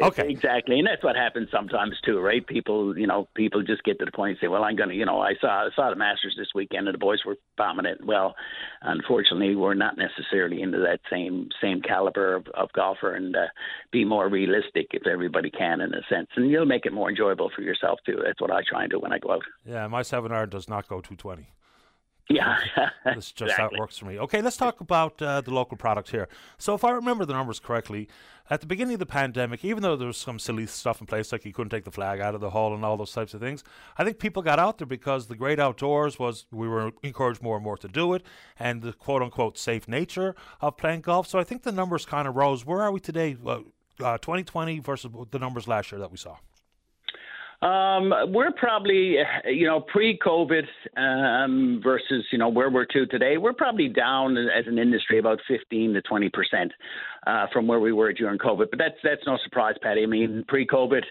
[0.00, 0.28] Okay.
[0.28, 2.46] Exactly, and that's what happens sometimes too, right?
[2.46, 4.94] People, you know, people just get to the point and say, "Well, I'm going to,"
[4.94, 7.86] you know, I saw I saw the Masters this weekend, and the boys were bombing
[7.86, 8.04] it.
[8.04, 8.34] Well,
[8.82, 13.46] unfortunately, we're not necessarily into that same same caliber of, of golfer, and uh,
[13.90, 17.50] be more realistic if everybody can, in a sense, and you'll make it more enjoyable
[17.54, 18.20] for yourself too.
[18.24, 19.42] That's what I try and do when I go out.
[19.66, 21.48] Yeah, my seven iron does not go 220.
[22.32, 22.58] Yeah,
[23.04, 23.62] that's just exactly.
[23.62, 24.18] how it works for me.
[24.18, 26.28] Okay, let's talk about uh, the local product here.
[26.56, 28.08] So, if I remember the numbers correctly,
[28.48, 31.30] at the beginning of the pandemic, even though there was some silly stuff in place,
[31.30, 33.40] like you couldn't take the flag out of the hall and all those types of
[33.40, 33.62] things,
[33.98, 37.56] I think people got out there because the great outdoors was we were encouraged more
[37.56, 38.22] and more to do it,
[38.58, 41.26] and the quote unquote safe nature of playing golf.
[41.26, 42.64] So, I think the numbers kind of rose.
[42.64, 43.36] Where are we today?
[43.44, 43.60] Uh,
[44.02, 46.36] uh, 2020 versus the numbers last year that we saw.
[47.62, 50.64] Um, we're probably, you know, pre-COVID
[50.96, 53.36] um, versus, you know, where we're to today.
[53.36, 56.72] We're probably down as an industry about 15 to 20 percent
[57.26, 58.66] uh, from where we were during COVID.
[58.70, 60.02] But that's that's no surprise, Paddy.
[60.02, 61.02] I mean, pre-COVID,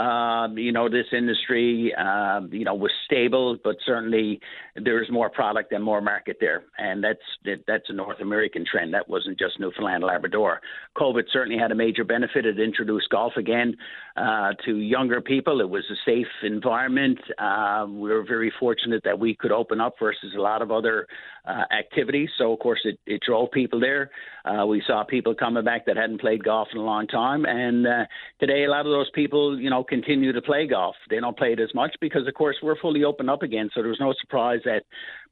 [0.00, 4.40] um, you know, this industry, uh, you know, was stable, but certainly
[4.74, 8.94] there's more product and more market there, and that's that's a North American trend.
[8.94, 10.62] That wasn't just Newfoundland, Labrador.
[10.96, 12.46] COVID certainly had a major benefit.
[12.46, 13.76] It introduced golf again
[14.16, 15.60] uh, to younger people.
[15.60, 17.18] It was a safe environment.
[17.38, 21.06] Uh, we were very fortunate that we could open up versus a lot of other
[21.46, 22.28] uh, activities.
[22.38, 24.10] So, of course, it, it drove people there.
[24.44, 27.44] Uh, we saw people coming back that hadn't played golf in a long time.
[27.44, 28.04] And uh,
[28.38, 30.96] today, a lot of those people, you know, continue to play golf.
[31.10, 33.68] They don't play it as much because, of course, we're fully open up again.
[33.74, 34.84] So there was no surprise that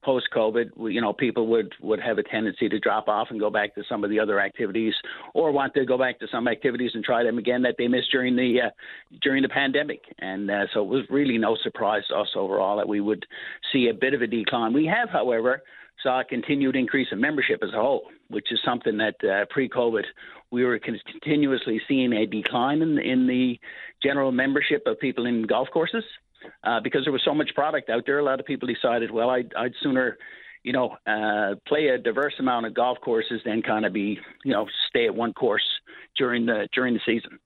[0.04, 3.48] post COVID, you know, people would, would have a tendency to drop off and go
[3.48, 4.94] back to some of the other activities
[5.32, 8.10] or want to go back to some activities and try them again that they missed
[8.10, 8.70] during the, uh,
[9.22, 10.02] during the pandemic.
[10.18, 13.24] And uh, so it was really no surprise to us overall that we would
[13.72, 14.72] see a bit of a decline.
[14.74, 15.62] We have, however,
[16.02, 20.04] saw a continued increase in membership as a whole, which is something that uh, pre-COVID
[20.50, 23.58] we were continuously seeing a decline in, in the
[24.02, 26.04] general membership of people in golf courses
[26.64, 28.18] uh, because there was so much product out there.
[28.18, 30.18] A lot of people decided, well, I'd, I'd sooner,
[30.62, 34.52] you know, uh, play a diverse amount of golf courses than kind of be, you
[34.52, 35.68] know, stay at one course
[36.16, 37.38] during the during the season.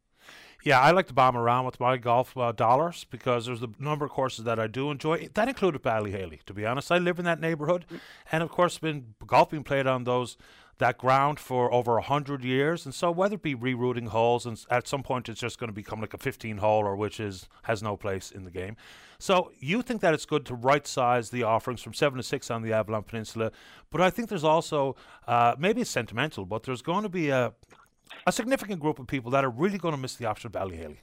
[0.65, 4.05] Yeah, I like to bomb around with my golf uh, dollars because there's a number
[4.05, 5.29] of courses that I do enjoy.
[5.35, 6.93] That included Bally Haly, to be honest.
[6.93, 7.85] I live in that neighbourhood,
[8.31, 10.37] and of course, been golf being played on those
[10.83, 14.65] that ground for over a hundred years, and so whether it be rerouting holes, and
[14.69, 17.49] at some point it's just going to become like a 15 hole, or which is
[17.63, 18.77] has no place in the game.
[19.19, 22.51] So you think that it's good to right size the offerings from seven to six
[22.51, 23.53] on the Avalon Peninsula,
[23.91, 24.97] but I think there's also
[25.29, 27.53] uh, maybe it's sentimental, but there's going to be a
[28.27, 30.77] a significant group of people that are really going to miss the option of Bally
[30.77, 30.99] Haly.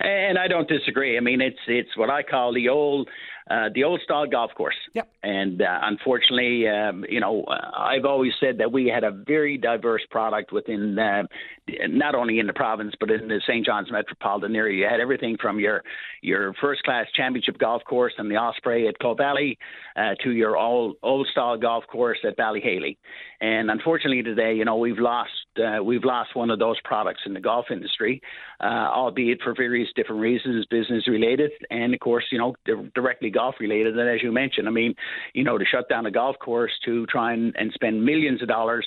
[0.00, 1.16] And I don't disagree.
[1.16, 3.08] I mean, it's it's what I call the old
[3.50, 4.76] uh, the old style golf course.
[4.94, 5.08] Yep.
[5.22, 9.58] And uh, unfortunately, um, you know, uh, I've always said that we had a very
[9.58, 11.24] diverse product within, uh,
[11.88, 13.66] not only in the province but in the St.
[13.66, 14.78] John's metropolitan area.
[14.84, 15.82] You had everything from your
[16.22, 19.58] your first class championship golf course and the Osprey at Clovelly
[19.96, 22.96] uh, to your old old style golf course at Bally Haly.
[23.40, 27.34] And unfortunately, today, you know, we've lost uh, we've lost one of those products in
[27.34, 28.20] the golf industry,
[28.60, 32.54] uh, albeit for various different reasons, business related, and of course, you know,
[32.94, 33.98] directly golf related.
[33.98, 34.94] And as you mentioned, I mean,
[35.32, 38.48] you know, to shut down a golf course to try and, and spend millions of
[38.48, 38.86] dollars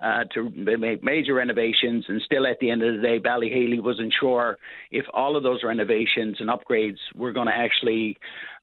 [0.00, 3.80] uh, to make major renovations, and still at the end of the day, Bally Haly
[3.80, 4.58] wasn't sure
[4.90, 8.16] if all of those renovations and upgrades were going to actually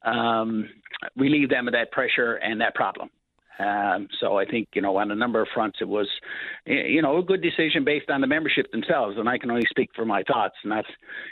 [0.03, 0.69] um,
[1.18, 3.10] relieve them of that pressure and that problem.
[3.60, 6.07] Um, so I think you know on a number of fronts it was,
[6.65, 9.91] you know, a good decision based on the membership themselves, and I can only speak
[9.95, 10.86] for my thoughts, not,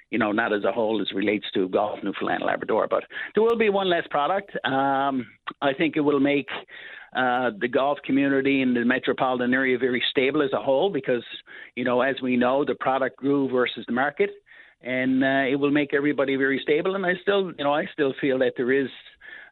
[0.09, 2.87] you know, not as a whole as relates to golf Newfoundland Labrador.
[2.89, 4.51] But there will be one less product.
[4.65, 5.27] Um,
[5.61, 6.47] I think it will make.
[7.15, 11.23] Uh, the golf community in the metropolitan area very stable as a whole because,
[11.75, 14.31] you know, as we know, the product grew versus the market,
[14.81, 16.95] and uh, it will make everybody very stable.
[16.95, 18.89] And I still, you know, I still feel that there is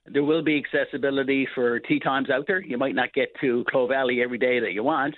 [0.06, 2.62] there will be accessibility for tea times out there.
[2.62, 5.16] You might not get to Clovelly every day that you want,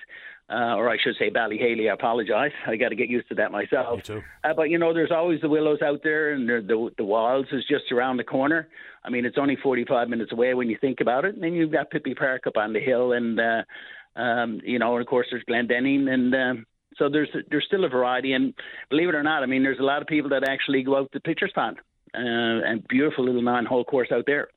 [0.49, 1.89] uh, or I should say Bally Haly.
[1.89, 2.51] I apologise.
[2.67, 3.97] I got to get used to that myself.
[3.97, 4.21] Me too.
[4.43, 7.63] Uh, but you know, there's always the Willows out there, and the the Wilds is
[7.69, 8.67] just around the corner.
[9.03, 11.35] I mean, it's only 45 minutes away when you think about it.
[11.35, 13.63] And then you've got Pippy Park up on the hill, and uh,
[14.19, 16.65] um, you know, and of course there's Glendenning, and um,
[16.97, 18.33] so there's there's still a variety.
[18.33, 18.53] And
[18.89, 21.11] believe it or not, I mean, there's a lot of people that actually go out
[21.13, 21.77] to Pitcher's Pond,
[22.13, 24.49] uh, and beautiful little nine-hole course out there.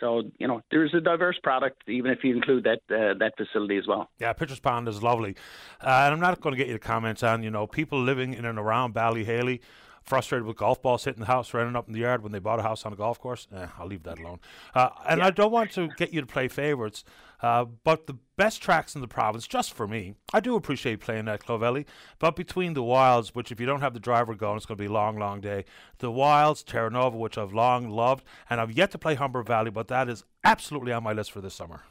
[0.00, 3.76] So you know, there's a diverse product, even if you include that uh, that facility
[3.76, 4.10] as well.
[4.18, 5.36] Yeah, Pitcher's Pond is lovely,
[5.80, 8.34] uh, and I'm not going to get you to comment on you know people living
[8.34, 9.60] in and around Bally Haly
[10.04, 12.58] frustrated with golf balls hitting the house, running up in the yard when they bought
[12.58, 13.48] a house on a golf course.
[13.54, 14.38] Eh, I'll leave that alone.
[14.74, 15.26] Uh, and yeah.
[15.26, 17.04] I don't want to get you to play favourites,
[17.42, 21.28] uh, but the best tracks in the province, just for me, I do appreciate playing
[21.28, 21.86] at Clovelly,
[22.18, 24.82] but between the Wilds, which if you don't have the driver going, it's going to
[24.82, 25.64] be a long, long day.
[25.98, 29.70] The Wilds, Terra Nova, which I've long loved, and I've yet to play Humber Valley,
[29.70, 31.82] but that is absolutely on my list for this summer.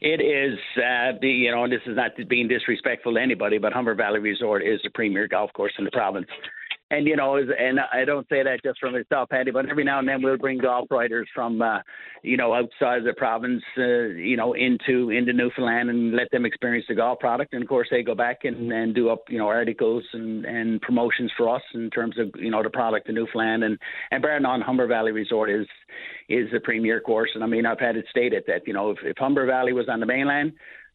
[0.00, 3.72] It is, uh, the, you know, and this is not being disrespectful to anybody, but
[3.72, 6.26] Humber Valley Resort is the premier golf course in the province
[6.92, 9.98] and you know, and I don't say that just from myself, Paddy, but every now
[9.98, 11.78] and then we'll bring golf writers from, uh,
[12.22, 16.84] you know, outside the province, uh, you know, into into Newfoundland and let them experience
[16.86, 17.54] the golf product.
[17.54, 20.82] And of course, they go back and, and do up, you know, articles and, and
[20.82, 23.64] promotions for us in terms of, you know, the product in Newfoundland.
[23.64, 23.78] And
[24.10, 25.66] and bear on Humber Valley Resort is
[26.28, 27.30] is the premier course.
[27.34, 29.88] And I mean, I've had it stated that you know, if, if Humber Valley was
[29.88, 30.52] on the mainland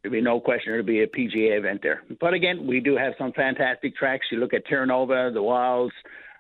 [0.07, 2.01] There'd be no question it'll be a PGA event there.
[2.21, 4.27] But again, we do have some fantastic tracks.
[4.31, 5.91] You look at Terra Nova, the Wilds,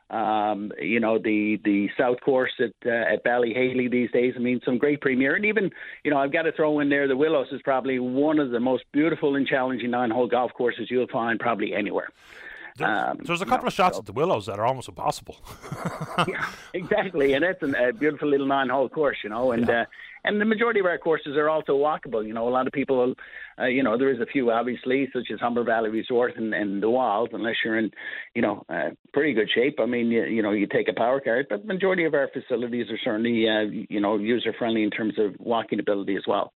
[0.09, 4.35] um, you know the the South Course at uh, at Bally Haly these days.
[4.37, 5.69] I mean, some great premier, and even
[6.05, 8.59] you know I've got to throw in there the Willows is probably one of the
[8.61, 12.07] most beautiful and challenging nine-hole golf courses you'll find probably anywhere.
[12.79, 13.99] Um, there's a couple know, of shots so.
[13.99, 15.35] at the Willows that are almost impossible.
[16.27, 19.81] yeah, exactly, and that's a beautiful little nine-hole course, you know, and yeah.
[19.81, 19.85] uh,
[20.27, 22.25] and the majority of our courses are also walkable.
[22.25, 23.13] You know, a lot of people,
[23.59, 26.81] uh, you know, there is a few obviously, such as Humber Valley Resort and, and
[26.81, 27.91] the Wilds, unless you're in,
[28.35, 29.79] you know, uh, pretty good shape.
[29.79, 32.29] I mean, you, you know, you take a power card, but the majority of our
[32.33, 36.53] facilities are certainly, uh, you know, user friendly in terms of walking ability as well.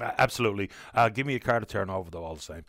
[0.00, 0.70] absolutely.
[0.94, 2.64] Uh, give me a card to turn over, though, all the same.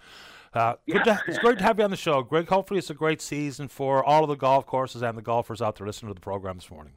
[0.53, 1.01] Uh, yeah.
[1.01, 2.47] to, it's great to have you on the show, Greg.
[2.47, 5.77] Hopefully, it's a great season for all of the golf courses and the golfers out
[5.77, 6.93] there listening to the program this morning.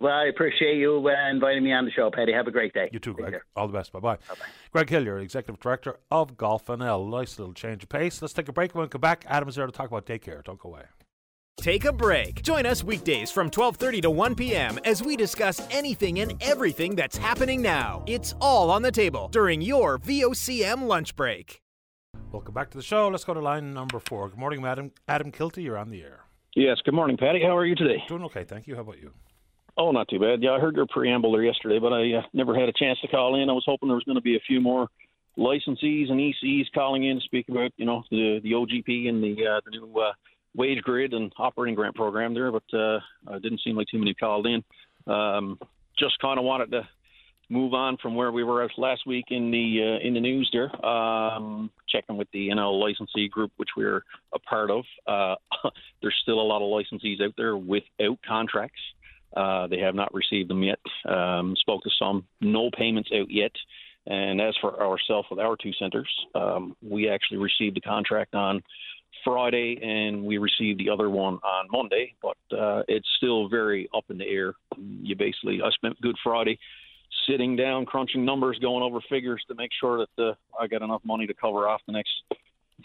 [0.00, 2.32] Well, I appreciate you uh, inviting me on the show, Paddy.
[2.32, 2.88] Have a great day.
[2.90, 3.36] You too, Greg.
[3.54, 3.92] All the best.
[3.92, 4.18] Bye bye.
[4.72, 7.10] Greg Hillier, Executive Director of Golf NL.
[7.10, 8.22] Nice little change of pace.
[8.22, 8.74] Let's take a break.
[8.74, 10.42] When we come back, Adam's there to talk about daycare.
[10.42, 10.84] Don't go away.
[11.58, 12.42] Take a break.
[12.42, 14.78] Join us weekdays from 12:30 to 1 p.m.
[14.86, 18.02] as we discuss anything and everything that's happening now.
[18.06, 21.60] It's all on the table during your VOCM lunch break.
[22.32, 23.08] Welcome back to the show.
[23.08, 24.30] Let's go to line number four.
[24.30, 25.62] Good morning, Madam Adam Kilty.
[25.62, 26.20] You're on the air.
[26.56, 26.78] Yes.
[26.86, 27.42] Good morning, Paddy.
[27.42, 28.02] How are you today?
[28.08, 28.76] Doing okay, thank you.
[28.76, 29.12] How about you?
[29.80, 30.42] Oh, not too bad.
[30.42, 33.08] Yeah, I heard your preamble there yesterday, but I uh, never had a chance to
[33.08, 33.48] call in.
[33.48, 34.88] I was hoping there was going to be a few more
[35.38, 39.46] licensees and ECs calling in to speak about, you know, the the OGP and the
[39.46, 40.12] uh, the new uh,
[40.54, 42.98] wage grid and operating grant program there, but uh,
[43.30, 44.62] it didn't seem like too many called in.
[45.10, 45.58] Um,
[45.98, 46.86] just kind of wanted to
[47.48, 50.84] move on from where we were last week in the uh, in the news there.
[50.84, 54.04] Um, checking with the NL licensee group, which we're
[54.34, 54.84] a part of.
[55.06, 55.36] Uh,
[56.02, 58.80] there's still a lot of licensees out there without contracts.
[59.36, 60.80] Uh, they have not received them yet.
[61.08, 63.52] Um, spoke to some, no payments out yet.
[64.06, 68.62] And as for ourselves with our two centers, um, we actually received the contract on
[69.24, 72.14] Friday, and we received the other one on Monday.
[72.22, 74.54] But uh, it's still very up in the air.
[74.78, 76.58] You basically, I spent Good Friday
[77.28, 81.02] sitting down, crunching numbers, going over figures to make sure that uh, I got enough
[81.04, 82.10] money to cover off the next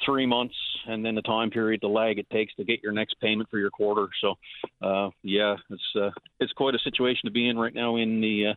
[0.05, 0.55] three months,
[0.87, 3.57] and then the time period, the lag it takes to get your next payment for
[3.57, 4.07] your quarter.
[4.21, 4.35] So,
[4.81, 8.47] uh, yeah, it's uh, it's quite a situation to be in right now in the
[8.47, 8.53] uh,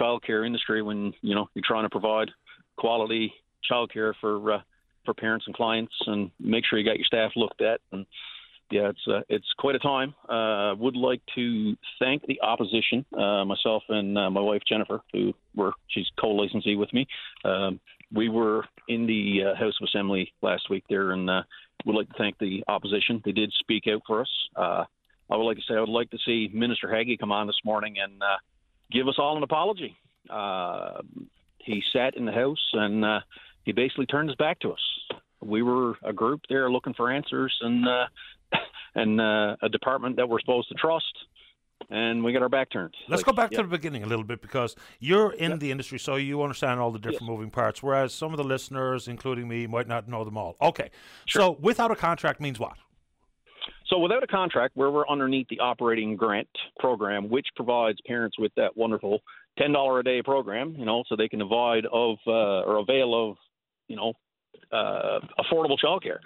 [0.00, 2.30] childcare industry when you know you're trying to provide
[2.76, 3.32] quality
[3.70, 4.60] childcare for uh,
[5.04, 7.80] for parents and clients, and make sure you got your staff looked at.
[7.90, 8.06] And
[8.70, 10.14] yeah, it's uh, it's quite a time.
[10.28, 15.34] Uh, would like to thank the opposition, uh, myself and uh, my wife Jennifer, who
[15.54, 17.06] were she's co-licensee with me.
[17.44, 17.80] Um,
[18.12, 21.42] we were in the uh, House of Assembly last week there, and uh,
[21.84, 23.22] would like to thank the opposition.
[23.24, 24.30] They did speak out for us.
[24.56, 24.84] Uh,
[25.30, 27.58] I would like to say I would like to see Minister Haggie come on this
[27.64, 28.36] morning and uh,
[28.90, 29.96] give us all an apology.
[30.28, 31.00] Uh,
[31.58, 33.20] he sat in the House and uh,
[33.64, 34.80] he basically turned his back to us.
[35.40, 38.06] We were a group there looking for answers and uh,
[38.94, 41.12] and a department that we're supposed to trust,
[41.90, 42.94] and we got our back turned.
[43.08, 43.58] Let's Like, go back yeah.
[43.58, 46.90] to the beginning a little bit because you're in the industry, so you understand all
[46.90, 50.36] the different moving parts, whereas some of the listeners, including me, might not know them
[50.36, 50.56] all.
[50.60, 50.90] Okay,
[51.28, 52.74] so without a contract means what?
[53.88, 56.48] So without a contract, where we're underneath the operating grant
[56.78, 59.20] program, which provides parents with that wonderful
[59.58, 63.30] ten dollar a day program, you know, so they can avoid of uh, or avail
[63.30, 63.36] of,
[63.88, 64.14] you know,
[64.72, 66.18] uh, affordable childcare.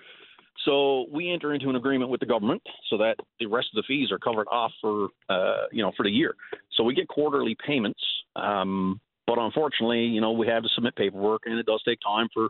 [0.67, 3.85] So we enter into an agreement with the government so that the rest of the
[3.87, 6.35] fees are covered off for uh, you know for the year.
[6.77, 8.01] So we get quarterly payments.
[8.35, 12.29] Um, but unfortunately, you know, we have to submit paperwork, and it does take time
[12.35, 12.49] for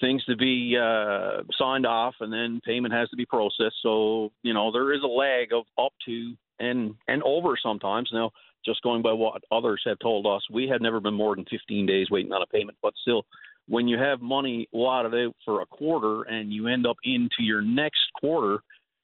[0.00, 3.76] things to be uh, signed off, and then payment has to be processed.
[3.82, 8.10] So you know, there is a lag of up to and and over sometimes.
[8.12, 8.30] Now,
[8.64, 11.86] just going by what others have told us, we have never been more than 15
[11.86, 12.78] days waiting on a payment.
[12.82, 13.24] But still,
[13.68, 17.60] when you have money allotted out for a quarter and you end up into your
[17.60, 18.58] next quarter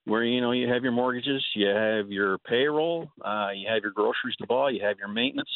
[0.06, 3.92] where you know you have your mortgages, you have your payroll, uh, you have your
[3.92, 5.48] groceries to buy, you have your maintenance.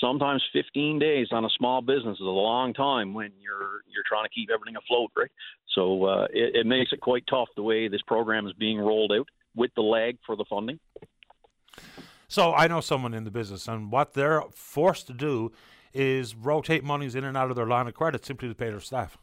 [0.00, 4.24] Sometimes 15 days on a small business is a long time when you're you're trying
[4.24, 5.30] to keep everything afloat, right?
[5.74, 9.12] So uh, it, it makes it quite tough the way this program is being rolled
[9.12, 10.78] out with the lag for the funding.
[12.28, 15.52] So I know someone in the business, and what they're forced to do
[15.94, 18.80] is rotate monies in and out of their line of credit simply to pay their
[18.80, 19.18] staff.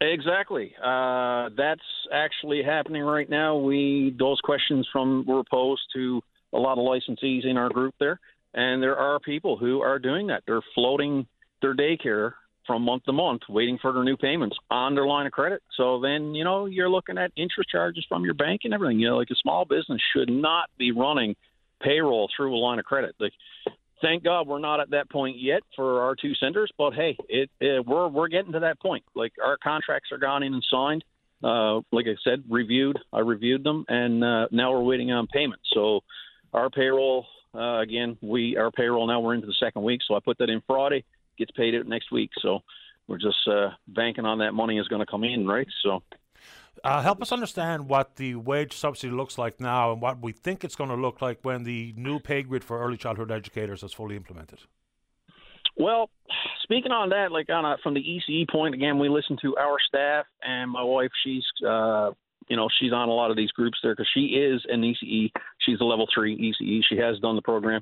[0.00, 0.74] Exactly.
[0.82, 1.80] Uh, that's
[2.12, 3.56] actually happening right now.
[3.56, 6.22] We those questions from were posed to
[6.52, 8.20] a lot of licensees in our group there,
[8.54, 10.44] and there are people who are doing that.
[10.46, 11.26] They're floating
[11.60, 12.34] their daycare
[12.64, 15.62] from month to month, waiting for their new payments on their line of credit.
[15.76, 19.00] So then, you know, you're looking at interest charges from your bank and everything.
[19.00, 21.34] You know, like a small business should not be running
[21.82, 23.14] payroll through a line of credit.
[23.18, 23.32] Like,
[24.00, 27.50] thank God we're not at that point yet for our two centers, but hey, it,
[27.60, 29.04] it we're we're getting to that point.
[29.14, 31.04] Like our contracts are gone in and signed.
[31.42, 32.98] Uh, like I said, reviewed.
[33.12, 35.60] I reviewed them, and uh, now we're waiting on payment.
[35.72, 36.00] So
[36.52, 40.00] our payroll uh, again, we our payroll now we're into the second week.
[40.06, 41.04] So I put that in Friday,
[41.38, 42.30] gets paid out next week.
[42.40, 42.60] So
[43.06, 45.68] we're just uh, banking on that money is going to come in, right?
[45.82, 46.02] So.
[46.84, 50.64] Uh, help us understand what the wage subsidy looks like now and what we think
[50.64, 53.92] it's going to look like when the new pay grid for early childhood educators is
[53.92, 54.60] fully implemented.
[55.76, 56.10] Well,
[56.62, 59.76] speaking on that, like on a, from the ECE point, again, we listen to our
[59.86, 61.10] staff and my wife.
[61.24, 62.10] She's, uh,
[62.48, 65.30] you know, she's on a lot of these groups there because she is an ECE.
[65.60, 66.80] She's a level three ECE.
[66.88, 67.80] She has done the program.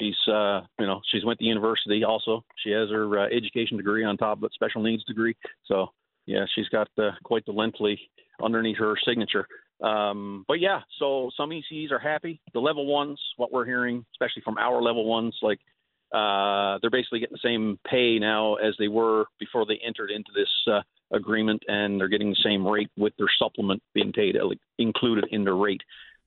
[0.00, 2.44] She's, uh, you know, she's went to university also.
[2.64, 5.36] She has her uh, education degree on top of it, special needs degree.
[5.66, 5.88] So
[6.26, 8.00] yeah, she's got uh, quite the lengthy
[8.42, 9.46] underneath her signature.
[9.80, 12.40] Um, but yeah, so some ECEs are happy.
[12.52, 15.58] The level ones, what we're hearing, especially from our level ones, like
[16.12, 20.30] uh, they're basically getting the same pay now as they were before they entered into
[20.34, 20.80] this uh,
[21.14, 24.36] agreement, and they're getting the same rate with their supplement being paid
[24.78, 25.82] included in their rate.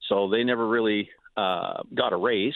[0.10, 2.56] So they never really uh, got a raise.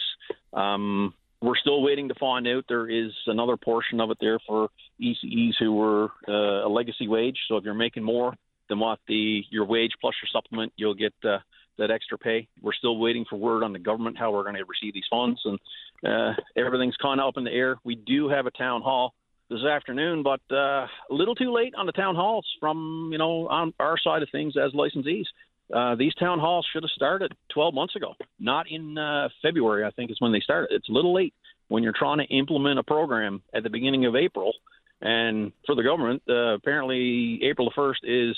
[0.52, 2.64] Um, we're still waiting to find out.
[2.68, 4.68] There is another portion of it there for
[5.00, 7.38] ECEs who were uh, a legacy wage.
[7.48, 8.34] So if you're making more
[8.72, 11.38] than what the your wage plus your supplement, you'll get uh,
[11.76, 12.48] that extra pay.
[12.62, 15.40] We're still waiting for word on the government how we're going to receive these funds,
[15.44, 15.58] and
[16.06, 17.76] uh, everything's kind of up in the air.
[17.84, 19.12] We do have a town hall
[19.50, 23.46] this afternoon, but uh, a little too late on the town halls from you know
[23.48, 25.26] on our side of things as licensees.
[25.70, 29.84] Uh, these town halls should have started 12 months ago, not in uh, February.
[29.84, 30.70] I think is when they started.
[30.72, 31.34] It's a little late
[31.68, 34.54] when you're trying to implement a program at the beginning of April.
[35.02, 38.36] And for the government, uh, apparently April the 1st is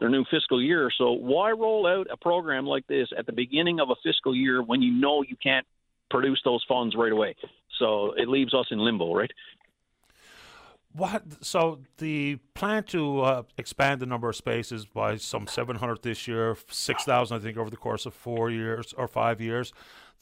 [0.00, 0.90] their new fiscal year.
[0.96, 4.62] So why roll out a program like this at the beginning of a fiscal year
[4.62, 5.66] when you know you can't
[6.10, 7.36] produce those funds right away?
[7.78, 9.30] So it leaves us in limbo, right?
[10.94, 11.44] What?
[11.44, 16.56] So the plan to uh, expand the number of spaces by some 700 this year,
[16.68, 19.72] 6,000 I think over the course of four years or five years.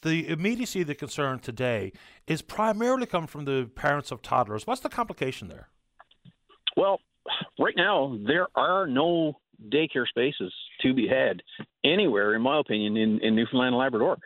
[0.01, 1.91] The immediacy, of the concern today
[2.25, 4.65] is primarily coming from the parents of toddlers.
[4.65, 5.67] What's the complication there?
[6.75, 6.99] Well,
[7.59, 9.37] right now there are no
[9.69, 11.41] daycare spaces to be had
[11.83, 14.17] anywhere, in my opinion, in, in Newfoundland and Labrador.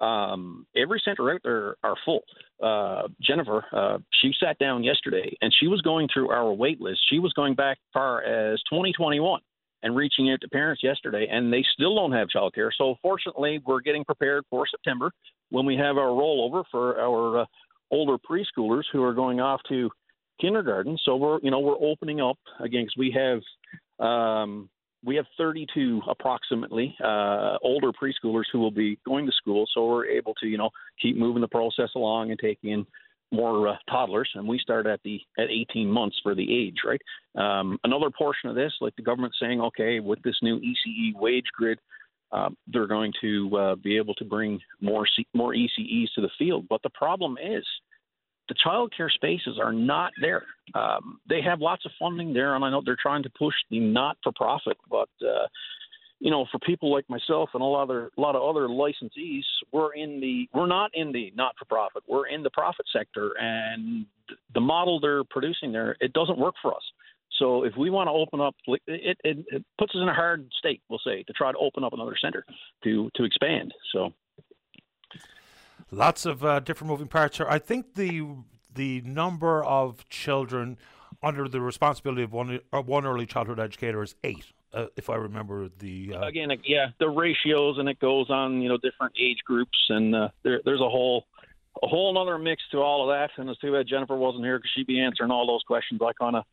[0.00, 2.24] Um, every center out there are full.
[2.62, 7.00] Uh, Jennifer, uh, she sat down yesterday and she was going through our wait list.
[7.10, 9.40] She was going back far as 2021
[9.82, 12.70] and reaching out to parents yesterday, and they still don't have childcare.
[12.76, 15.10] So, fortunately, we're getting prepared for September
[15.50, 17.44] when we have our rollover for our uh,
[17.90, 19.90] older preschoolers who are going off to
[20.40, 20.98] kindergarten.
[21.04, 23.40] So we're you know we're opening up again because we have
[24.04, 24.68] um,
[25.04, 29.66] we have 32 approximately uh, older preschoolers who will be going to school.
[29.74, 30.70] So we're able to you know
[31.00, 32.86] keep moving the process along and take in
[33.32, 37.00] more uh, toddlers, and we start at the at 18 months for the age, right?
[37.34, 41.46] Um, another portion of this, like the government saying, okay, with this new ECE wage
[41.52, 41.78] grid,
[42.32, 46.30] uh, they're going to uh, be able to bring more C- more ECEs to the
[46.38, 46.66] field.
[46.68, 47.64] But the problem is
[48.48, 50.44] the child care spaces are not there.
[50.74, 53.80] Um, they have lots of funding there, and I know they're trying to push the
[53.80, 55.46] not-for-profit, but uh,
[56.20, 58.68] you know, for people like myself and a lot of other, a lot of other
[58.68, 59.42] licensees,
[59.72, 62.02] we're in the we're not in the not-for-profit.
[62.08, 64.06] We're in the profit sector, and
[64.54, 66.82] the model they're producing there it doesn't work for us.
[67.38, 68.54] So if we want to open up,
[68.86, 71.82] it, it, it puts us in a hard state, we'll say, to try to open
[71.82, 72.44] up another center
[72.84, 73.74] to to expand.
[73.92, 74.12] So
[75.94, 77.46] Lots of uh, different moving parts here.
[77.48, 78.26] I think the
[78.74, 80.76] the number of children
[81.22, 85.14] under the responsibility of one uh, one early childhood educator is eight, uh, if I
[85.14, 86.14] remember the.
[86.14, 90.14] Uh, Again, yeah, the ratios and it goes on, you know, different age groups, and
[90.14, 91.26] uh, there, there's a whole
[91.82, 93.30] a whole other mix to all of that.
[93.40, 96.00] And it's too bad Jennifer wasn't here because she'd be answering all those questions.
[96.04, 96.44] I kind of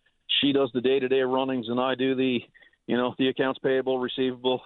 [0.41, 2.39] she does the day to day runnings, and I do the,
[2.87, 4.61] you know, the accounts payable, receivable,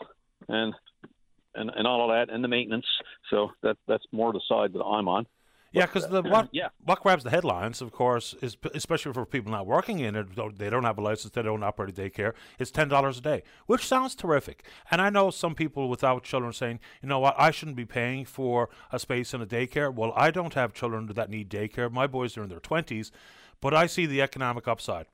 [0.47, 0.73] and
[1.56, 2.86] and, and all of that, and the maintenance.
[3.30, 5.26] So that that's more the side that I'm on.
[5.72, 6.69] Yeah, because the what uh, yeah.
[6.86, 10.27] what grabs the headlines, of course, is especially for people not working in it.
[10.57, 11.34] They don't have a license.
[11.34, 12.34] They don't operate a daycare.
[12.57, 14.64] It's ten dollars a day, which sounds terrific.
[14.90, 18.23] And I know some people without children saying, you know what, I shouldn't be paying
[18.23, 19.94] for a space in a daycare.
[19.94, 21.91] Well, I don't have children that need daycare.
[21.91, 23.11] My boys are in their twenties,
[23.60, 25.07] but I see the economic upside.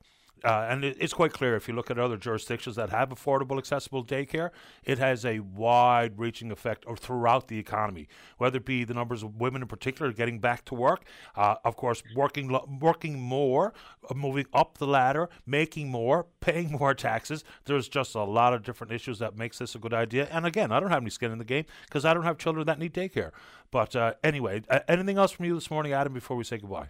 [0.44, 3.58] Uh, and it, it's quite clear if you look at other jurisdictions that have affordable,
[3.58, 4.50] accessible daycare,
[4.84, 8.08] it has a wide reaching effect throughout the economy,
[8.38, 11.04] whether it be the numbers of women in particular getting back to work,
[11.36, 13.72] uh, of course, working, working more,
[14.10, 17.44] uh, moving up the ladder, making more, paying more taxes.
[17.64, 20.28] There's just a lot of different issues that makes this a good idea.
[20.30, 22.66] And again, I don't have any skin in the game because I don't have children
[22.66, 23.30] that need daycare.
[23.70, 26.88] But uh, anyway, anything else from you this morning, Adam, before we say goodbye?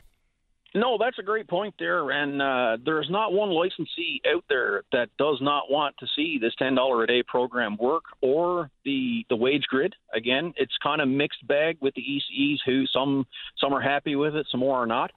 [0.74, 5.10] No, that's a great point there, and uh, there's not one licensee out there that
[5.18, 9.36] does not want to see this ten dollar a day program work or the the
[9.36, 9.94] wage grid.
[10.14, 12.56] Again, it's kind of mixed bag with the ECEs.
[12.64, 13.26] Who some
[13.58, 15.10] some are happy with it, some more are not.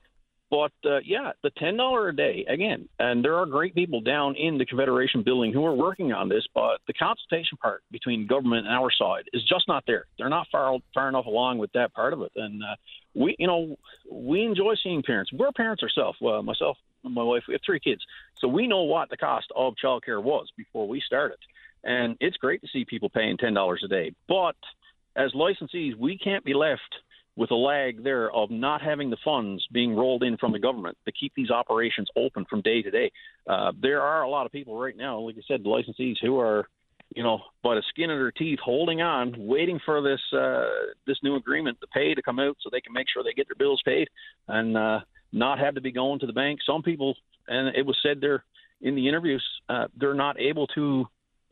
[0.52, 4.36] But uh, yeah, the ten dollar a day again, and there are great people down
[4.36, 6.46] in the Confederation building who are working on this.
[6.54, 10.06] But the consultation part between government and our side is just not there.
[10.18, 12.76] They're not far far enough along with that part of it, and uh,
[13.16, 13.76] we, you know,
[14.12, 15.34] we enjoy seeing parents.
[15.34, 16.20] We're parents ourselves.
[16.22, 18.02] Well, myself and my wife, we have three kids,
[18.40, 21.40] so we know what the cost of childcare was before we started,
[21.84, 24.14] and it's great to see people paying ten dollars a day.
[24.28, 24.56] But
[25.16, 26.82] as licensees, we can't be left
[27.36, 30.98] with a lag there of not having the funds being rolled in from the government
[31.06, 33.12] to keep these operations open from day to day.
[33.48, 36.40] Uh, there are a lot of people right now, like I said, the licensees who
[36.40, 36.68] are
[37.14, 41.18] you know, by the skin of their teeth, holding on, waiting for this uh, this
[41.24, 43.56] new agreement to pay to come out, so they can make sure they get their
[43.56, 44.10] bills paid
[44.48, 45.00] and uh,
[45.32, 46.60] not have to be going to the bank.
[46.66, 47.16] Some people,
[47.48, 48.44] and it was said there
[48.82, 51.06] in the interviews, uh, they're not able to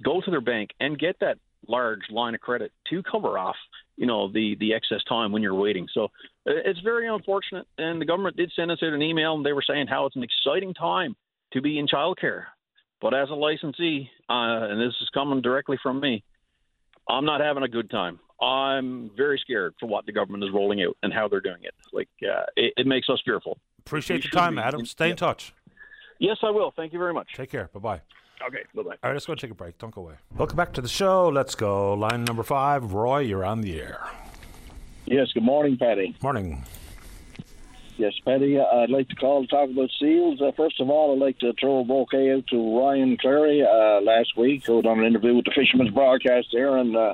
[0.03, 1.38] go to their bank and get that
[1.68, 3.55] large line of credit to cover off,
[3.98, 5.88] you know, the the excess time when you're waiting.
[5.94, 7.65] So uh, it's very unfortunate.
[7.78, 10.15] And the government did send us out an email, and they were saying how it's
[10.15, 11.15] an exciting time
[11.53, 12.45] to be in childcare.
[13.02, 16.24] But as a licensee, uh, and this is coming directly from me,
[17.10, 18.20] I'm not having a good time.
[18.41, 21.74] I'm very scared for what the government is rolling out and how they're doing it.
[21.91, 23.57] Like uh, it, it, makes us fearful.
[23.80, 24.86] Appreciate we the time, Adam.
[24.86, 25.53] Stay in touch.
[26.20, 26.74] Yes, I will.
[26.76, 27.28] Thank you very much.
[27.36, 27.70] Take care.
[27.74, 28.02] Bye bye.
[28.48, 28.90] Okay, bye bye.
[28.90, 29.78] All right, let's go take a break.
[29.78, 30.15] Don't go away.
[30.36, 31.30] Welcome back to the show.
[31.30, 31.94] Let's go.
[31.94, 32.94] Line number five.
[32.94, 34.06] Roy, you're on the air.
[35.06, 36.15] Yes, good morning, Paddy.
[36.22, 36.64] Morning.
[37.98, 40.41] Yes, Paddy, I'd like to call to talk about seals.
[40.41, 44.02] Uh, first of all, I'd like to throw a bouquet out to Ryan Cleary uh,
[44.02, 47.14] last week, who done an interview with the Fisherman's Broadcast there, and uh,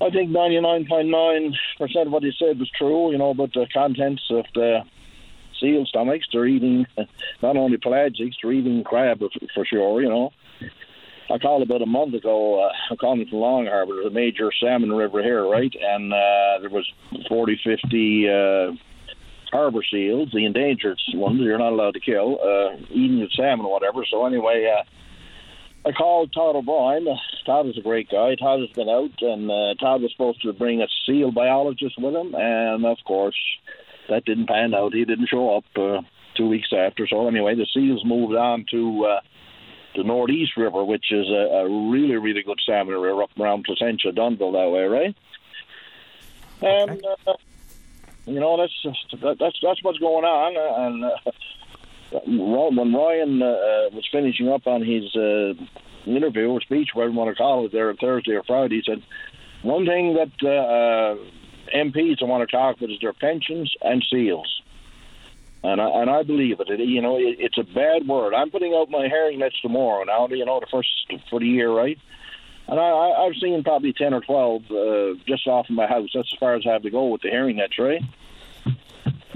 [0.00, 4.46] I think 99.9% of what he said was true, you know, about the contents of
[4.54, 4.80] the
[5.60, 6.26] seal stomachs.
[6.32, 6.86] They're eating
[7.42, 10.32] not only pelagics, they're eating crab for, for sure, you know.
[11.30, 12.64] I called about a month ago.
[12.64, 13.94] Uh, I'm calling from Long Harbour.
[13.94, 15.74] There's a major salmon river here, right?
[15.78, 16.90] And uh, there was
[17.28, 18.72] 40, 50 uh,
[19.52, 23.72] harbor seals, the endangered ones you're not allowed to kill, uh, eating the salmon or
[23.72, 24.04] whatever.
[24.10, 27.06] So anyway, uh, I called Todd O'Brien.
[27.06, 27.16] Uh,
[27.46, 28.34] Todd is a great guy.
[28.34, 32.14] Todd has been out, and uh, Todd was supposed to bring a seal biologist with
[32.14, 33.36] him, and of course,
[34.08, 34.94] that didn't pan out.
[34.94, 36.02] He didn't show up uh,
[36.36, 37.06] two weeks after.
[37.06, 39.20] So anyway, the seals moved on to uh,
[39.96, 44.12] the Northeast River, which is a, a really, really good salmon river up around Placentia,
[44.12, 45.16] Dunville that way, right?
[46.60, 47.34] And uh,
[48.26, 50.56] you know that's just, that, that's that's what's going on.
[50.86, 52.20] And uh,
[52.74, 55.54] when Ryan uh, was finishing up on his uh,
[56.06, 58.82] interview or speech, whatever you want to call it, there on Thursday or Friday, he
[58.84, 59.02] said
[59.62, 61.16] one thing that uh,
[61.74, 64.62] MPs want to talk about is their pensions and seals.
[65.62, 66.68] And I, and I believe it.
[66.70, 68.32] it you know, it, it's a bad word.
[68.32, 70.88] I'm putting out my herring nets tomorrow now, you know, the first
[71.28, 71.98] for the year, right?
[72.68, 76.10] And I, I, I've seen probably 10 or 12 uh, just off of my house.
[76.14, 78.02] That's as far as I have to go with the herring nets, right?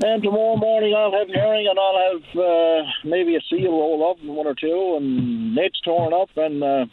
[0.05, 4.23] And tomorrow morning I'll have herring and I'll have uh, maybe a seal roll up,
[4.25, 6.31] one or two, and nets torn up.
[6.37, 6.87] And uh,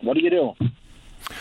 [0.00, 0.54] what do you do?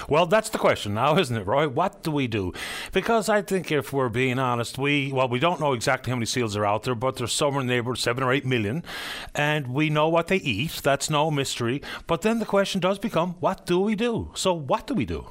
[0.09, 1.67] Well, that's the question now, isn't it, Roy?
[1.67, 2.53] What do we do?
[2.91, 6.25] Because I think if we're being honest, we well, we don't know exactly how many
[6.25, 8.83] seals are out there, but there's somewhere in the neighborhood seven or eight million,
[9.33, 10.81] and we know what they eat.
[10.83, 11.81] That's no mystery.
[12.07, 14.31] But then the question does become, what do we do?
[14.33, 15.27] So, what do we do?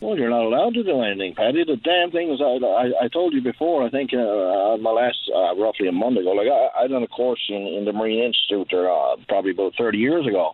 [0.00, 1.64] Well, you're not allowed to do anything, Paddy.
[1.64, 3.82] The damn thing is, I, I, I told you before.
[3.82, 7.02] I think uh, on my last, uh, roughly a month ago, like I, I done
[7.02, 10.52] a course in, in the Marine Institute uh, probably about 30 years ago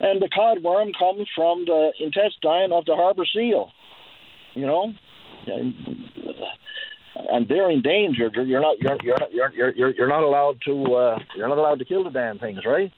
[0.00, 3.70] and the cod worm comes from the intestine of the harbor seal.
[4.54, 4.92] You know,
[5.46, 8.34] and, they're endangered.
[8.34, 11.84] You're not you're you're you're you're you're not allowed to uh, you're not allowed to
[11.84, 12.92] kill the damn things, right?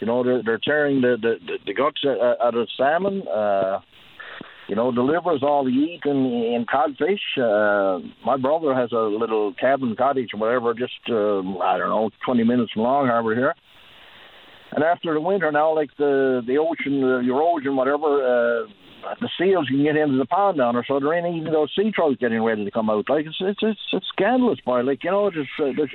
[0.00, 3.26] You know, they're they're tearing the the, the guts out of salmon.
[3.28, 3.80] Uh,
[4.68, 7.20] you know, the livers all they eat in, in codfish.
[7.36, 12.44] Uh, my brother has a little cabin cottage whatever, just uh, I don't know, 20
[12.44, 13.54] minutes from Long Harbor here
[14.72, 18.66] and after the winter now, like the the ocean, the erosion, whatever, uh,
[19.20, 21.90] the seals can get into the pond down there, so there ain't even those sea
[21.90, 23.08] trout getting ready to come out.
[23.08, 24.80] Like it's it's it's, it's scandalous, boy.
[24.80, 25.86] Like you know, just uh, you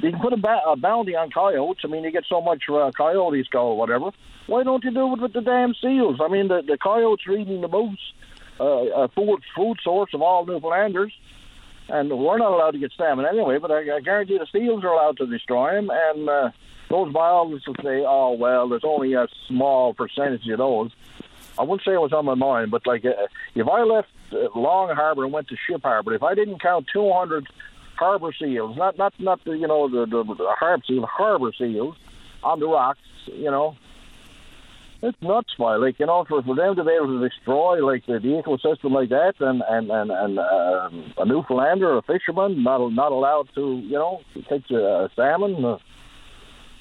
[0.00, 1.82] can put a, ba- a bounty on coyotes.
[1.84, 4.10] I mean, you get so much uh, coyotes go or whatever.
[4.46, 6.18] Why don't you do it with the damn seals?
[6.22, 8.12] I mean, the the coyotes are eating the moose,
[8.58, 11.12] uh, a food food source of all Newfoundlanders.
[11.88, 14.92] And we're not allowed to get salmon anyway, but I, I guarantee the seals are
[14.94, 15.90] allowed to destroy them.
[15.92, 16.50] And uh,
[16.92, 20.90] those biologists will say, "Oh well, there's only a small percentage of those."
[21.58, 23.12] I wouldn't say it was on my mind, but like uh,
[23.54, 26.86] if I left uh, Long Harbor and went to Ship Harbor, if I didn't count
[26.92, 27.46] 200
[27.96, 31.96] harbor seals, not not not the you know the the, the harbor seal, harbor seals
[32.44, 33.74] on the rocks, you know,
[35.00, 35.76] it's nuts, boy.
[35.76, 38.92] Like you know, for for them to be able to destroy like the, the ecosystem
[38.92, 40.90] like that, and and and and uh,
[41.22, 45.64] a Newfoundlander, a fisherman, not not allowed to you know take a salmon.
[45.64, 45.78] Uh,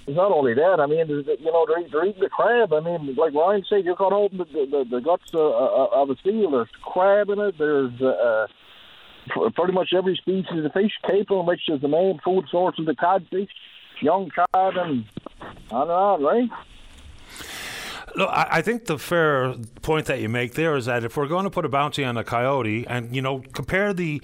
[0.07, 0.80] it's not only that.
[0.80, 2.73] I mean, you know, they're, they're eating the crab.
[2.73, 6.10] I mean, like Ryan said, you cut open the, the, the guts uh, uh, of
[6.10, 6.52] a seal.
[6.52, 7.56] There's crab in it.
[7.57, 8.48] There's uh,
[9.56, 10.91] pretty much every species of fish.
[11.03, 13.49] Caplin, which is the main food source of the codfish,
[14.02, 15.06] young cod, and
[15.72, 16.49] on and on, right?
[18.16, 21.46] Look, I think the fair point that you make there is that if we're going
[21.46, 24.22] to put a bounty on a coyote and, you know, compare the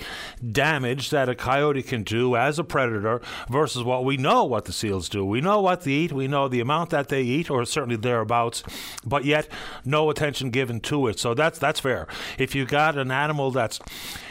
[0.51, 4.73] damage that a coyote can do as a predator versus what we know what the
[4.73, 5.23] seals do.
[5.23, 8.63] We know what they eat, we know the amount that they eat, or certainly thereabouts,
[9.05, 9.47] but yet
[9.85, 11.19] no attention given to it.
[11.19, 12.07] So that's that's fair.
[12.37, 13.79] If you got an animal that's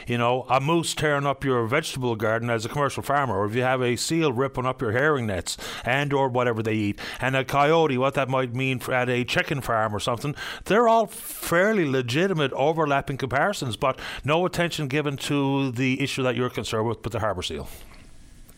[0.07, 3.55] you know, a moose tearing up your vegetable garden as a commercial farmer, or if
[3.55, 7.37] you have a seal ripping up your herring nets and or whatever they eat, and
[7.37, 10.35] a coyote, what that might mean at a chicken farm or something,
[10.65, 16.51] they're all fairly legitimate overlapping comparisons, but no attention given to the issue that you're
[16.51, 17.69] concerned with, with the harbour seal.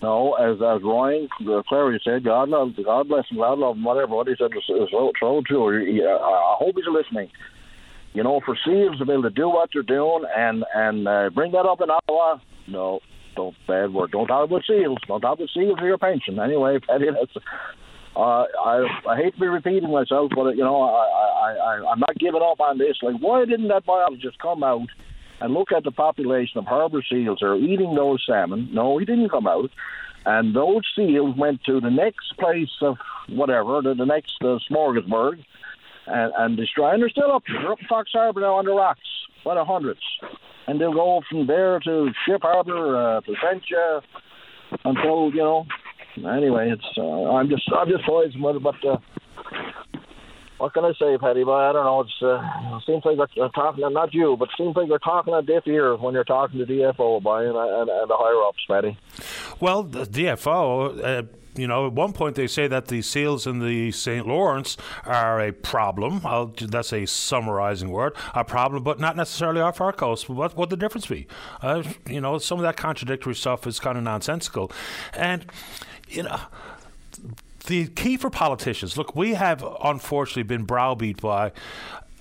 [0.01, 1.29] No, as as Ryan
[1.69, 4.15] Cleary said, God love, God bless him, God love him, whatever.
[4.15, 5.73] What he said so, so true.
[6.07, 7.31] I hope he's listening
[8.19, 11.31] you know, for Seals to be able to do what they're doing and and uh,
[11.31, 12.99] bring that up in Ottawa, no,
[13.37, 14.11] don't bad word.
[14.11, 14.99] Don't talk about Seals.
[15.07, 16.41] Don't talk about Seals or your pension.
[16.41, 17.47] Anyway, Paddy, that's
[18.17, 21.05] Uh, I I hate to be repeating myself, but you know I,
[21.47, 22.97] I I I'm not giving up on this.
[23.03, 24.89] Like, why didn't that biologist come out
[25.41, 28.69] and look at the population of harbour seals that are eating those salmon?
[28.73, 29.71] No, he didn't come out.
[30.27, 32.97] And those seals went to the next place of
[33.29, 35.45] whatever, the, the next uh, smorgasbord,
[36.09, 36.93] and, and destroy.
[36.93, 37.45] And they're still up.
[37.47, 39.01] They're up Fox Harbour now on the rocks,
[39.45, 40.01] by the hundreds.
[40.67, 44.03] And they'll go from there to Ship Harbour, uh, Placentia,
[44.85, 45.67] until you know.
[46.17, 48.97] Anyway, it's uh, I'm just I'm just it, but uh,
[50.59, 51.45] what can I say, Paddy?
[51.45, 52.01] But I don't know.
[52.01, 55.67] It's uh, seems like they're talking, not you, but seems like they're talking at deaf
[55.67, 58.99] ears when you're talking to DFO, by and, and, and the higher ups, Paddy.
[59.61, 61.05] Well, the DFO.
[61.05, 61.23] Uh,
[61.59, 64.27] you know, at one point they say that the seals in the St.
[64.27, 66.21] Lawrence are a problem.
[66.25, 70.29] I'll, that's a summarizing word, a problem, but not necessarily off our coast.
[70.29, 71.27] What would the difference be?
[71.63, 74.71] Uh, you know, some of that contradictory stuff is kind of nonsensical,
[75.15, 75.47] and
[76.09, 76.41] you know
[77.67, 81.53] the key for politicians look, we have unfortunately been browbeat by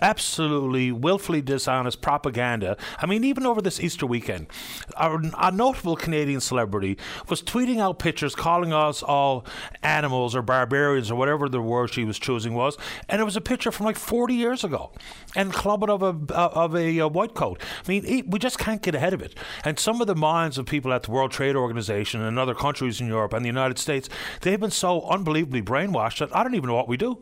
[0.02, 2.78] absolutely willfully dishonest propaganda.
[3.00, 4.48] I mean, even over this Easter weekend,
[4.96, 6.98] our, a notable Canadian celebrity
[7.30, 9.46] was tweeting out pictures calling us all
[9.84, 12.78] animals or barbarians or whatever the word she was choosing was,
[13.10, 14.92] and it was a picture from like 40 years ago,
[15.36, 17.62] and clubbing of a of a, a white coat.
[17.86, 19.36] I mean, we just can't get ahead of it.
[19.64, 23.02] And some of the minds of people at the World Trade Organization and other countries
[23.02, 24.10] in Europe and the United States,
[24.42, 27.20] they've been so unbelievably brainwashed that I don't even know what we do.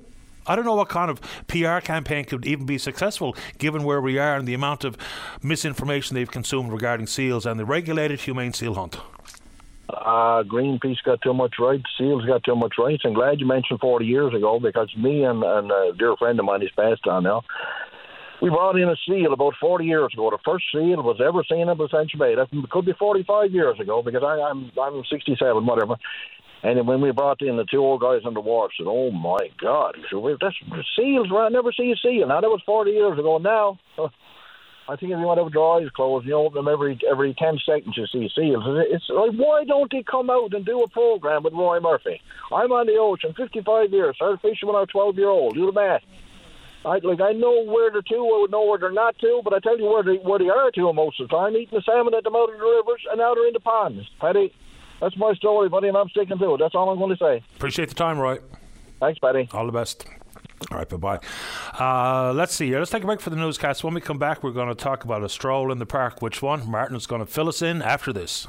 [0.47, 4.17] I don't know what kind of PR campaign could even be successful given where we
[4.17, 4.97] are and the amount of
[5.41, 8.97] misinformation they've consumed regarding seals and the regulated humane seal hunt.
[9.87, 11.81] Uh, Greenpeace got too much right.
[11.97, 12.99] Seals got too much right.
[13.05, 16.45] I'm glad you mentioned 40 years ago because me and, and a dear friend of
[16.45, 17.43] mine, he's passed on now,
[18.41, 20.29] we brought in a seal about 40 years ago.
[20.29, 22.35] The first seal was ever seen in Placentia Bay.
[22.35, 25.95] That could be 45 years ago because I, I'm I'm 67, whatever.
[26.65, 29.51] And when we brought in the two old guys on the wharf, said, "Oh my
[29.61, 30.55] God, so that's
[30.97, 31.27] seals!
[31.31, 33.37] I never see a seal." Now that was 40 years ago.
[33.37, 33.77] Now,
[34.89, 37.35] I think if you want to have your eyes closed, you open them every every
[37.35, 38.63] 10 seconds, you see seals.
[38.89, 42.19] It's like, why don't they come out and do a program with Roy Murphy?
[42.51, 44.15] I'm on the ocean, 55 years.
[44.15, 45.53] Started fishing when I was 12 year old.
[45.53, 46.01] Do the math.
[46.83, 49.53] I like I know where they're to, I would know where they're not to, but
[49.53, 51.85] I tell you where they where they are to most of the time, eating the
[51.85, 54.01] salmon at the mouth of the rivers and out are in the ponds.
[54.19, 54.53] Paddy,
[55.01, 56.57] that's my story, buddy, and I'm sticking to it.
[56.59, 57.43] That's all I'm going to say.
[57.55, 58.39] Appreciate the time, Roy.
[58.99, 59.49] Thanks, buddy.
[59.51, 60.05] All the best.
[60.71, 61.19] All right, bye bye.
[61.79, 62.79] Uh, let's see here.
[62.79, 63.83] Let's take a break for the newscast.
[63.83, 66.21] When we come back, we're going to talk about a stroll in the park.
[66.21, 66.69] Which one?
[66.69, 68.47] Martin's going to fill us in after this.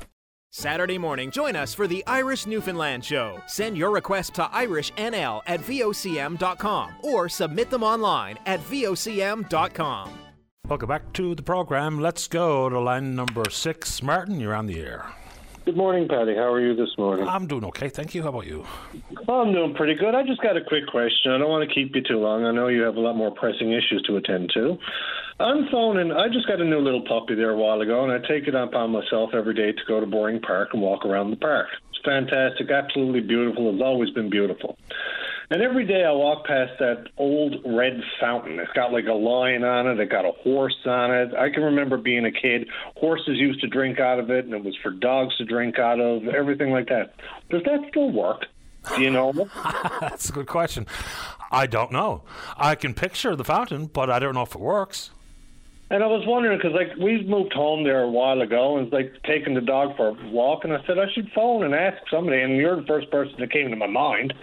[0.50, 3.42] Saturday morning, join us for the Irish Newfoundland Show.
[3.46, 10.10] Send your request to IrishNL at VOCM.com or submit them online at VOCM.com.
[10.66, 12.00] Welcome back to the program.
[12.00, 14.02] Let's go to line number six.
[14.02, 15.06] Martin, you're on the air.
[15.66, 16.36] Good morning, Paddy.
[16.36, 17.26] How are you this morning?
[17.26, 18.22] I'm doing okay, thank you.
[18.22, 18.64] How about you?
[19.26, 20.14] Oh, I'm doing pretty good.
[20.14, 21.32] I just got a quick question.
[21.32, 22.44] I don't want to keep you too long.
[22.44, 24.78] I know you have a lot more pressing issues to attend to.
[25.38, 26.12] I'm phoning.
[26.12, 28.54] I just got a new little puppy there a while ago, and I take it
[28.54, 31.68] upon myself every day to go to Bowring Park and walk around the park.
[31.90, 33.72] It's fantastic, absolutely beautiful.
[33.72, 34.78] It's always been beautiful.
[35.50, 38.58] And every day I walk past that old red fountain.
[38.58, 40.00] It's got like a lion on it.
[40.00, 41.34] It got a horse on it.
[41.34, 42.66] I can remember being a kid.
[42.96, 46.00] Horses used to drink out of it, and it was for dogs to drink out
[46.00, 46.26] of.
[46.28, 47.14] Everything like that.
[47.50, 48.46] Does that still work?
[48.96, 49.32] Do you know?
[50.00, 50.86] That's a good question.
[51.50, 52.22] I don't know.
[52.56, 55.10] I can picture the fountain, but I don't know if it works.
[55.88, 58.92] And I was wondering because like we moved home there a while ago, and it's
[58.92, 61.98] like taking the dog for a walk, and I said I should phone and ask
[62.10, 64.34] somebody, and you're the first person that came to my mind.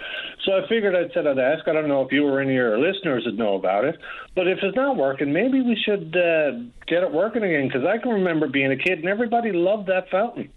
[0.45, 1.67] So I figured I'd said I'd ask.
[1.67, 3.99] I don't know if you or any of your listeners would know about it,
[4.35, 6.51] but if it's not working, maybe we should uh,
[6.87, 10.09] get it working again because I can remember being a kid and everybody loved that
[10.09, 10.49] fountain.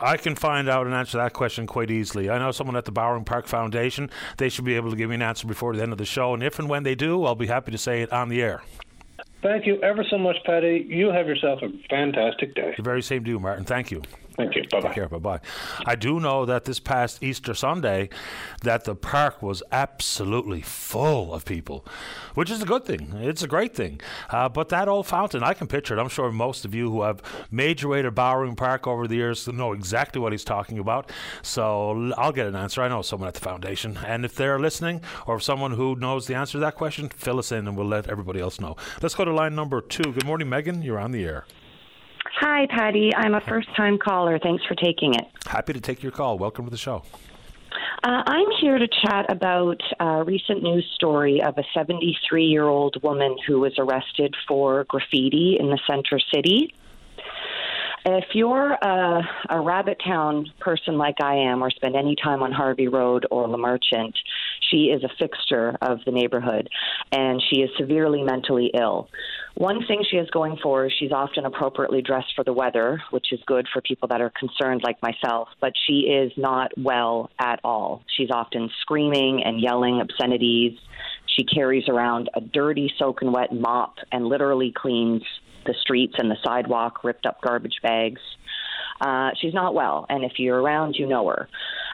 [0.00, 2.28] I can find out and answer that question quite easily.
[2.28, 4.10] I know someone at the Bowring Park Foundation.
[4.38, 6.34] They should be able to give me an answer before the end of the show.
[6.34, 8.62] And if and when they do, I'll be happy to say it on the air.
[9.42, 10.86] Thank you ever so much, Paddy.
[10.88, 12.74] You have yourself a fantastic day.
[12.76, 13.64] The very same to you, Martin.
[13.64, 14.02] Thank you.
[14.36, 14.62] Thank you.
[14.70, 14.88] Bye bye.
[14.88, 15.08] Take care.
[15.08, 15.40] Bye bye.
[15.84, 18.08] I do know that this past Easter Sunday,
[18.62, 21.84] that the park was absolutely full of people,
[22.34, 23.12] which is a good thing.
[23.16, 24.00] It's a great thing.
[24.30, 26.00] Uh, but that old fountain, I can picture it.
[26.00, 29.16] I'm sure most of you who have made your way to Bowring Park over the
[29.16, 31.10] years know exactly what he's talking about.
[31.42, 32.82] So I'll get an answer.
[32.82, 36.26] I know someone at the foundation, and if they're listening, or if someone who knows
[36.26, 38.76] the answer to that question, fill us in, and we'll let everybody else know.
[39.00, 40.12] Let's go to line number two.
[40.12, 40.82] Good morning, Megan.
[40.82, 41.44] You're on the air.
[42.44, 43.12] Hi, Paddy.
[43.14, 44.36] I'm a first time caller.
[44.36, 45.26] Thanks for taking it.
[45.46, 46.38] Happy to take your call.
[46.38, 47.04] Welcome to the show.
[48.02, 53.00] Uh, I'm here to chat about a recent news story of a 73 year old
[53.00, 56.74] woman who was arrested for graffiti in the center city.
[58.04, 62.50] If you're a, a Rabbit Town person like I am, or spend any time on
[62.50, 64.18] Harvey Road or Le Marchant,
[64.68, 66.68] she is a fixture of the neighborhood,
[67.12, 69.08] and she is severely mentally ill.
[69.54, 73.32] One thing she has going for is she's often appropriately dressed for the weather, which
[73.32, 77.60] is good for people that are concerned like myself, but she is not well at
[77.62, 78.02] all.
[78.16, 80.78] She's often screaming and yelling obscenities.
[81.36, 85.22] She carries around a dirty, soaking wet mop and literally cleans
[85.66, 88.20] the streets and the sidewalk, ripped up garbage bags.
[89.02, 91.48] Uh, she's not well, and if you're around, you know her.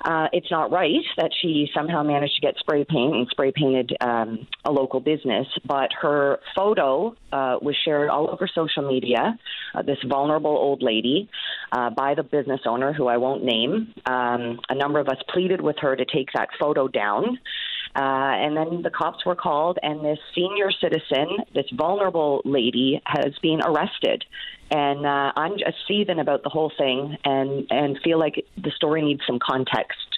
[0.05, 3.97] Uh, it's not right that she somehow managed to get spray paint and spray painted
[4.01, 9.39] um, a local business, but her photo uh, was shared all over social media.
[9.75, 11.29] Uh, this vulnerable old lady
[11.73, 13.93] uh, by the business owner, who I won't name.
[14.07, 17.39] Um, a number of us pleaded with her to take that photo down.
[17.97, 23.35] Uh, and then the cops were called, and this senior citizen, this vulnerable lady, has
[23.43, 24.25] been arrested.
[24.71, 29.03] And uh, I'm just seething about the whole thing, and and feel like the story
[29.03, 30.18] needs some context.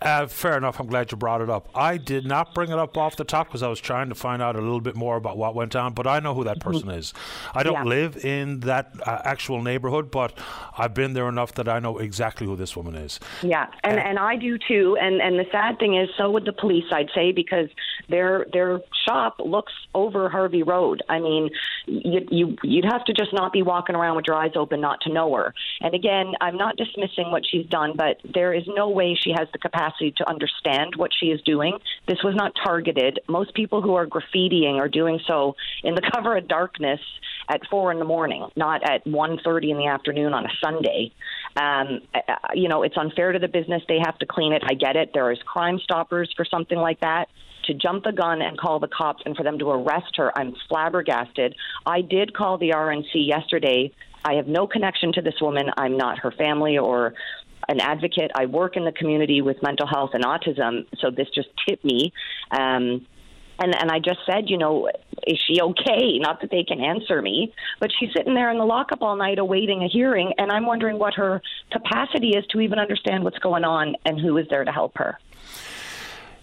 [0.00, 0.80] Uh, fair enough.
[0.80, 1.68] I'm glad you brought it up.
[1.74, 4.42] I did not bring it up off the top because I was trying to find
[4.42, 6.90] out a little bit more about what went on, but I know who that person
[6.90, 7.12] is.
[7.54, 7.84] I don't yeah.
[7.84, 10.36] live in that uh, actual neighborhood, but
[10.76, 13.20] I've been there enough that I know exactly who this woman is.
[13.42, 14.96] Yeah, and, and, and I do too.
[15.00, 17.68] And, and the sad thing is, so would the police, I'd say, because
[18.08, 21.02] their their shop looks over Harvey Road.
[21.08, 21.50] I mean,
[21.86, 25.00] you, you you'd have to just not be walking around with your eyes open not
[25.02, 25.54] to know her.
[25.80, 29.48] And again, I'm not dismissing what she's done, but there is no way she has
[29.52, 31.78] the capacity to understand what she is doing.
[32.06, 33.20] This was not targeted.
[33.28, 37.00] Most people who are graffitiing are doing so in the cover of darkness
[37.48, 41.12] at four in the morning, not at one thirty in the afternoon on a Sunday.
[41.56, 42.20] Um, uh,
[42.54, 43.82] you know, it's unfair to the business.
[43.88, 44.62] They have to clean it.
[44.64, 45.10] I get it.
[45.12, 47.28] There is Crime Stoppers for something like that
[47.64, 50.54] to jump the gun and call the cops and for them to arrest her, I'm
[50.68, 51.54] flabbergasted.
[51.86, 53.92] I did call the RNC yesterday.
[54.24, 55.70] I have no connection to this woman.
[55.76, 57.14] I'm not her family or
[57.68, 58.30] an advocate.
[58.34, 62.12] I work in the community with mental health and autism, so this just tipped me.
[62.50, 63.06] Um,
[63.58, 64.88] and and I just said, you know,
[65.26, 66.18] is she okay?
[66.18, 69.38] Not that they can answer me, but she's sitting there in the lockup all night
[69.38, 73.64] awaiting a hearing, and I'm wondering what her capacity is to even understand what's going
[73.64, 75.18] on and who is there to help her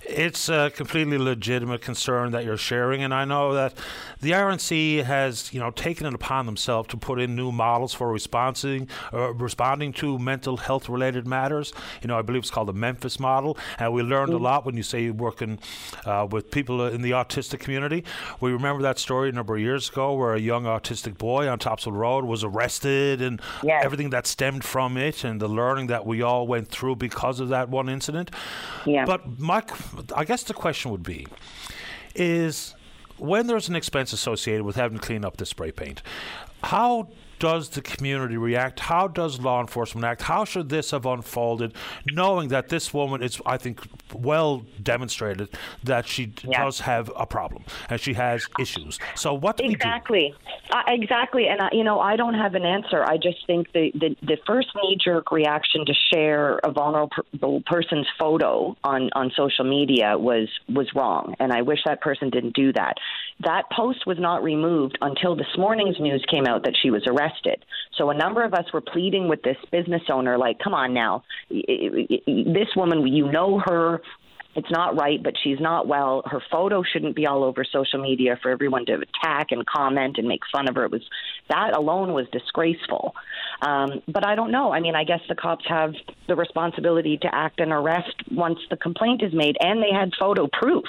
[0.05, 3.73] it's a completely legitimate concern that you're sharing, and I know that
[4.21, 8.11] the RNC has, you know, taken it upon themselves to put in new models for
[8.11, 11.73] responding uh, responding to mental health related matters.
[12.01, 14.35] You know, I believe it's called the Memphis model, and we learned mm.
[14.35, 15.59] a lot when you say you're working
[16.05, 18.03] uh, with people in the autistic community.
[18.41, 21.59] We remember that story a number of years ago where a young autistic boy on
[21.59, 23.84] Topsail Road was arrested, and yes.
[23.84, 27.49] everything that stemmed from it, and the learning that we all went through because of
[27.49, 28.31] that one incident.
[28.85, 29.05] Yeah.
[29.05, 29.61] But my
[30.15, 31.27] I guess the question would be
[32.15, 32.76] is
[33.17, 36.01] when there's an expense associated with having to clean up the spray paint,
[36.63, 37.09] how
[37.39, 38.81] does the community react?
[38.81, 40.23] How does law enforcement act?
[40.23, 41.73] How should this have unfolded,
[42.11, 43.81] knowing that this woman is, I think,
[44.14, 45.49] well demonstrated
[45.84, 46.64] that she yeah.
[46.64, 48.99] does have a problem and she has issues.
[49.15, 50.76] So what do exactly, do?
[50.76, 53.03] Uh, exactly, and I, you know, I don't have an answer.
[53.03, 58.07] I just think the the, the first knee jerk reaction to share a vulnerable person's
[58.19, 62.73] photo on on social media was was wrong, and I wish that person didn't do
[62.73, 62.95] that.
[63.41, 67.64] That post was not removed until this morning's news came out that she was arrested.
[67.98, 71.23] So a number of us were pleading with this business owner, like, come on now,
[71.49, 73.98] this woman, you know her.
[74.55, 76.23] It's not right, but she's not well.
[76.26, 80.27] Her photo shouldn't be all over social media for everyone to attack and comment and
[80.27, 80.85] make fun of her.
[80.85, 81.03] It was
[81.49, 83.15] that alone was disgraceful.
[83.61, 84.73] Um, but I don't know.
[84.73, 85.93] I mean, I guess the cops have
[86.27, 90.47] the responsibility to act and arrest once the complaint is made, and they had photo
[90.51, 90.85] proof.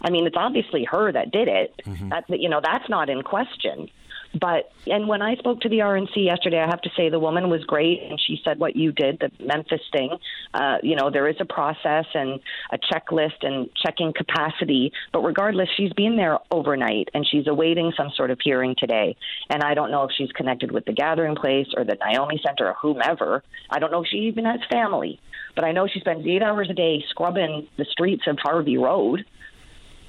[0.00, 1.74] I mean, it's obviously her that did it.
[1.84, 2.08] Mm-hmm.
[2.08, 3.88] That you know, that's not in question.
[4.38, 7.50] But and when I spoke to the RNC yesterday, I have to say the woman
[7.50, 10.10] was great, and she said what you did, the Memphis thing.
[10.54, 12.40] Uh, you know, there is a process and
[12.72, 14.92] a checklist and checking capacity.
[15.12, 19.16] But regardless, she's been there overnight, and she's awaiting some sort of hearing today.
[19.50, 22.68] And I don't know if she's connected with the Gathering Place or the Naomi Center
[22.68, 23.44] or whomever.
[23.70, 25.20] I don't know if she even has family.
[25.54, 29.24] But I know she spends eight hours a day scrubbing the streets of Harvey Road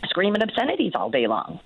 [0.06, 1.60] screaming obscenities all day long.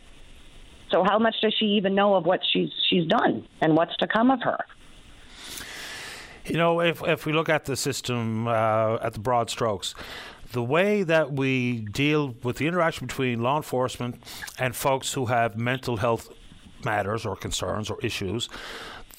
[0.92, 4.08] So how much does she even know of what she's she's done and what's to
[4.08, 4.58] come of her?
[6.46, 9.96] You know, if if we look at the system uh, at the broad strokes,
[10.52, 14.24] the way that we deal with the interaction between law enforcement
[14.58, 16.30] and folks who have mental health
[16.86, 18.50] matters or concerns or issues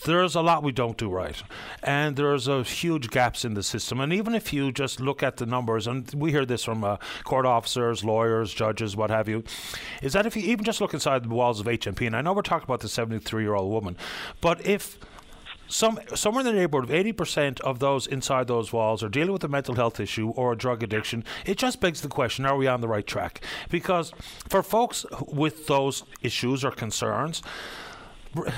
[0.05, 1.43] there's a lot we don't do right,
[1.83, 4.01] and there's a huge gaps in the system.
[4.01, 6.99] And even if you just look at the numbers, and we hear this from uh,
[7.25, 9.43] court officers, lawyers, judges, what have you,
[10.03, 12.33] is that if you even just look inside the walls of HMP, and I know
[12.33, 13.97] we're talking about the 73 year old woman,
[14.41, 14.99] but if
[15.69, 19.33] some somewhere in the neighborhood of eighty percent of those inside those walls are dealing
[19.33, 21.23] with a mental health issue or a drug addiction.
[21.45, 23.43] It just begs the question: Are we on the right track?
[23.69, 24.13] Because
[24.49, 27.43] for folks with those issues or concerns,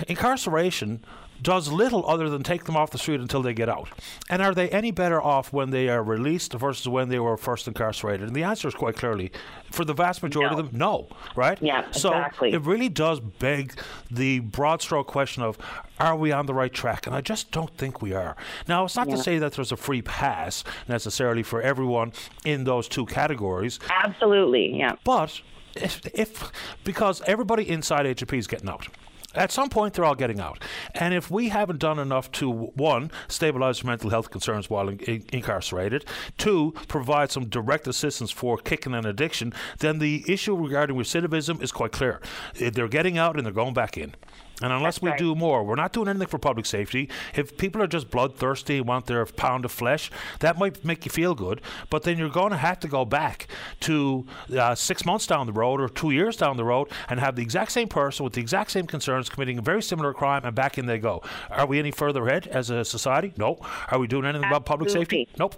[0.07, 1.05] incarceration
[1.43, 3.89] does little other than take them off the street until they get out.
[4.29, 7.69] And are they any better off when they are released versus when they were first
[7.69, 8.27] incarcerated?
[8.27, 9.33] And the answer is quite clearly,
[9.71, 10.61] for the vast majority no.
[10.61, 11.09] of them, no.
[11.37, 11.59] Right?
[11.63, 12.53] Yeah, so exactly.
[12.53, 13.81] it really does beg
[14.11, 15.59] the broad stroke question of
[15.99, 17.07] are we on the right track?
[17.07, 18.37] And I just don't think we are.
[18.67, 19.17] Now, it's not yeah.
[19.17, 22.13] to say that there's a free pass necessarily for everyone
[22.45, 23.79] in those two categories.
[23.91, 24.93] Absolutely, yeah.
[25.05, 25.41] But
[25.77, 26.51] if, if
[26.85, 28.89] because everybody inside HMP is getting out
[29.35, 30.63] at some point they're all getting out.
[30.95, 35.25] And if we haven't done enough to, one, stabilize mental health concerns while in- in-
[35.33, 36.05] incarcerated,
[36.39, 41.73] two, provide some direct assistance for kicking an addiction, then the issue regarding recidivism is
[41.73, 42.21] quite clear.
[42.55, 44.15] They're getting out and they're going back in.
[44.63, 45.19] And unless That's we right.
[45.19, 47.09] do more, we're not doing anything for public safety.
[47.35, 50.11] If people are just bloodthirsty and want their pound of flesh,
[50.41, 51.61] that might make you feel good.
[51.89, 53.49] But then you're going to have to go back
[53.81, 54.27] to
[54.57, 57.43] uh, six months down the road or two years down the road and have the
[57.43, 60.79] exact same person with the exact same concerns committing a very similar crime, and back
[60.79, 61.23] in they go.
[61.51, 63.33] Are we any further ahead as a society?
[63.37, 63.59] No.
[63.91, 65.29] Are we doing anything about public safety?
[65.39, 65.55] Nope.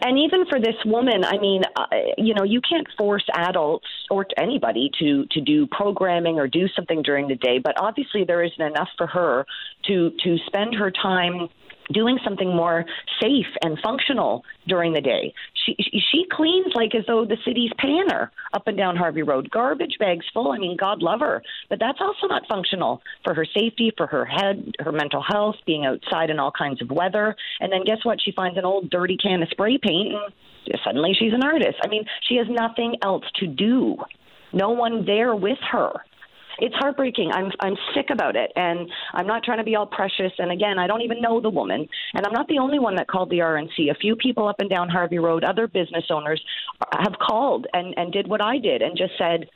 [0.00, 1.86] And even for this woman, I mean, uh,
[2.16, 7.02] you know, you can't force adults or anybody to to do programming or do something
[7.02, 7.58] during the day.
[7.58, 9.46] But obviously, there isn't enough for her
[9.86, 11.48] to to spend her time
[11.92, 12.84] doing something more
[13.20, 15.32] safe and functional during the day.
[15.64, 19.50] She she cleans like as though the city's paying her up and down Harvey Road,
[19.50, 20.52] garbage bags full.
[20.52, 24.24] I mean, God love her, but that's also not functional for her safety, for her
[24.24, 27.36] head, her mental health, being outside in all kinds of weather.
[27.60, 28.18] And then guess what?
[28.22, 31.76] She finds an old dirty can of spray paint, and suddenly she's an artist.
[31.82, 33.96] I mean, she has nothing else to do.
[34.52, 35.92] No one there with her
[36.58, 37.30] it's heartbreaking.
[37.32, 40.32] I'm I'm sick about it, and I'm not trying to be all precious.
[40.38, 43.08] And again, I don't even know the woman, and I'm not the only one that
[43.08, 43.90] called the RNC.
[43.90, 46.42] A few people up and down Harvey Road, other business owners,
[46.92, 49.48] have called and and did what I did and just said.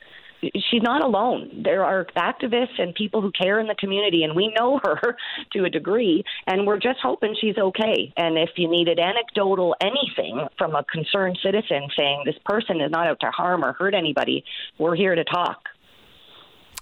[0.69, 1.61] She's not alone.
[1.63, 5.15] There are activists and people who care in the community, and we know her
[5.53, 8.11] to a degree, and we're just hoping she's okay.
[8.17, 13.07] And if you needed anecdotal anything from a concerned citizen saying this person is not
[13.07, 14.43] out to harm or hurt anybody,
[14.77, 15.59] we're here to talk.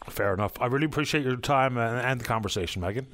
[0.10, 0.54] Fair enough.
[0.60, 3.08] I really appreciate your time and, and the conversation, Megan.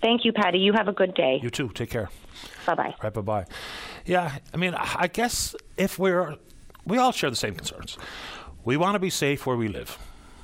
[0.00, 0.58] Thank you, Paddy.
[0.58, 1.38] You have a good day.
[1.42, 1.68] You too.
[1.68, 2.08] Take care.
[2.66, 2.94] Bye bye.
[3.02, 3.46] Right, bye bye.
[4.04, 6.36] Yeah, I mean, I guess if we're,
[6.84, 7.98] we all share the same concerns.
[8.64, 9.98] We want to be safe where we live.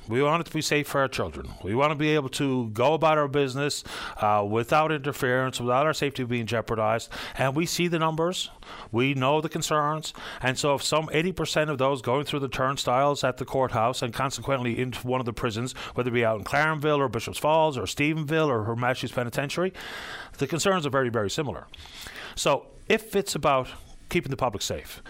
[0.09, 1.51] We want it to be safe for our children.
[1.63, 3.83] We want to be able to go about our business
[4.17, 7.11] uh, without interference, without our safety being jeopardized.
[7.37, 8.49] And we see the numbers,
[8.91, 10.13] we know the concerns.
[10.41, 14.11] And so, if some 80% of those going through the turnstiles at the courthouse and
[14.11, 17.77] consequently into one of the prisons, whether it be out in Clarenville or Bishops Falls
[17.77, 19.73] or Stephenville or Her Majesty's Penitentiary,
[20.39, 21.67] the concerns are very, very similar.
[22.33, 23.67] So, if it's about
[24.09, 25.03] keeping the public safe,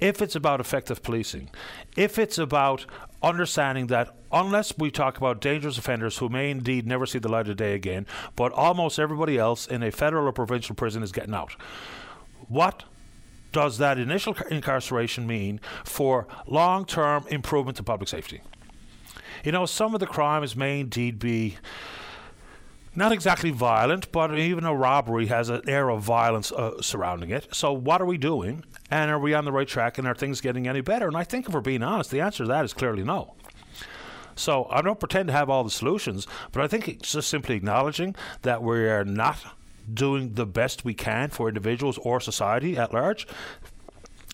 [0.00, 1.50] if it's about effective policing,
[1.96, 2.86] if it's about
[3.22, 7.48] understanding that unless we talk about dangerous offenders who may indeed never see the light
[7.48, 8.06] of day again,
[8.36, 11.54] but almost everybody else in a federal or provincial prison is getting out,
[12.48, 12.84] what
[13.52, 18.40] does that initial incarceration mean for long term improvement to public safety?
[19.44, 21.56] You know, some of the crimes may indeed be
[22.94, 27.54] not exactly violent, but even a robbery has an air of violence uh, surrounding it.
[27.54, 28.64] So, what are we doing?
[28.90, 29.98] And are we on the right track?
[29.98, 31.06] And are things getting any better?
[31.06, 33.34] And I think, if we're being honest, the answer to that is clearly no.
[34.34, 37.56] So, I don't pretend to have all the solutions, but I think it's just simply
[37.56, 39.38] acknowledging that we are not
[39.92, 43.26] doing the best we can for individuals or society at large.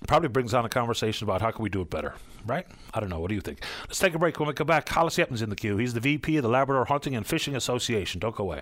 [0.07, 2.15] Probably brings on a conversation about how can we do it better,
[2.45, 2.67] right?
[2.93, 3.19] I don't know.
[3.19, 3.65] What do you think?
[3.89, 4.39] Let's take a break.
[4.39, 5.77] When we come back, Hollis Yetman's in the queue.
[5.79, 8.21] He's the VP of the Labrador Hunting and Fishing Association.
[8.21, 8.61] Don't go away.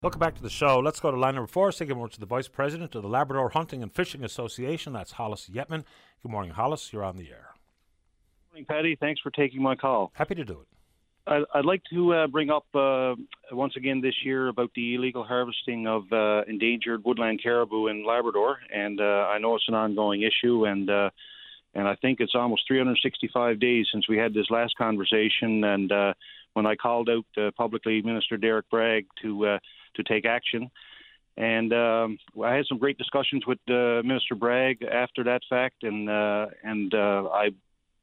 [0.00, 0.78] Welcome back to the show.
[0.78, 1.72] Let's go to line number four.
[1.72, 4.92] Say good morning to the Vice President of the Labrador Hunting and Fishing Association.
[4.92, 5.82] That's Hollis Yetman.
[6.22, 6.92] Good morning, Hollis.
[6.92, 7.48] You're on the air.
[8.46, 8.94] Good morning, Paddy.
[9.00, 10.12] Thanks for taking my call.
[10.14, 10.68] Happy to do it.
[11.26, 13.16] I- I'd like to uh, bring up uh,
[13.50, 18.58] once again this year about the illegal harvesting of uh, endangered woodland caribou in Labrador,
[18.72, 21.10] and uh, I know it's an ongoing issue, and uh,
[21.74, 26.14] and I think it's almost 365 days since we had this last conversation, and uh,
[26.58, 29.58] when I called out uh, publicly Minister Derek Bragg to uh,
[29.94, 30.68] to take action.
[31.36, 36.10] And um, I had some great discussions with uh, Minister Bragg after that fact, and
[36.10, 37.50] uh, and uh, I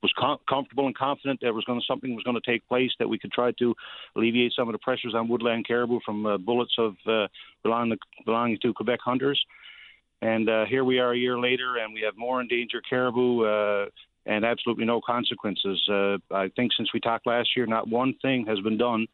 [0.01, 2.91] was com- comfortable and confident that was going to something was going to take place
[2.97, 3.75] that we could try to
[4.15, 6.95] alleviate some of the pressures on woodland caribou from uh, bullets of
[7.63, 9.43] belonging, belonging to Quebec hunters.
[10.21, 13.85] And uh, here we are a year later, and we have more endangered caribou uh,
[14.25, 15.81] and absolutely no consequences.
[15.89, 19.07] Uh, I think since we talked last year, not one thing has been done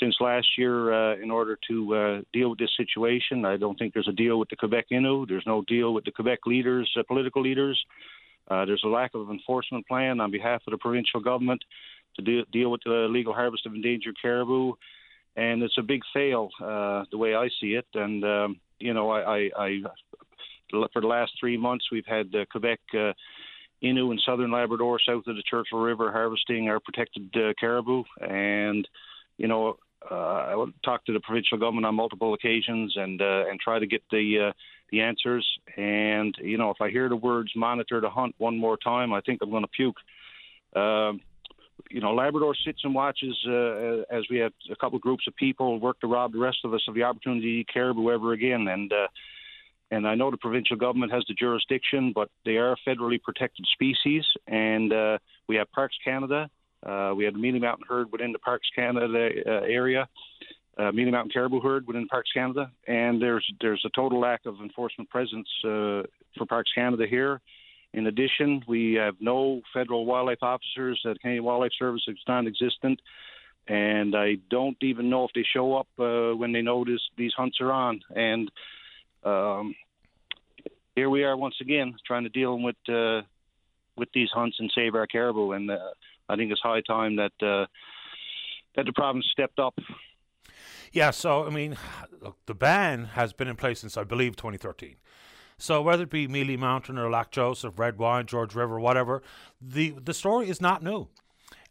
[0.00, 3.44] since last year uh, in order to uh, deal with this situation.
[3.44, 5.26] I don't think there's a deal with the Quebec Innu.
[5.28, 7.82] There's no deal with the Quebec leaders, uh, political leaders.
[8.48, 11.62] Uh, there's a lack of enforcement plan on behalf of the provincial government
[12.16, 14.72] to de- deal with the legal harvest of endangered caribou,
[15.34, 17.86] and it's a big fail uh, the way I see it.
[17.94, 19.82] And um, you know, I, I, I,
[20.92, 22.80] for the last three months we've had uh, Quebec.
[23.82, 28.04] Uh, Innu in southern Labrador, south of the Churchill River, harvesting our protected uh, caribou,
[28.20, 28.86] and
[29.38, 29.78] you know
[30.10, 33.86] uh, I talked to the provincial government on multiple occasions and uh, and try to
[33.86, 34.52] get the uh,
[34.90, 35.46] the answers.
[35.76, 39.20] And you know, if I hear the words "monitor the hunt" one more time, I
[39.20, 39.96] think I'm going to puke.
[40.74, 41.20] Um,
[41.90, 45.78] you know, Labrador sits and watches uh, as we have a couple groups of people
[45.78, 48.66] work to rob the rest of us of the opportunity to eat caribou ever again.
[48.68, 49.06] And uh,
[49.90, 54.24] and I know the provincial government has the jurisdiction, but they are federally protected species,
[54.46, 55.18] and uh,
[55.48, 56.50] we have Parks Canada
[56.86, 60.08] uh, we have the Mealy Mountain herd within the Parks Canada uh, area,
[60.78, 64.60] uh, Mealy Mountain caribou herd within Parks Canada, and there's there's a total lack of
[64.60, 66.02] enforcement presence uh,
[66.36, 67.40] for Parks Canada here.
[67.92, 71.00] In addition, we have no federal wildlife officers.
[71.02, 73.00] The Canadian Wildlife Service is non-existent,
[73.68, 77.58] and I don't even know if they show up uh, when they notice these hunts
[77.60, 78.00] are on.
[78.14, 78.50] And
[79.26, 79.74] um,
[80.94, 83.22] here we are once again trying to deal with uh,
[83.96, 85.52] with these hunts and save our caribou.
[85.52, 85.78] And uh,
[86.28, 87.66] I think it's high time that uh,
[88.76, 89.78] that the province stepped up.
[90.92, 91.76] Yeah, so I mean,
[92.20, 94.96] look, the ban has been in place since I believe 2013.
[95.58, 99.22] So whether it be Mealy Mountain or Lac Joseph, Red Wine, George River, whatever,
[99.60, 101.08] the the story is not new,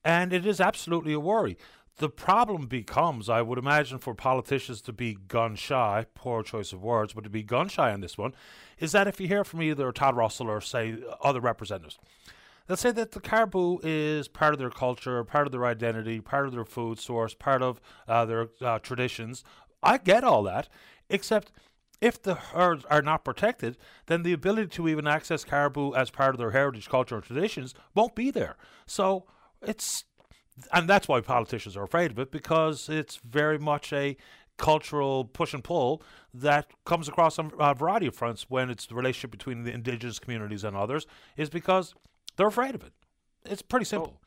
[0.03, 1.57] and it is absolutely a worry.
[1.98, 6.84] The problem becomes, I would imagine, for politicians to be gun shy, poor choice of
[6.84, 8.34] words, but to be gun shy on this one,
[8.80, 11.98] is that if you hear from either Todd Russell or say other representatives,
[12.68, 16.48] they'll say that the caribou is part of their culture, part of their identity, part
[16.48, 19.46] of their food source, part of uh, their uh, traditions.
[19.82, 20.68] I get all that,
[21.10, 21.54] except
[22.02, 23.78] if the herds are not protected,
[24.08, 27.74] then the ability to even access caribou as part of their heritage, culture, or traditions
[27.94, 28.58] won't be there.
[28.86, 29.28] So
[29.62, 30.04] it's,
[30.72, 34.15] and that's why politicians are afraid of it because it's very much a
[34.57, 36.02] cultural push and pull
[36.34, 40.19] that comes across on a variety of fronts when it's the relationship between the indigenous
[40.19, 41.06] communities and others,
[41.36, 41.94] is because
[42.38, 42.94] they're afraid of it.
[43.45, 44.22] It's pretty simple.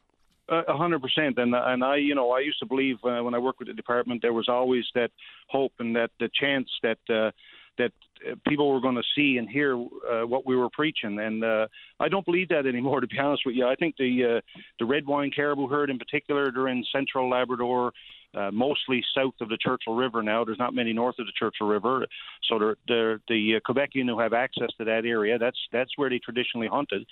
[0.50, 3.34] Oh, a hundred percent, and and I, you know, I used to believe uh, when
[3.34, 5.10] I worked with the department, there was always that
[5.48, 7.30] hope and that the chance that uh,
[7.78, 7.92] that
[8.28, 11.66] uh, people were going to see and hear uh, what we were preaching, and uh,
[12.00, 13.00] I don't believe that anymore.
[13.00, 14.40] To be honest with you, I think the uh,
[14.78, 17.92] the red wine caribou herd in particular, they're in central Labrador.
[18.34, 20.44] Uh, mostly south of the Churchill River now.
[20.44, 22.06] There's not many north of the Churchill River,
[22.46, 25.38] so they're, they're, the uh, Quebec Innu who have access to that area.
[25.38, 27.06] That's that's where they traditionally hunted.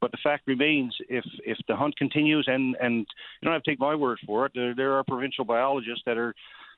[0.00, 3.06] But the fact remains, if if the hunt continues, and and you
[3.42, 6.34] don't have to take my word for it, there, there are provincial biologists that are,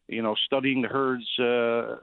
[0.09, 1.97] you know, studying the herds uh,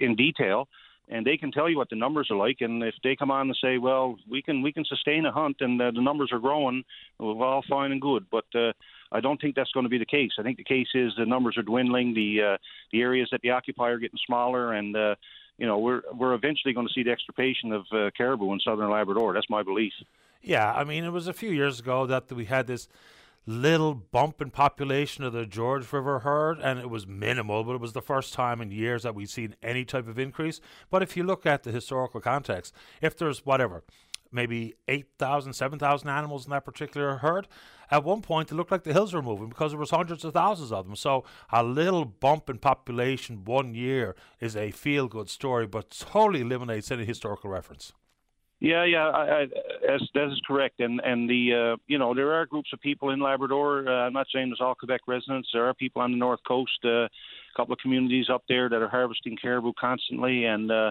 [0.00, 0.68] in detail,
[1.08, 2.58] and they can tell you what the numbers are like.
[2.60, 5.56] And if they come on and say, well, we can we can sustain a hunt,
[5.60, 6.84] and uh, the numbers are growing,
[7.18, 8.26] well, all fine and good.
[8.30, 8.72] But uh,
[9.10, 10.32] I don't think that's going to be the case.
[10.38, 12.56] I think the case is the numbers are dwindling, the uh,
[12.92, 15.14] the areas that they occupy are getting smaller, and uh,
[15.56, 18.90] you know we're we're eventually going to see the extirpation of uh, caribou in southern
[18.90, 19.32] Labrador.
[19.32, 19.92] That's my belief.
[20.42, 22.88] Yeah, I mean, it was a few years ago that we had this
[23.48, 27.80] little bump in population of the George River herd, and it was minimal, but it
[27.80, 30.60] was the first time in years that we'd seen any type of increase.
[30.90, 33.84] But if you look at the historical context, if there's whatever,
[34.30, 37.48] maybe 8,000, 7,000 animals in that particular herd,
[37.90, 40.34] at one point it looked like the hills were moving because there was hundreds of
[40.34, 40.94] thousands of them.
[40.94, 46.90] So a little bump in population one year is a feel-good story, but totally eliminates
[46.90, 47.94] any historical reference.
[48.60, 49.46] Yeah, yeah, I, I,
[49.86, 50.80] that's, that is correct.
[50.80, 53.88] And and the uh, you know there are groups of people in Labrador.
[53.88, 55.48] Uh, I'm not saying there's all Quebec residents.
[55.52, 57.08] There are people on the north coast, uh, a
[57.56, 60.90] couple of communities up there that are harvesting caribou constantly, and uh,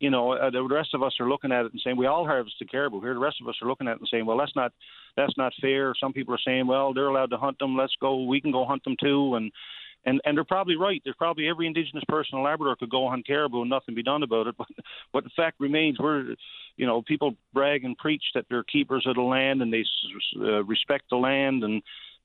[0.00, 2.24] you know uh, the rest of us are looking at it and saying we all
[2.24, 3.12] harvest the caribou here.
[3.12, 4.72] The rest of us are looking at it and saying, well, that's not
[5.14, 5.92] that's not fair.
[6.00, 7.76] Some people are saying, well, they're allowed to hunt them.
[7.76, 8.24] Let's go.
[8.24, 9.34] We can go hunt them too.
[9.34, 9.52] And
[10.04, 11.00] and and they're probably right.
[11.04, 14.22] There's probably every indigenous person in Labrador could go hunt caribou and nothing be done
[14.22, 14.54] about it.
[14.62, 14.68] But
[15.12, 16.34] but the fact remains, we're
[16.76, 19.84] you know people brag and preach that they're keepers of the land and they
[20.40, 21.82] uh, respect the land and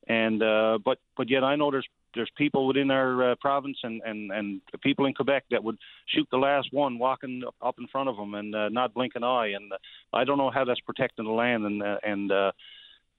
[0.07, 4.01] and uh, but but yet I know there's there's people within our uh, province and
[4.03, 5.77] and and people in Quebec that would
[6.07, 9.23] shoot the last one walking up in front of them and uh, not blink an
[9.23, 9.53] eye.
[9.55, 9.77] And uh,
[10.13, 12.51] I don't know how that's protecting the land and uh, and uh,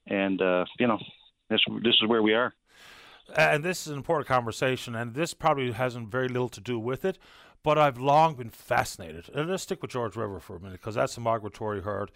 [0.07, 0.99] and uh, you know
[1.49, 2.53] this this is where we are
[3.35, 7.05] and this is an important conversation, and this probably hasn't very little to do with
[7.05, 7.17] it,
[7.63, 9.29] but I've long been fascinated.
[9.33, 12.11] And let's stick with George River for a minute because that's a migratory herd.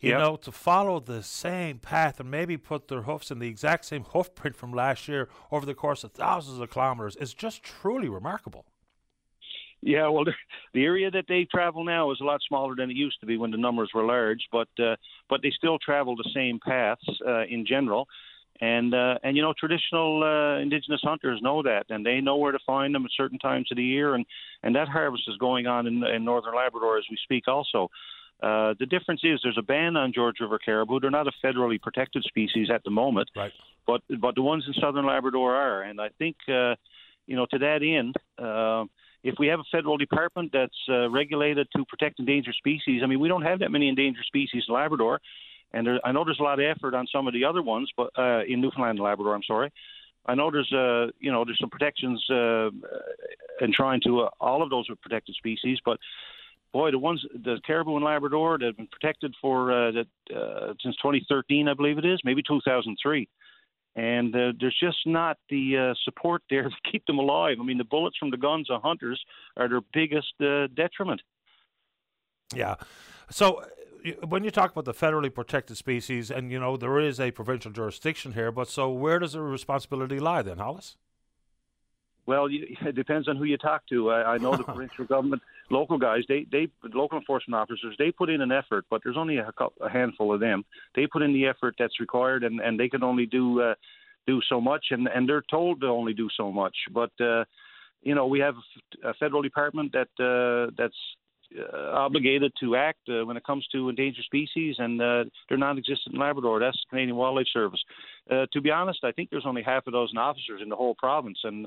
[0.00, 0.16] You Yep.
[0.16, 4.04] know, to follow the same path and maybe put their hoofs in the exact same
[4.12, 8.08] hoof print from last year over the course of thousands of kilometers is just truly
[8.08, 8.66] remarkable.
[9.82, 10.32] Yeah, well, the,
[10.74, 13.36] the area that they travel now is a lot smaller than it used to be
[13.36, 14.96] when the numbers were large, but uh,
[15.28, 18.08] but they still travel the same paths uh, in general.
[18.60, 22.50] And uh, and you know traditional uh, indigenous hunters know that, and they know where
[22.50, 24.26] to find them at certain times of the year, and
[24.64, 27.46] and that harvest is going on in, in northern Labrador as we speak.
[27.46, 27.88] Also,
[28.42, 30.98] uh, the difference is there's a ban on George River caribou.
[30.98, 33.52] They're not a federally protected species at the moment, right?
[33.86, 36.74] But but the ones in southern Labrador are, and I think uh,
[37.26, 38.16] you know to that end.
[38.38, 38.86] Uh,
[39.24, 43.20] if we have a federal department that's uh, regulated to protect endangered species, I mean,
[43.20, 45.20] we don't have that many endangered species in Labrador,
[45.72, 47.90] and there, I know there's a lot of effort on some of the other ones,
[47.96, 49.72] but uh, in Newfoundland and Labrador, I'm sorry.
[50.26, 52.70] I know there's uh, you know there's some protections uh,
[53.60, 55.98] in trying to uh, all of those are protected species, but
[56.72, 60.74] boy, the ones the caribou in Labrador that have been protected for uh, that uh,
[60.82, 63.28] since 2013, I believe it is, maybe 2003
[63.98, 67.56] and uh, there's just not the uh, support there to keep them alive.
[67.60, 69.20] I mean, the bullets from the guns of hunters
[69.56, 71.20] are their biggest uh, detriment.
[72.54, 72.76] Yeah.
[73.28, 73.64] So
[74.26, 77.70] when you talk about the federally protected species, and you know there is a provincial
[77.70, 80.96] jurisdiction here, but so where does the responsibility lie then, Hollis?
[82.26, 84.10] Well, it depends on who you talk to.
[84.10, 85.40] I, I know the provincial government,
[85.70, 89.38] local guys, they, they, local enforcement officers, they put in an effort, but there's only
[89.38, 90.62] a, a handful of them.
[90.94, 93.74] They put in the effort that's required, and, and they can only do uh,
[94.26, 96.76] do so much, and, and they're told to only do so much.
[96.92, 97.44] But uh,
[98.02, 98.54] you know, we have
[99.02, 100.96] a federal department that uh, that's
[101.92, 106.20] obligated to act uh, when it comes to endangered species, and uh, they're non-existent in
[106.20, 106.60] Labrador.
[106.60, 107.82] That's the Canadian Wildlife Service.
[108.30, 110.94] Uh, to be honest, I think there's only half a dozen officers in the whole
[110.94, 111.66] province, and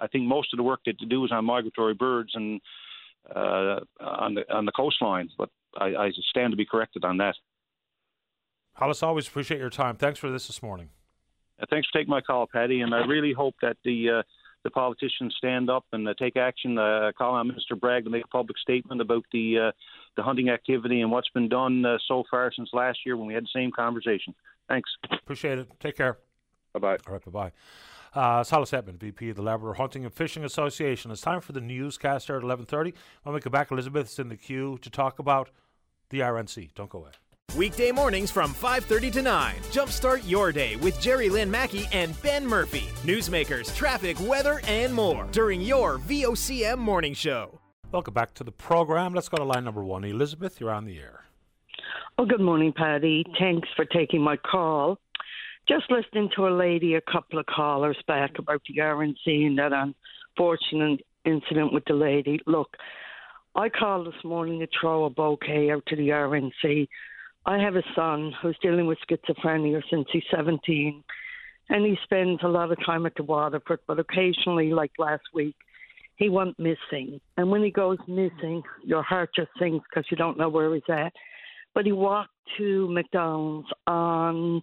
[0.00, 2.60] I think most of the work that to do is on migratory birds and
[3.34, 5.28] uh, on the on the coastline.
[5.36, 7.34] But I, I stand to be corrected on that.
[8.74, 9.96] Hollis, always appreciate your time.
[9.96, 10.90] Thanks for this this morning.
[11.60, 14.22] Uh, thanks for taking my call, Paddy, and I really hope that the uh,
[14.68, 16.78] the politicians stand up and uh, take action.
[16.78, 19.72] Uh, call on Minister Bragg to make a public statement about the uh,
[20.16, 23.34] the hunting activity and what's been done uh, so far since last year when we
[23.34, 24.34] had the same conversation.
[24.68, 24.90] Thanks.
[25.10, 25.68] Appreciate it.
[25.80, 26.18] Take care.
[26.74, 26.96] Bye bye.
[27.06, 27.24] All right.
[27.24, 27.52] Bye bye.
[28.14, 31.10] Uh, Hollis Yetman, VP of the Labrador Hunting and Fishing Association.
[31.10, 32.94] It's time for the newscast here at 11.30.
[33.22, 35.50] When we come back, Elizabeth's in the queue to talk about
[36.08, 36.74] the RNC.
[36.74, 37.10] Don't go away.
[37.56, 39.54] Weekday mornings from 5:30 to 9.
[39.72, 42.88] Jumpstart your day with Jerry Lynn Mackey and Ben Murphy.
[43.04, 47.58] Newsmakers, traffic, weather, and more during your VOCM morning show.
[47.90, 49.14] Welcome back to the program.
[49.14, 50.04] Let's go to line number one.
[50.04, 51.24] Elizabeth, you're on the air.
[52.18, 53.24] Oh, good morning, Paddy.
[53.38, 54.98] Thanks for taking my call.
[55.66, 59.72] Just listening to a lady a couple of callers back about the RNC and that
[59.72, 62.40] unfortunate incident with the lady.
[62.46, 62.76] Look,
[63.54, 66.88] I called this morning to throw a bouquet out to the RNC.
[67.48, 71.02] I have a son who's dealing with schizophrenia since he's 17,
[71.70, 75.56] and he spends a lot of time at the Waterford, but occasionally, like last week,
[76.16, 77.18] he went missing.
[77.38, 80.82] And when he goes missing, your heart just sinks because you don't know where he's
[80.90, 81.14] at.
[81.74, 84.60] But he walked to McDonald's on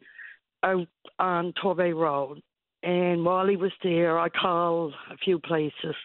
[0.62, 0.88] out
[1.18, 2.40] on Torbay Road,
[2.84, 5.96] and while he was there, I called a few places,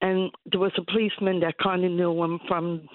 [0.00, 2.88] and there was a policeman that kind of knew him from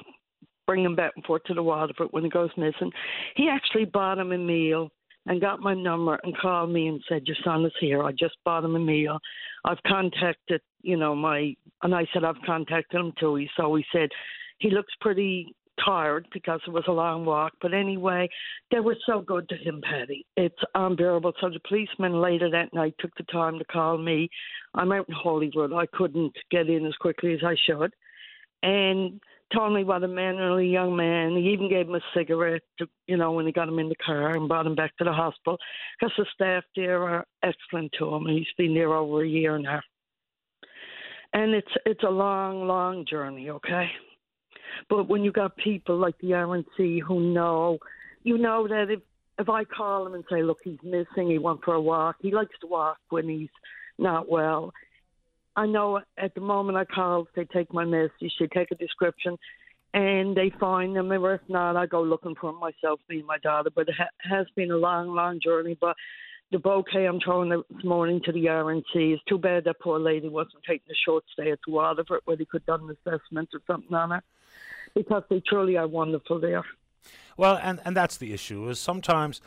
[0.66, 2.92] bringing back and forth to the Waterford when he goes missing.
[3.36, 4.90] He actually bought him a meal
[5.26, 8.04] and got my number and called me and said, Your son is here.
[8.04, 9.20] I just bought him a meal.
[9.66, 13.36] I've contacted, you know, my, and I said, I've contacted him too.
[13.36, 14.10] He, so he said,
[14.60, 17.54] He looks pretty tired because it was a long walk.
[17.62, 18.30] But anyway,
[18.72, 20.26] they were so good to him, Paddy.
[20.38, 21.34] It's unbearable.
[21.40, 24.30] So the policeman later that night took the time to call me.
[24.76, 25.74] I'm out in Hollywood.
[25.74, 27.94] I couldn't get in as quickly as I should.
[28.62, 29.20] And
[29.54, 31.36] told me what a mannerly young man.
[31.36, 33.96] He even gave him a cigarette, to, you know, when he got him in the
[33.96, 35.58] car and brought him back to the hospital.
[36.00, 38.26] Because the staff there are excellent to him.
[38.28, 39.82] He's been there over a year and now.
[41.34, 43.90] And it's it's a long, long journey, okay?
[44.90, 47.80] But when you got people like the RNC who know,
[48.24, 49.00] you know that if
[49.40, 52.18] if I call him and say, look, he's missing, he went for a walk.
[52.22, 53.50] He likes to walk when he's
[53.98, 54.72] not well.
[55.56, 59.38] I know at the moment I call, they take my message, they take a description,
[59.94, 61.12] and they find them.
[61.12, 63.70] Or if not, I go looking for him myself, me and my daughter.
[63.74, 65.78] But it ha- has been a long, long journey.
[65.80, 65.96] But
[66.52, 70.30] the bouquet I'm throwing this morning to the RNC is too bad that poor lady
[70.30, 73.60] wasn't taking a short stay at the Waterford where they could done an assessment or
[73.68, 74.24] something on her,
[74.96, 76.64] because they truly are wonderful there.
[77.38, 79.42] Well, and, and that's the issue is sometimes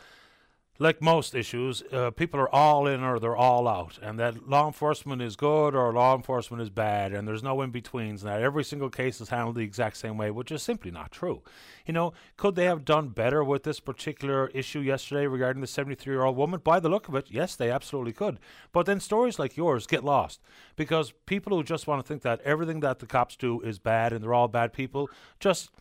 [0.79, 4.67] like most issues, uh, people are all in or they're all out, and that law
[4.67, 8.23] enforcement is good or law enforcement is bad, and there's no in betweens.
[8.23, 11.41] Now, every single case is handled the exact same way, which is simply not true.
[11.85, 16.13] You know, could they have done better with this particular issue yesterday regarding the 73
[16.13, 16.59] year old woman?
[16.63, 18.39] By the look of it, yes, they absolutely could.
[18.71, 20.41] But then stories like yours get lost
[20.75, 24.13] because people who just want to think that everything that the cops do is bad
[24.13, 25.09] and they're all bad people
[25.39, 25.71] just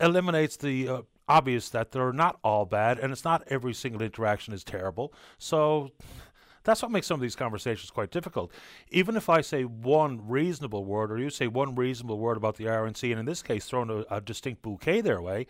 [0.00, 4.52] eliminates the uh, obvious that they're not all bad and it's not every single interaction
[4.52, 5.12] is terrible.
[5.38, 5.92] So
[6.64, 8.52] that's what makes some of these conversations quite difficult.
[8.90, 12.64] Even if I say one reasonable word or you say one reasonable word about the
[12.64, 15.46] RNC, and in this case, throwing a, a distinct bouquet their way,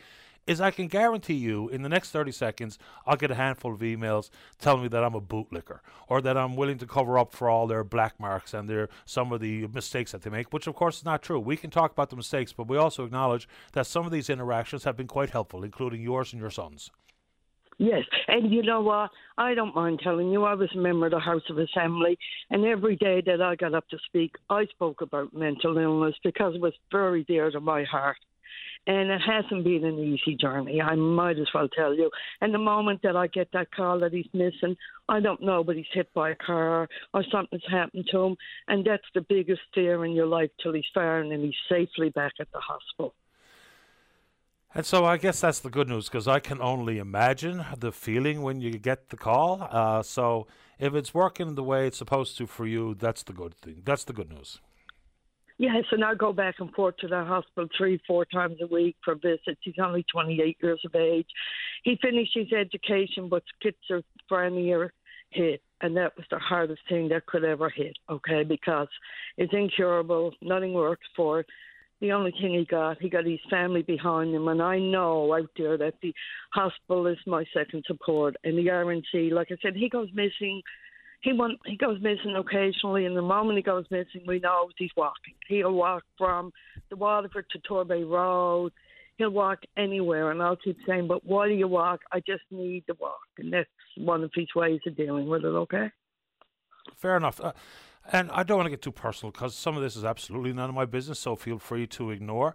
[0.50, 3.78] is I can guarantee you in the next 30 seconds, I'll get a handful of
[3.78, 5.78] emails telling me that I'm a bootlicker
[6.08, 9.30] or that I'm willing to cover up for all their black marks and their some
[9.30, 11.38] of the mistakes that they make, which of course is not true.
[11.38, 14.82] We can talk about the mistakes, but we also acknowledge that some of these interactions
[14.82, 16.90] have been quite helpful, including yours and your son's.
[17.78, 19.10] Yes, and you know what?
[19.38, 22.18] I don't mind telling you, I was a member of the House of Assembly,
[22.50, 26.56] and every day that I got up to speak, I spoke about mental illness because
[26.56, 28.18] it was very dear to my heart.
[28.86, 32.10] And it hasn't been an easy journey, I might as well tell you.
[32.40, 34.76] And the moment that I get that call that he's missing,
[35.08, 38.36] I don't know, but he's hit by a car or something's happened to him.
[38.68, 42.32] And that's the biggest fear in your life till he's found and he's safely back
[42.40, 43.14] at the hospital.
[44.74, 48.42] And so I guess that's the good news because I can only imagine the feeling
[48.42, 49.66] when you get the call.
[49.68, 50.46] Uh, so
[50.78, 53.82] if it's working the way it's supposed to for you, that's the good thing.
[53.84, 54.60] That's the good news.
[55.60, 58.96] Yes, and I go back and forth to the hospital three, four times a week
[59.04, 59.60] for visits.
[59.60, 61.26] He's only 28 years of age.
[61.84, 64.88] He finished his education, but schizophrenia
[65.28, 68.88] hit, and that was the hardest thing that could ever hit, okay, because
[69.36, 71.46] it's incurable, nothing works for it.
[72.00, 75.50] The only thing he got, he got his family behind him, and I know out
[75.58, 76.14] there that the
[76.54, 80.62] hospital is my second support, and the RNC, like I said, he goes missing
[81.20, 84.90] he went, he goes missing occasionally, and the moment he goes missing, we know he's
[84.96, 85.34] walking.
[85.48, 86.52] He'll walk from
[86.88, 88.72] the Waterford to Torbay Road.
[89.18, 92.00] He'll walk anywhere, and I'll keep saying, "But why do you walk?
[92.10, 95.48] I just need to walk," and that's one of his ways of dealing with it.
[95.48, 95.90] Okay.
[96.96, 97.38] Fair enough.
[97.38, 97.52] Uh,
[98.12, 100.70] and I don't want to get too personal because some of this is absolutely none
[100.70, 102.54] of my business, so feel free to ignore.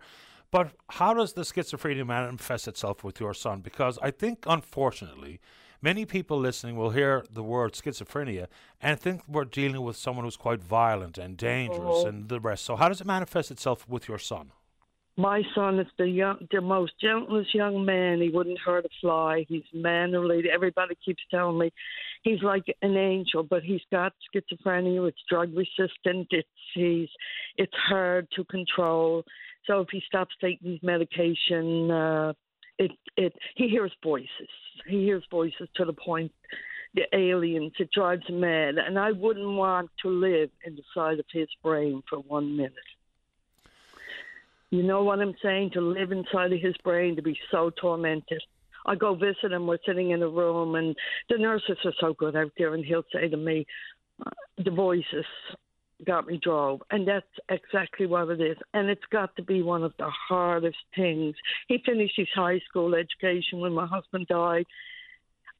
[0.49, 3.61] But how does the schizophrenia manifest itself with your son?
[3.61, 5.39] Because I think, unfortunately,
[5.85, 8.47] Many people listening will hear the word schizophrenia
[8.81, 12.07] and think we're dealing with someone who's quite violent and dangerous oh.
[12.07, 12.65] and the rest.
[12.65, 14.51] So, how does it manifest itself with your son?
[15.15, 18.19] My son is the young, the most gentlest young man.
[18.19, 19.45] He wouldn't hurt a fly.
[19.47, 20.49] He's mannerly.
[20.51, 21.71] Everybody keeps telling me
[22.23, 25.07] he's like an angel, but he's got schizophrenia.
[25.07, 26.29] It's drug resistant.
[26.31, 27.09] It's he's
[27.57, 29.23] it's hard to control.
[29.67, 32.33] So if he stops taking his medication, uh,
[32.77, 34.49] it it he hears voices.
[34.87, 36.31] He hears voices to the point
[36.93, 37.73] the aliens.
[37.79, 42.19] It drives him mad, and I wouldn't want to live inside of his brain for
[42.19, 42.73] one minute.
[44.71, 45.71] You know what I'm saying?
[45.71, 48.41] To live inside of his brain, to be so tormented.
[48.85, 49.67] I go visit him.
[49.67, 50.95] We're sitting in a room, and
[51.29, 53.65] the nurses are so good out there, and he'll say to me,
[54.25, 54.29] uh,
[54.63, 55.25] "The voices
[56.05, 56.81] got me drove.
[56.91, 58.57] And that's exactly what it is.
[58.73, 61.35] And it's got to be one of the hardest things.
[61.67, 64.65] He finished his high school education when my husband died.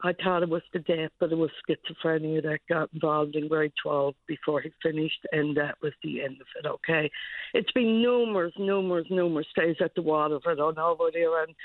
[0.04, 3.72] I thought it was the death, but it was schizophrenia that got involved in grade
[3.82, 7.10] 12 before he finished, and that was the end of it, okay?
[7.54, 11.56] It's been numerous, numerous, numerous days at the Waterford on over there, and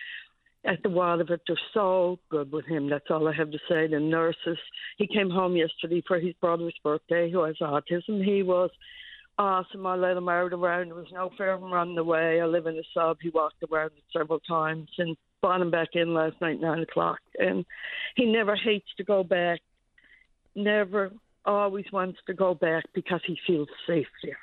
[0.64, 1.40] at the Waterford.
[1.46, 2.88] They're so good with him.
[2.88, 3.86] That's all I have to say.
[3.86, 4.58] The nurses.
[4.98, 8.24] He came home yesterday for his brother's birthday, who has autism.
[8.24, 8.70] He was
[9.38, 9.86] awesome.
[9.86, 10.88] I let him out around.
[10.88, 12.40] There was no fear of him running away.
[12.40, 13.18] I live in a sub.
[13.22, 17.18] He walked around several times and brought him back in last night, nine o'clock.
[17.38, 17.64] And
[18.16, 19.60] he never hates to go back.
[20.54, 21.12] Never,
[21.44, 24.38] always wants to go back because he feels safe there.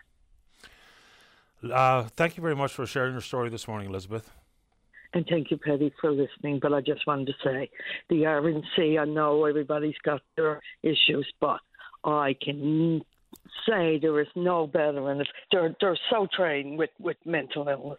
[1.72, 4.32] Uh, thank you very much for sharing your story this morning, Elizabeth.
[5.18, 6.60] And thank you, Petty, for listening.
[6.62, 7.72] But I just wanted to say
[8.08, 11.60] the RNC, I know everybody's got their issues, but
[12.04, 13.02] I can
[13.68, 15.10] say there is no better.
[15.10, 17.98] And they're, they're so trained with, with mental illness.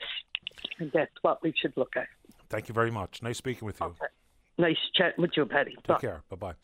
[0.79, 2.07] And that's what we should look at.
[2.51, 3.21] Thank you very much.
[3.21, 3.87] Nice speaking with you.
[3.87, 4.07] Okay.
[4.57, 5.73] Nice chatting with you, Petty.
[5.75, 5.99] Take Bye.
[5.99, 6.23] care.
[6.31, 6.55] Bye bye.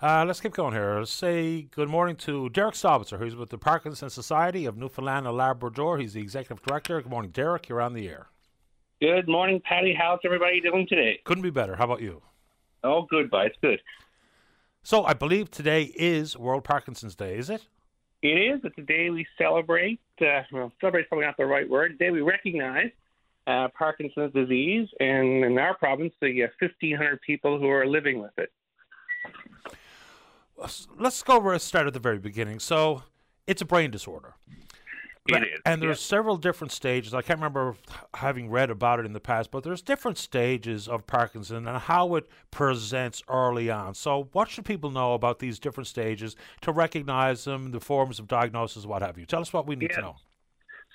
[0.00, 1.00] Uh, let's keep going here.
[1.00, 5.36] Let's say good morning to Derek Staubitzer, who's with the Parkinson Society of Newfoundland and
[5.36, 5.98] Labrador.
[5.98, 7.02] He's the executive director.
[7.02, 7.68] Good morning, Derek.
[7.68, 8.28] You're on the air.
[9.02, 9.96] Good morning, Paddy.
[9.98, 11.18] How's everybody doing today?
[11.24, 11.74] Couldn't be better.
[11.74, 12.22] How about you?
[12.84, 13.80] Oh, good, but it's good.
[14.84, 17.62] So I believe today is World Parkinson's Day, is it?
[18.22, 18.60] It is.
[18.62, 19.98] It's a day we celebrate.
[20.20, 21.90] Uh, well, celebrate is probably not the right word.
[21.90, 22.92] A day we recognize
[23.48, 28.38] uh, Parkinson's disease, and in our province, the uh, 1,500 people who are living with
[28.38, 28.52] it.
[30.96, 32.60] let's go over start at the very beginning.
[32.60, 33.02] So
[33.48, 34.34] it's a brain disorder.
[35.28, 36.00] It is, And there's yes.
[36.00, 37.14] several different stages.
[37.14, 37.76] I can't remember
[38.14, 42.16] having read about it in the past, but there's different stages of Parkinson and how
[42.16, 43.94] it presents early on.
[43.94, 48.26] So, what should people know about these different stages to recognize them, the forms of
[48.26, 49.24] diagnosis, what have you?
[49.24, 50.16] Tell us what we need to know.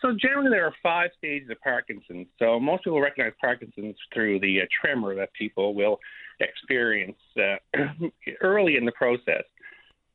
[0.01, 2.27] So generally, there are five stages of Parkinson's.
[2.37, 5.99] So most people recognize Parkinson's through the uh, tremor that people will
[6.39, 7.55] experience uh,
[8.41, 9.43] early in the process.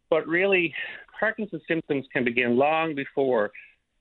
[0.09, 0.73] But really,
[1.19, 3.51] Parkinson's symptoms can begin long before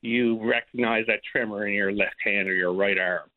[0.02, 3.30] you recognize that tremor in your left hand or your right arm.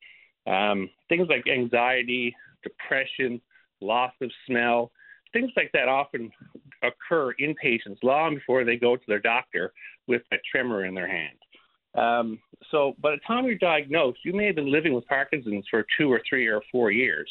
[0.46, 3.40] Um, things like anxiety, depression,
[3.80, 4.90] loss of smell,
[5.32, 6.30] things like that often
[6.82, 9.72] occur in patients long before they go to their doctor
[10.06, 11.38] with that tremor in their hand.
[11.94, 12.38] Um,
[12.70, 16.12] so by the time you're diagnosed, you may have been living with Parkinson's for two
[16.12, 17.30] or three or four years.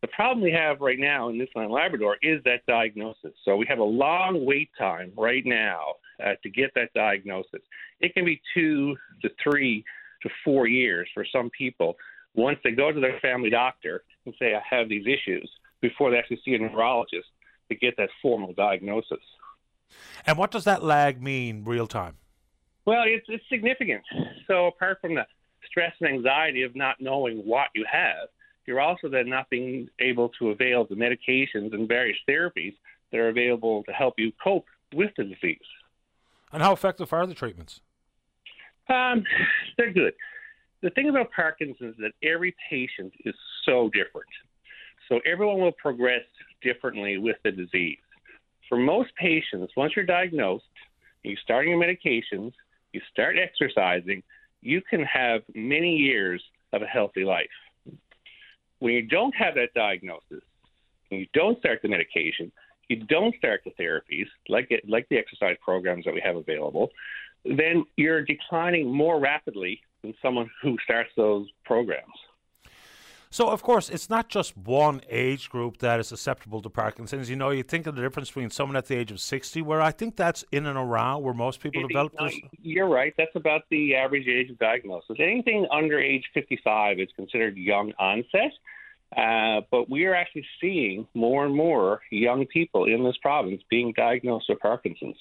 [0.00, 3.32] The problem we have right now in Newfoundland Labrador is that diagnosis.
[3.44, 5.94] So we have a long wait time right now
[6.24, 7.60] uh, to get that diagnosis.
[8.00, 9.84] It can be two to three
[10.22, 11.96] to four years for some people
[12.34, 15.50] once they go to their family doctor and say, I have these issues,
[15.80, 17.28] before they actually see a neurologist
[17.68, 19.18] to get that formal diagnosis.
[20.26, 22.16] And what does that lag mean real time?
[22.86, 24.02] Well, it's it's significant.
[24.46, 25.26] So apart from the
[25.68, 28.28] stress and anxiety of not knowing what you have,
[28.66, 32.74] you're also then not being able to avail the medications and various therapies
[33.10, 35.58] that are available to help you cope with the disease.
[36.52, 37.80] And how effective are the treatments?
[38.88, 39.24] Um,
[39.76, 40.12] they're good.
[40.82, 43.34] The thing about Parkinson's is that every patient is
[43.64, 44.28] so different.
[45.08, 46.24] So everyone will progress
[46.62, 47.98] differently with the disease.
[48.68, 50.64] For most patients, once you're diagnosed,
[51.22, 52.52] you start your medications,
[52.92, 54.22] you start exercising,
[54.60, 56.42] you can have many years
[56.72, 57.46] of a healthy life.
[58.78, 60.42] When you don't have that diagnosis,
[61.10, 62.50] and you don't start the medication,
[62.92, 66.90] you don't start the therapies like it, like the exercise programs that we have available,
[67.44, 72.12] then you're declining more rapidly than someone who starts those programs.
[73.30, 77.30] So, of course, it's not just one age group that is susceptible to Parkinson's.
[77.30, 79.80] You know, you think of the difference between someone at the age of 60, where
[79.80, 82.38] I think that's in and around where most people It- develop this.
[82.60, 83.14] You're right.
[83.16, 85.16] That's about the average age of diagnosis.
[85.18, 88.52] Anything under age 55 is considered young onset.
[89.16, 93.92] Uh, but we are actually seeing more and more young people in this province being
[93.96, 95.16] diagnosed with Parkinson's.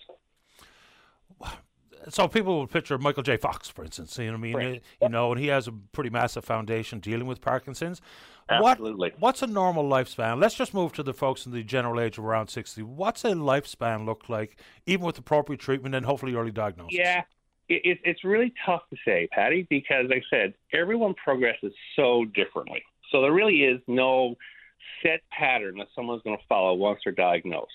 [2.09, 3.38] So people would picture Michael J.
[3.38, 4.18] Fox, for instance.
[4.18, 4.84] You know, what I mean, Right.
[5.01, 8.01] you know, and he has a pretty massive foundation dealing with Parkinson's.
[8.49, 9.11] Absolutely.
[9.11, 10.41] What, what's a normal lifespan?
[10.41, 12.81] Let's just move to the folks in the general age of around sixty.
[12.81, 14.57] What's a lifespan look like,
[14.88, 16.97] even with appropriate treatment and hopefully early diagnosis?
[16.97, 17.22] Yeah,
[17.69, 22.26] it, it, it's really tough to say, Paddy, because like I said, everyone progresses so
[22.26, 22.84] differently.
[23.11, 24.35] So there really is no
[25.03, 27.71] set pattern that someone's going to follow once they're diagnosed.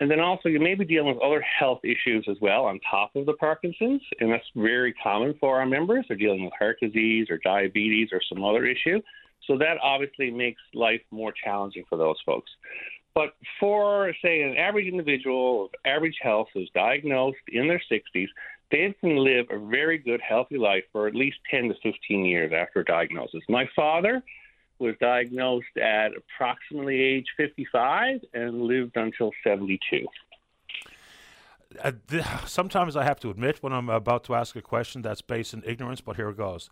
[0.00, 3.14] And then also, you may be dealing with other health issues as well on top
[3.16, 6.04] of the Parkinson's, and that's very common for our members.
[6.08, 9.00] They're dealing with heart disease or diabetes or some other issue.
[9.46, 12.50] So that obviously makes life more challenging for those folks.
[13.14, 18.26] But for, say, an average individual of average health who's diagnosed in their 60s,
[18.72, 22.52] they can live a very good, healthy life for at least 10 to 15 years
[22.52, 23.42] after diagnosis.
[23.48, 24.22] My father
[24.78, 30.06] was diagnosed at approximately age 55 and lived until 72.
[31.82, 35.22] Uh, th- sometimes I have to admit when I'm about to ask a question that's
[35.22, 36.70] based in ignorance, but here it goes.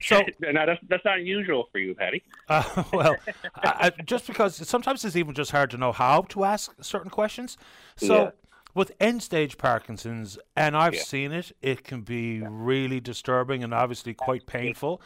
[0.00, 2.22] So, now that's, that's not unusual for you, Paddy.
[2.48, 3.16] Uh, well,
[3.56, 7.10] I, I, just because sometimes it's even just hard to know how to ask certain
[7.10, 7.56] questions.
[7.96, 8.30] So, Yeah.
[8.72, 11.00] with end stage Parkinson's, and I've Yeah.
[11.02, 15.00] seen it, it can be really disturbing and obviously quite painful.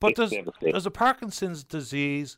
[0.00, 2.36] But does does a Parkinson's disease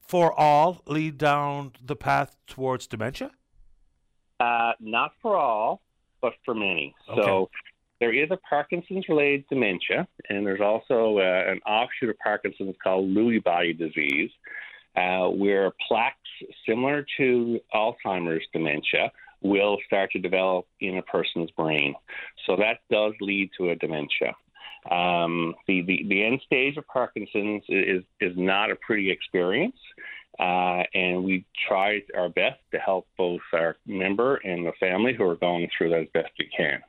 [0.00, 3.30] for all lead down the path towards dementia?
[4.40, 5.82] Uh, not for all,
[6.22, 6.94] but for many.
[7.14, 7.50] So
[8.00, 13.10] there is a Parkinson's related dementia, and there's also uh, an offshoot of Parkinson's called
[13.10, 14.30] Lewy body disease,
[14.96, 16.16] uh, where plaques
[16.66, 19.10] similar to Alzheimer's dementia
[19.40, 21.94] will start to develop in a person's brain.
[22.46, 24.34] So that does lead to a dementia.
[24.90, 29.76] Um, the, the, the end stage of Parkinson's is, is not a pretty experience.
[30.38, 35.24] Uh, and we try our best to help both our member and the family who
[35.24, 36.80] are going through that as best we can.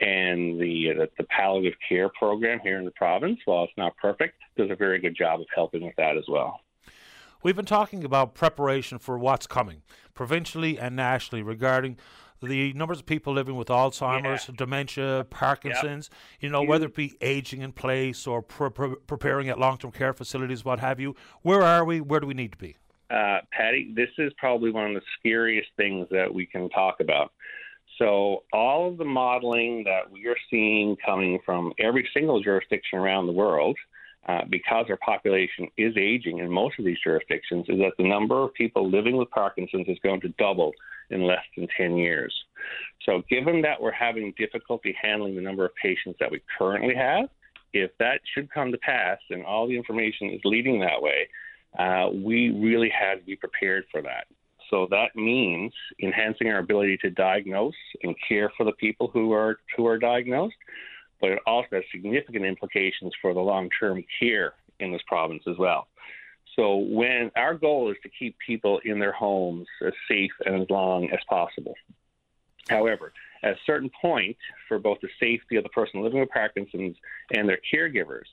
[0.00, 4.34] And the, the the palliative care program here in the province, while it's not perfect,
[4.56, 6.60] does a very good job of helping with that as well.
[7.44, 11.98] We've been talking about preparation for what's coming, provincially and nationally, regarding
[12.42, 16.10] the numbers of people living with Alzheimer's, dementia, Parkinson's,
[16.40, 19.90] you know, whether it be aging in place or pre- pre- preparing at long term
[19.90, 21.16] care facilities, what have you.
[21.42, 22.00] Where are we?
[22.00, 22.76] Where do we need to be?
[23.10, 27.32] uh, Paddy, this is probably one of the scariest things that we can talk about.
[27.98, 33.26] So, all of the modeling that we are seeing coming from every single jurisdiction around
[33.26, 33.76] the world,
[34.26, 38.42] uh, because our population is aging in most of these jurisdictions, is that the number
[38.42, 40.72] of people living with Parkinson's is going to double
[41.10, 42.34] in less than 10 years.
[43.04, 47.28] So, given that we're having difficulty handling the number of patients that we currently have,
[47.72, 51.28] if that should come to pass and all the information is leading that way,
[51.78, 54.26] uh, we really have to be prepared for that.
[54.70, 55.72] So that means
[56.02, 60.56] enhancing our ability to diagnose and care for the people who are who are diagnosed,
[61.20, 65.88] but it also has significant implications for the long-term care in this province as well.
[66.56, 70.70] So when our goal is to keep people in their homes as safe and as
[70.70, 71.74] long as possible.
[72.68, 73.12] However,
[73.42, 74.36] at a certain point,
[74.66, 76.96] for both the safety of the person living with Parkinson's
[77.34, 78.26] and their caregivers,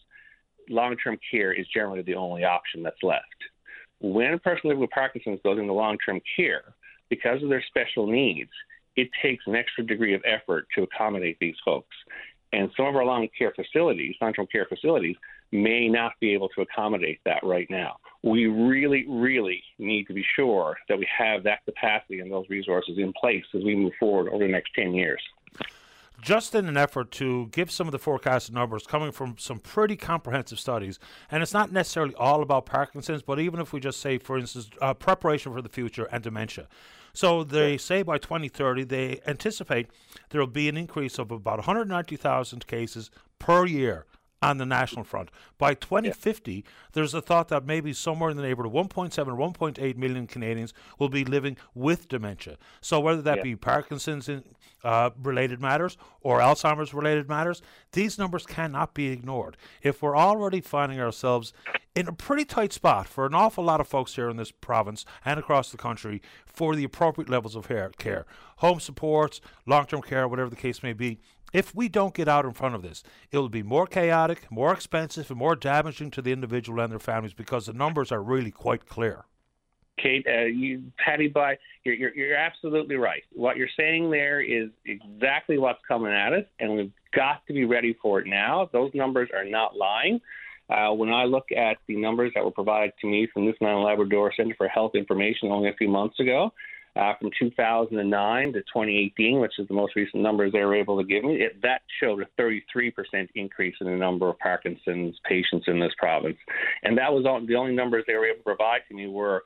[0.70, 3.24] long term care is generally the only option that's left.
[4.00, 6.74] When a person living with Parkinson's goes into long term care,
[7.10, 8.52] because of their special needs,
[8.96, 11.96] it takes an extra degree of effort to accommodate these folks.
[12.56, 15.18] And some of our long care facilities, long term care facilities,
[15.52, 17.98] may not be able to accommodate that right now.
[18.24, 22.98] We really, really need to be sure that we have that capacity and those resources
[22.98, 25.22] in place as we move forward over the next 10 years
[26.26, 29.96] just in an effort to give some of the forecasted numbers coming from some pretty
[29.96, 30.98] comprehensive studies.
[31.30, 34.72] And it's not necessarily all about Parkinson's, but even if we just say, for instance,
[34.82, 36.68] uh, preparation for the future and dementia.
[37.14, 39.88] So they say by 2030, they anticipate
[40.32, 44.08] there will be an increase of about 190,000 cases per year
[44.46, 45.30] on the national front.
[45.58, 46.62] By 2050, yeah.
[46.94, 50.74] there's a thought that maybe somewhere in the neighborhood of 1.7 or 1.8 million Canadians
[51.00, 52.58] will be living with dementia.
[52.80, 53.44] So whether that yeah.
[53.44, 54.44] be Parkinson's in,
[54.84, 57.64] uh, related matters or Alzheimer's related matters,
[57.94, 59.58] these numbers cannot be ignored.
[59.82, 61.52] If we're already finding ourselves
[61.96, 65.06] in a pretty tight spot for an awful lot of folks here in this province
[65.24, 67.68] and across the country for the appropriate levels of
[67.98, 68.26] care,
[68.58, 71.20] home supports, long term care, whatever the case may be,
[71.56, 73.02] if we don't get out in front of this,
[73.32, 77.00] it will be more chaotic, more expensive, and more damaging to the individual and their
[77.00, 79.26] families because the numbers are really quite clear.
[79.98, 83.24] Kate, uh, you, Paddy, by you're, you're, you're absolutely right.
[83.32, 87.64] What you're saying there is exactly what's coming at us, and we've got to be
[87.64, 88.70] ready for it now.
[88.74, 90.20] Those numbers are not lying.
[90.70, 93.86] Uh, when I look at the numbers that were provided to me from Newfoundland and
[93.86, 96.52] Labrador Center for Health Information only a few months ago,
[96.96, 101.04] uh, from 2009 to 2018, which is the most recent numbers they were able to
[101.04, 102.92] give me, it, that showed a 33%
[103.36, 106.38] increase in the number of Parkinson's patients in this province.
[106.84, 109.44] And that was all, the only numbers they were able to provide to me were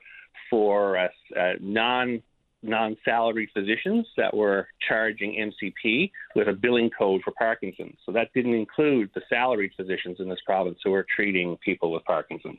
[0.48, 1.08] for uh,
[1.38, 2.22] uh, non
[2.62, 7.96] non-salaried physicians that were charging MCP with a billing code for Parkinson's.
[8.04, 12.04] So that didn't include the salaried physicians in this province who are treating people with
[12.04, 12.58] Parkinson's.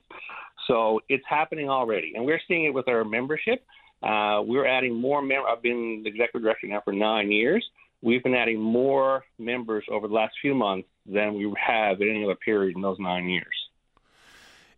[0.68, 3.64] So it's happening already, and we're seeing it with our membership.
[4.02, 5.48] Uh, we're adding more members.
[5.50, 7.66] I've been the executive director now for nine years.
[8.02, 12.24] We've been adding more members over the last few months than we have at any
[12.24, 13.46] other period in those nine years.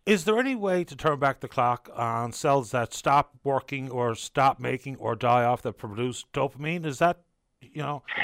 [0.04, 4.14] Is there any way to turn back the clock on cells that stop working or
[4.14, 6.84] stop making or die off that produce dopamine?
[6.84, 7.22] Is that,
[7.62, 8.02] you know?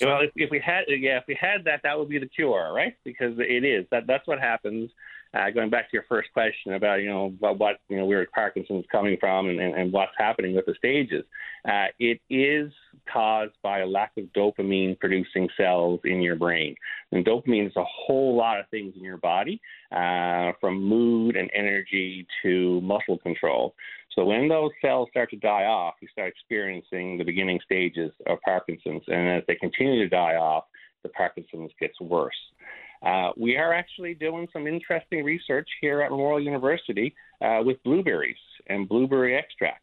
[0.00, 2.72] well, if, if we had, yeah, if we had that, that would be the cure,
[2.72, 2.94] right?
[3.02, 4.92] Because it is that that's what happens
[5.36, 8.26] uh, going back to your first question about you know what, what you know where
[8.34, 11.24] Parkinson's coming from and, and, and what's happening with the stages,
[11.68, 12.72] uh, it is
[13.12, 16.74] caused by a lack of dopamine producing cells in your brain.
[17.12, 19.60] And dopamine is a whole lot of things in your body,
[19.92, 23.74] uh, from mood and energy to muscle control.
[24.14, 28.38] So when those cells start to die off, you start experiencing the beginning stages of
[28.42, 30.64] Parkinson's, and as they continue to die off,
[31.02, 32.34] the Parkinson's gets worse.
[33.02, 38.36] Uh, we are actually doing some interesting research here at Memorial University uh, with blueberries
[38.68, 39.82] and blueberry extract.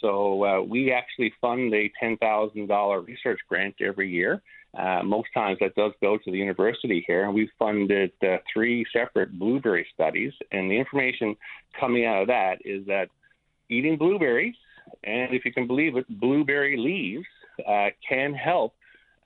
[0.00, 4.42] So uh, we actually fund a $10,000 research grant every year.
[4.76, 8.84] Uh, most times that does go to the university here, and we've funded uh, three
[8.92, 10.32] separate blueberry studies.
[10.52, 11.36] And the information
[11.78, 13.08] coming out of that is that
[13.68, 14.54] eating blueberries,
[15.04, 17.26] and if you can believe it, blueberry leaves
[18.08, 18.74] can help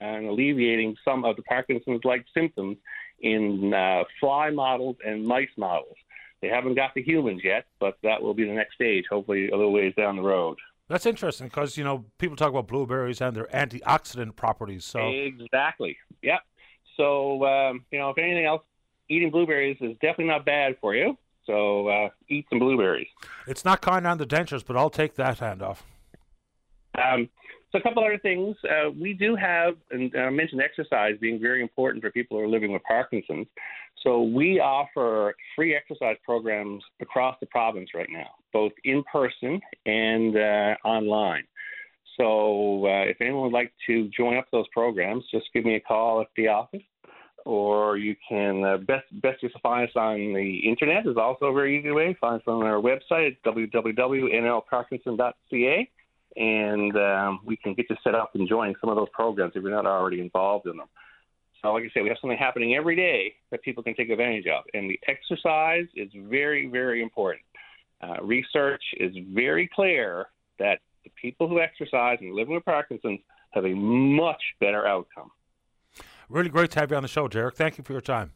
[0.01, 2.77] in alleviating some of the Parkinson's-like symptoms
[3.25, 5.97] in uh, fly models and mice models.
[6.43, 9.57] They haven't got the humans yet, but that will be the next stage, hopefully a
[9.57, 10.59] little ways down the road.
[10.89, 14.85] That's interesting because you know people talk about blueberries and their antioxidant properties.
[14.85, 16.41] So exactly, yep.
[16.99, 18.63] So um, you know, if anything else,
[19.09, 21.17] eating blueberries is definitely not bad for you.
[21.47, 23.09] So uh, eat some blueberries.
[23.47, 25.83] It's not kind on the dentures, but I'll take that hand off.
[26.97, 27.31] Um,
[27.75, 28.57] So a couple other things.
[28.63, 32.49] Uh, we do have, and I mentioned exercise being very important for people who are
[32.49, 33.49] living with Parkinson's.
[34.05, 40.37] So we offer free exercise programs across the province right now, both in person and
[40.37, 41.43] uh, online.
[42.17, 45.81] So uh, if anyone would like to join up those programs, just give me a
[45.81, 46.85] call at the office,
[47.45, 51.53] or you can uh, best best just find us on the internet is also a
[51.53, 52.17] very easy way.
[52.21, 55.91] Find us on our website at www.nlparkinson.ca,
[56.36, 59.62] and um, we can get you set up and join some of those programs if
[59.62, 60.89] you're not already involved in them.
[61.62, 64.47] So, like I said, we have something happening every day that people can take advantage
[64.47, 67.43] of, and the exercise is very, very important.
[68.02, 70.27] Uh, research is very clear
[70.59, 73.20] that the people who exercise and living with Parkinson's
[73.52, 75.31] have a much better outcome.
[76.28, 77.56] Really great to have you on the show, Derek.
[77.56, 78.32] Thank you for your time.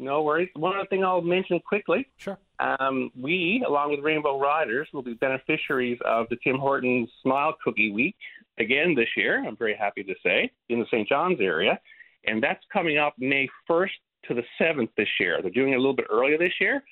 [0.00, 0.48] No worries.
[0.54, 2.08] One other thing I'll mention quickly.
[2.16, 2.38] Sure.
[2.58, 7.92] Um, we, along with Rainbow Riders, will be beneficiaries of the Tim Hortons Smile Cookie
[7.92, 8.16] Week
[8.58, 9.46] again this year.
[9.46, 11.06] I'm very happy to say in the St.
[11.06, 11.78] John's area,
[12.24, 13.90] and that's coming up May 1st
[14.28, 15.38] to the 7th this year.
[15.42, 16.82] They're doing it a little bit earlier this year.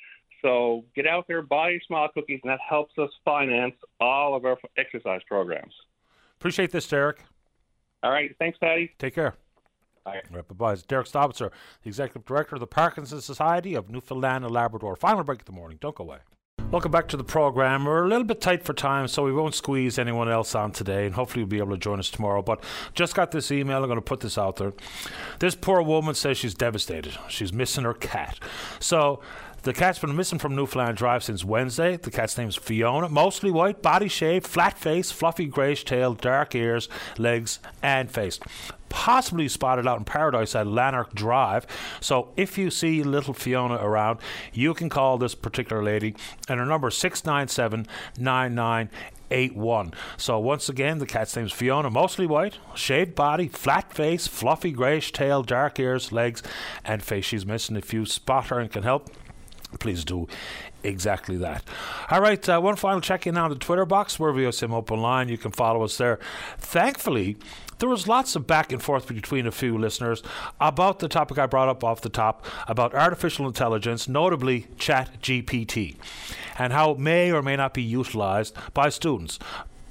[0.42, 4.44] So get out there, buy your smile cookies, and that helps us finance all of
[4.44, 5.72] our exercise programs.
[6.36, 7.24] Appreciate this, Derek.
[8.02, 8.36] All right.
[8.38, 8.92] Thanks, Paddy.
[8.98, 9.34] Take care.
[10.04, 10.22] Bye.
[10.30, 10.72] Right, bye-bye.
[10.74, 11.50] It's Derek Staubitzer,
[11.82, 14.96] the Executive Director of the Parkinson Society of Newfoundland and Labrador.
[14.96, 15.78] Final break of the morning.
[15.80, 16.18] Don't go away.
[16.70, 17.86] Welcome back to the program.
[17.86, 21.06] We're a little bit tight for time, so we won't squeeze anyone else on today,
[21.06, 22.42] and hopefully you'll be able to join us tomorrow.
[22.42, 22.62] But
[22.92, 23.78] just got this email.
[23.78, 24.74] I'm going to put this out there.
[25.38, 27.16] This poor woman says she's devastated.
[27.28, 28.38] She's missing her cat.
[28.80, 29.20] So
[29.62, 31.96] the cat's been missing from Newfoundland Drive since Wednesday.
[31.96, 33.08] The cat's name is Fiona.
[33.08, 38.38] Mostly white, body shape, flat face, fluffy greyish tail, dark ears, legs, and face.
[38.88, 41.66] Possibly spotted out in paradise at Lanark Drive.
[42.00, 44.20] So if you see little Fiona around,
[44.52, 46.14] you can call this particular lady,
[46.48, 47.86] and her number is 697
[48.16, 49.92] 9981.
[50.16, 54.70] So once again, the cat's name is Fiona, mostly white, shaved body, flat face, fluffy
[54.70, 56.42] greyish tail, dark ears, legs,
[56.84, 57.24] and face.
[57.26, 57.76] She's missing.
[57.76, 59.10] If you spot her and can help,
[59.78, 60.26] please do
[60.82, 61.64] exactly that.
[62.10, 65.28] All right, uh, one final check in on the Twitter box, where VOCM Open Line.
[65.28, 66.18] You can follow us there.
[66.58, 67.36] Thankfully,
[67.78, 70.22] there was lots of back and forth between a few listeners
[70.60, 75.96] about the topic I brought up off the top about artificial intelligence, notably ChatGPT,
[76.58, 79.38] and how it may or may not be utilized by students.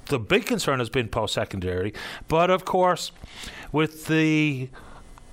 [0.06, 1.92] The big concern has been post secondary,
[2.28, 3.12] but of course,
[3.72, 4.70] with the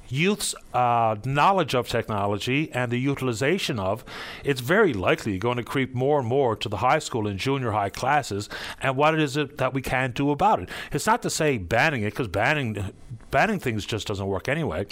[0.10, 4.04] youth's uh, knowledge of technology and the utilization of,
[4.44, 7.72] it's very likely going to creep more and more to the high school and junior
[7.72, 8.50] high classes.
[8.82, 10.70] And what is it that we can do about it?
[10.92, 12.94] It's not to say banning it, because banning
[13.32, 14.86] banning things just doesn't work anyway.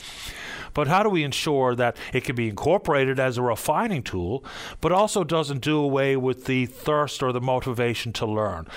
[0.74, 4.44] But how do we ensure that it can be incorporated as a refining tool,
[4.82, 8.68] but also doesn't do away with the thirst or the motivation to learn?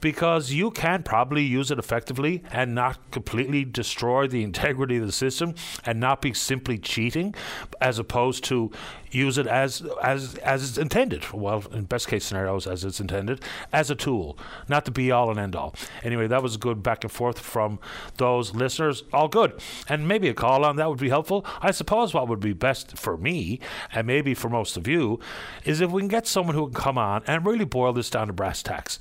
[0.00, 5.12] Because you can probably use it effectively and not completely destroy the integrity of the
[5.12, 5.54] system
[5.84, 7.34] and not be simply cheating,
[7.80, 8.70] as opposed to
[9.10, 11.32] use it as as as it's intended.
[11.32, 13.40] Well, in best case scenarios, as it's intended,
[13.72, 14.38] as a tool,
[14.68, 15.74] not the be all and end all.
[16.02, 17.78] Anyway, that was a good back and forth from
[18.16, 19.04] those listeners.
[19.12, 19.58] All good,
[19.88, 21.45] and maybe a call on that would be helpful.
[21.60, 23.60] I suppose what would be best for me,
[23.92, 25.20] and maybe for most of you,
[25.64, 28.28] is if we can get someone who can come on and really boil this down
[28.28, 28.98] to brass tacks,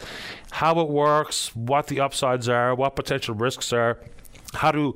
[0.52, 4.00] how it works, what the upsides are, what potential risks are,
[4.53, 4.95] how to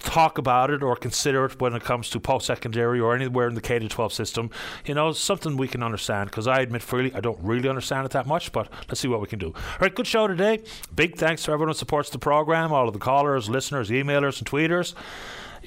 [0.00, 3.54] talk about it or consider it when it comes to post secondary or anywhere in
[3.54, 4.50] the K 12 system.
[4.84, 8.12] You know, something we can understand because I admit freely I don't really understand it
[8.12, 9.48] that much, but let's see what we can do.
[9.48, 10.62] All right, good show today.
[10.94, 14.48] Big thanks to everyone who supports the program, all of the callers, listeners, emailers, and
[14.48, 14.94] tweeters.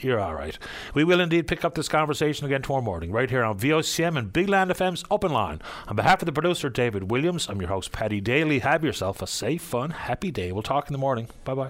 [0.01, 0.57] You're all right.
[0.93, 4.31] We will indeed pick up this conversation again tomorrow morning, right here on VOCM and
[4.31, 5.61] Big Land FM's Open Line.
[5.87, 8.59] On behalf of the producer, David Williams, I'm your host, Paddy Daly.
[8.59, 10.51] Have yourself a safe, fun, happy day.
[10.51, 11.27] We'll talk in the morning.
[11.43, 11.67] Bye bye.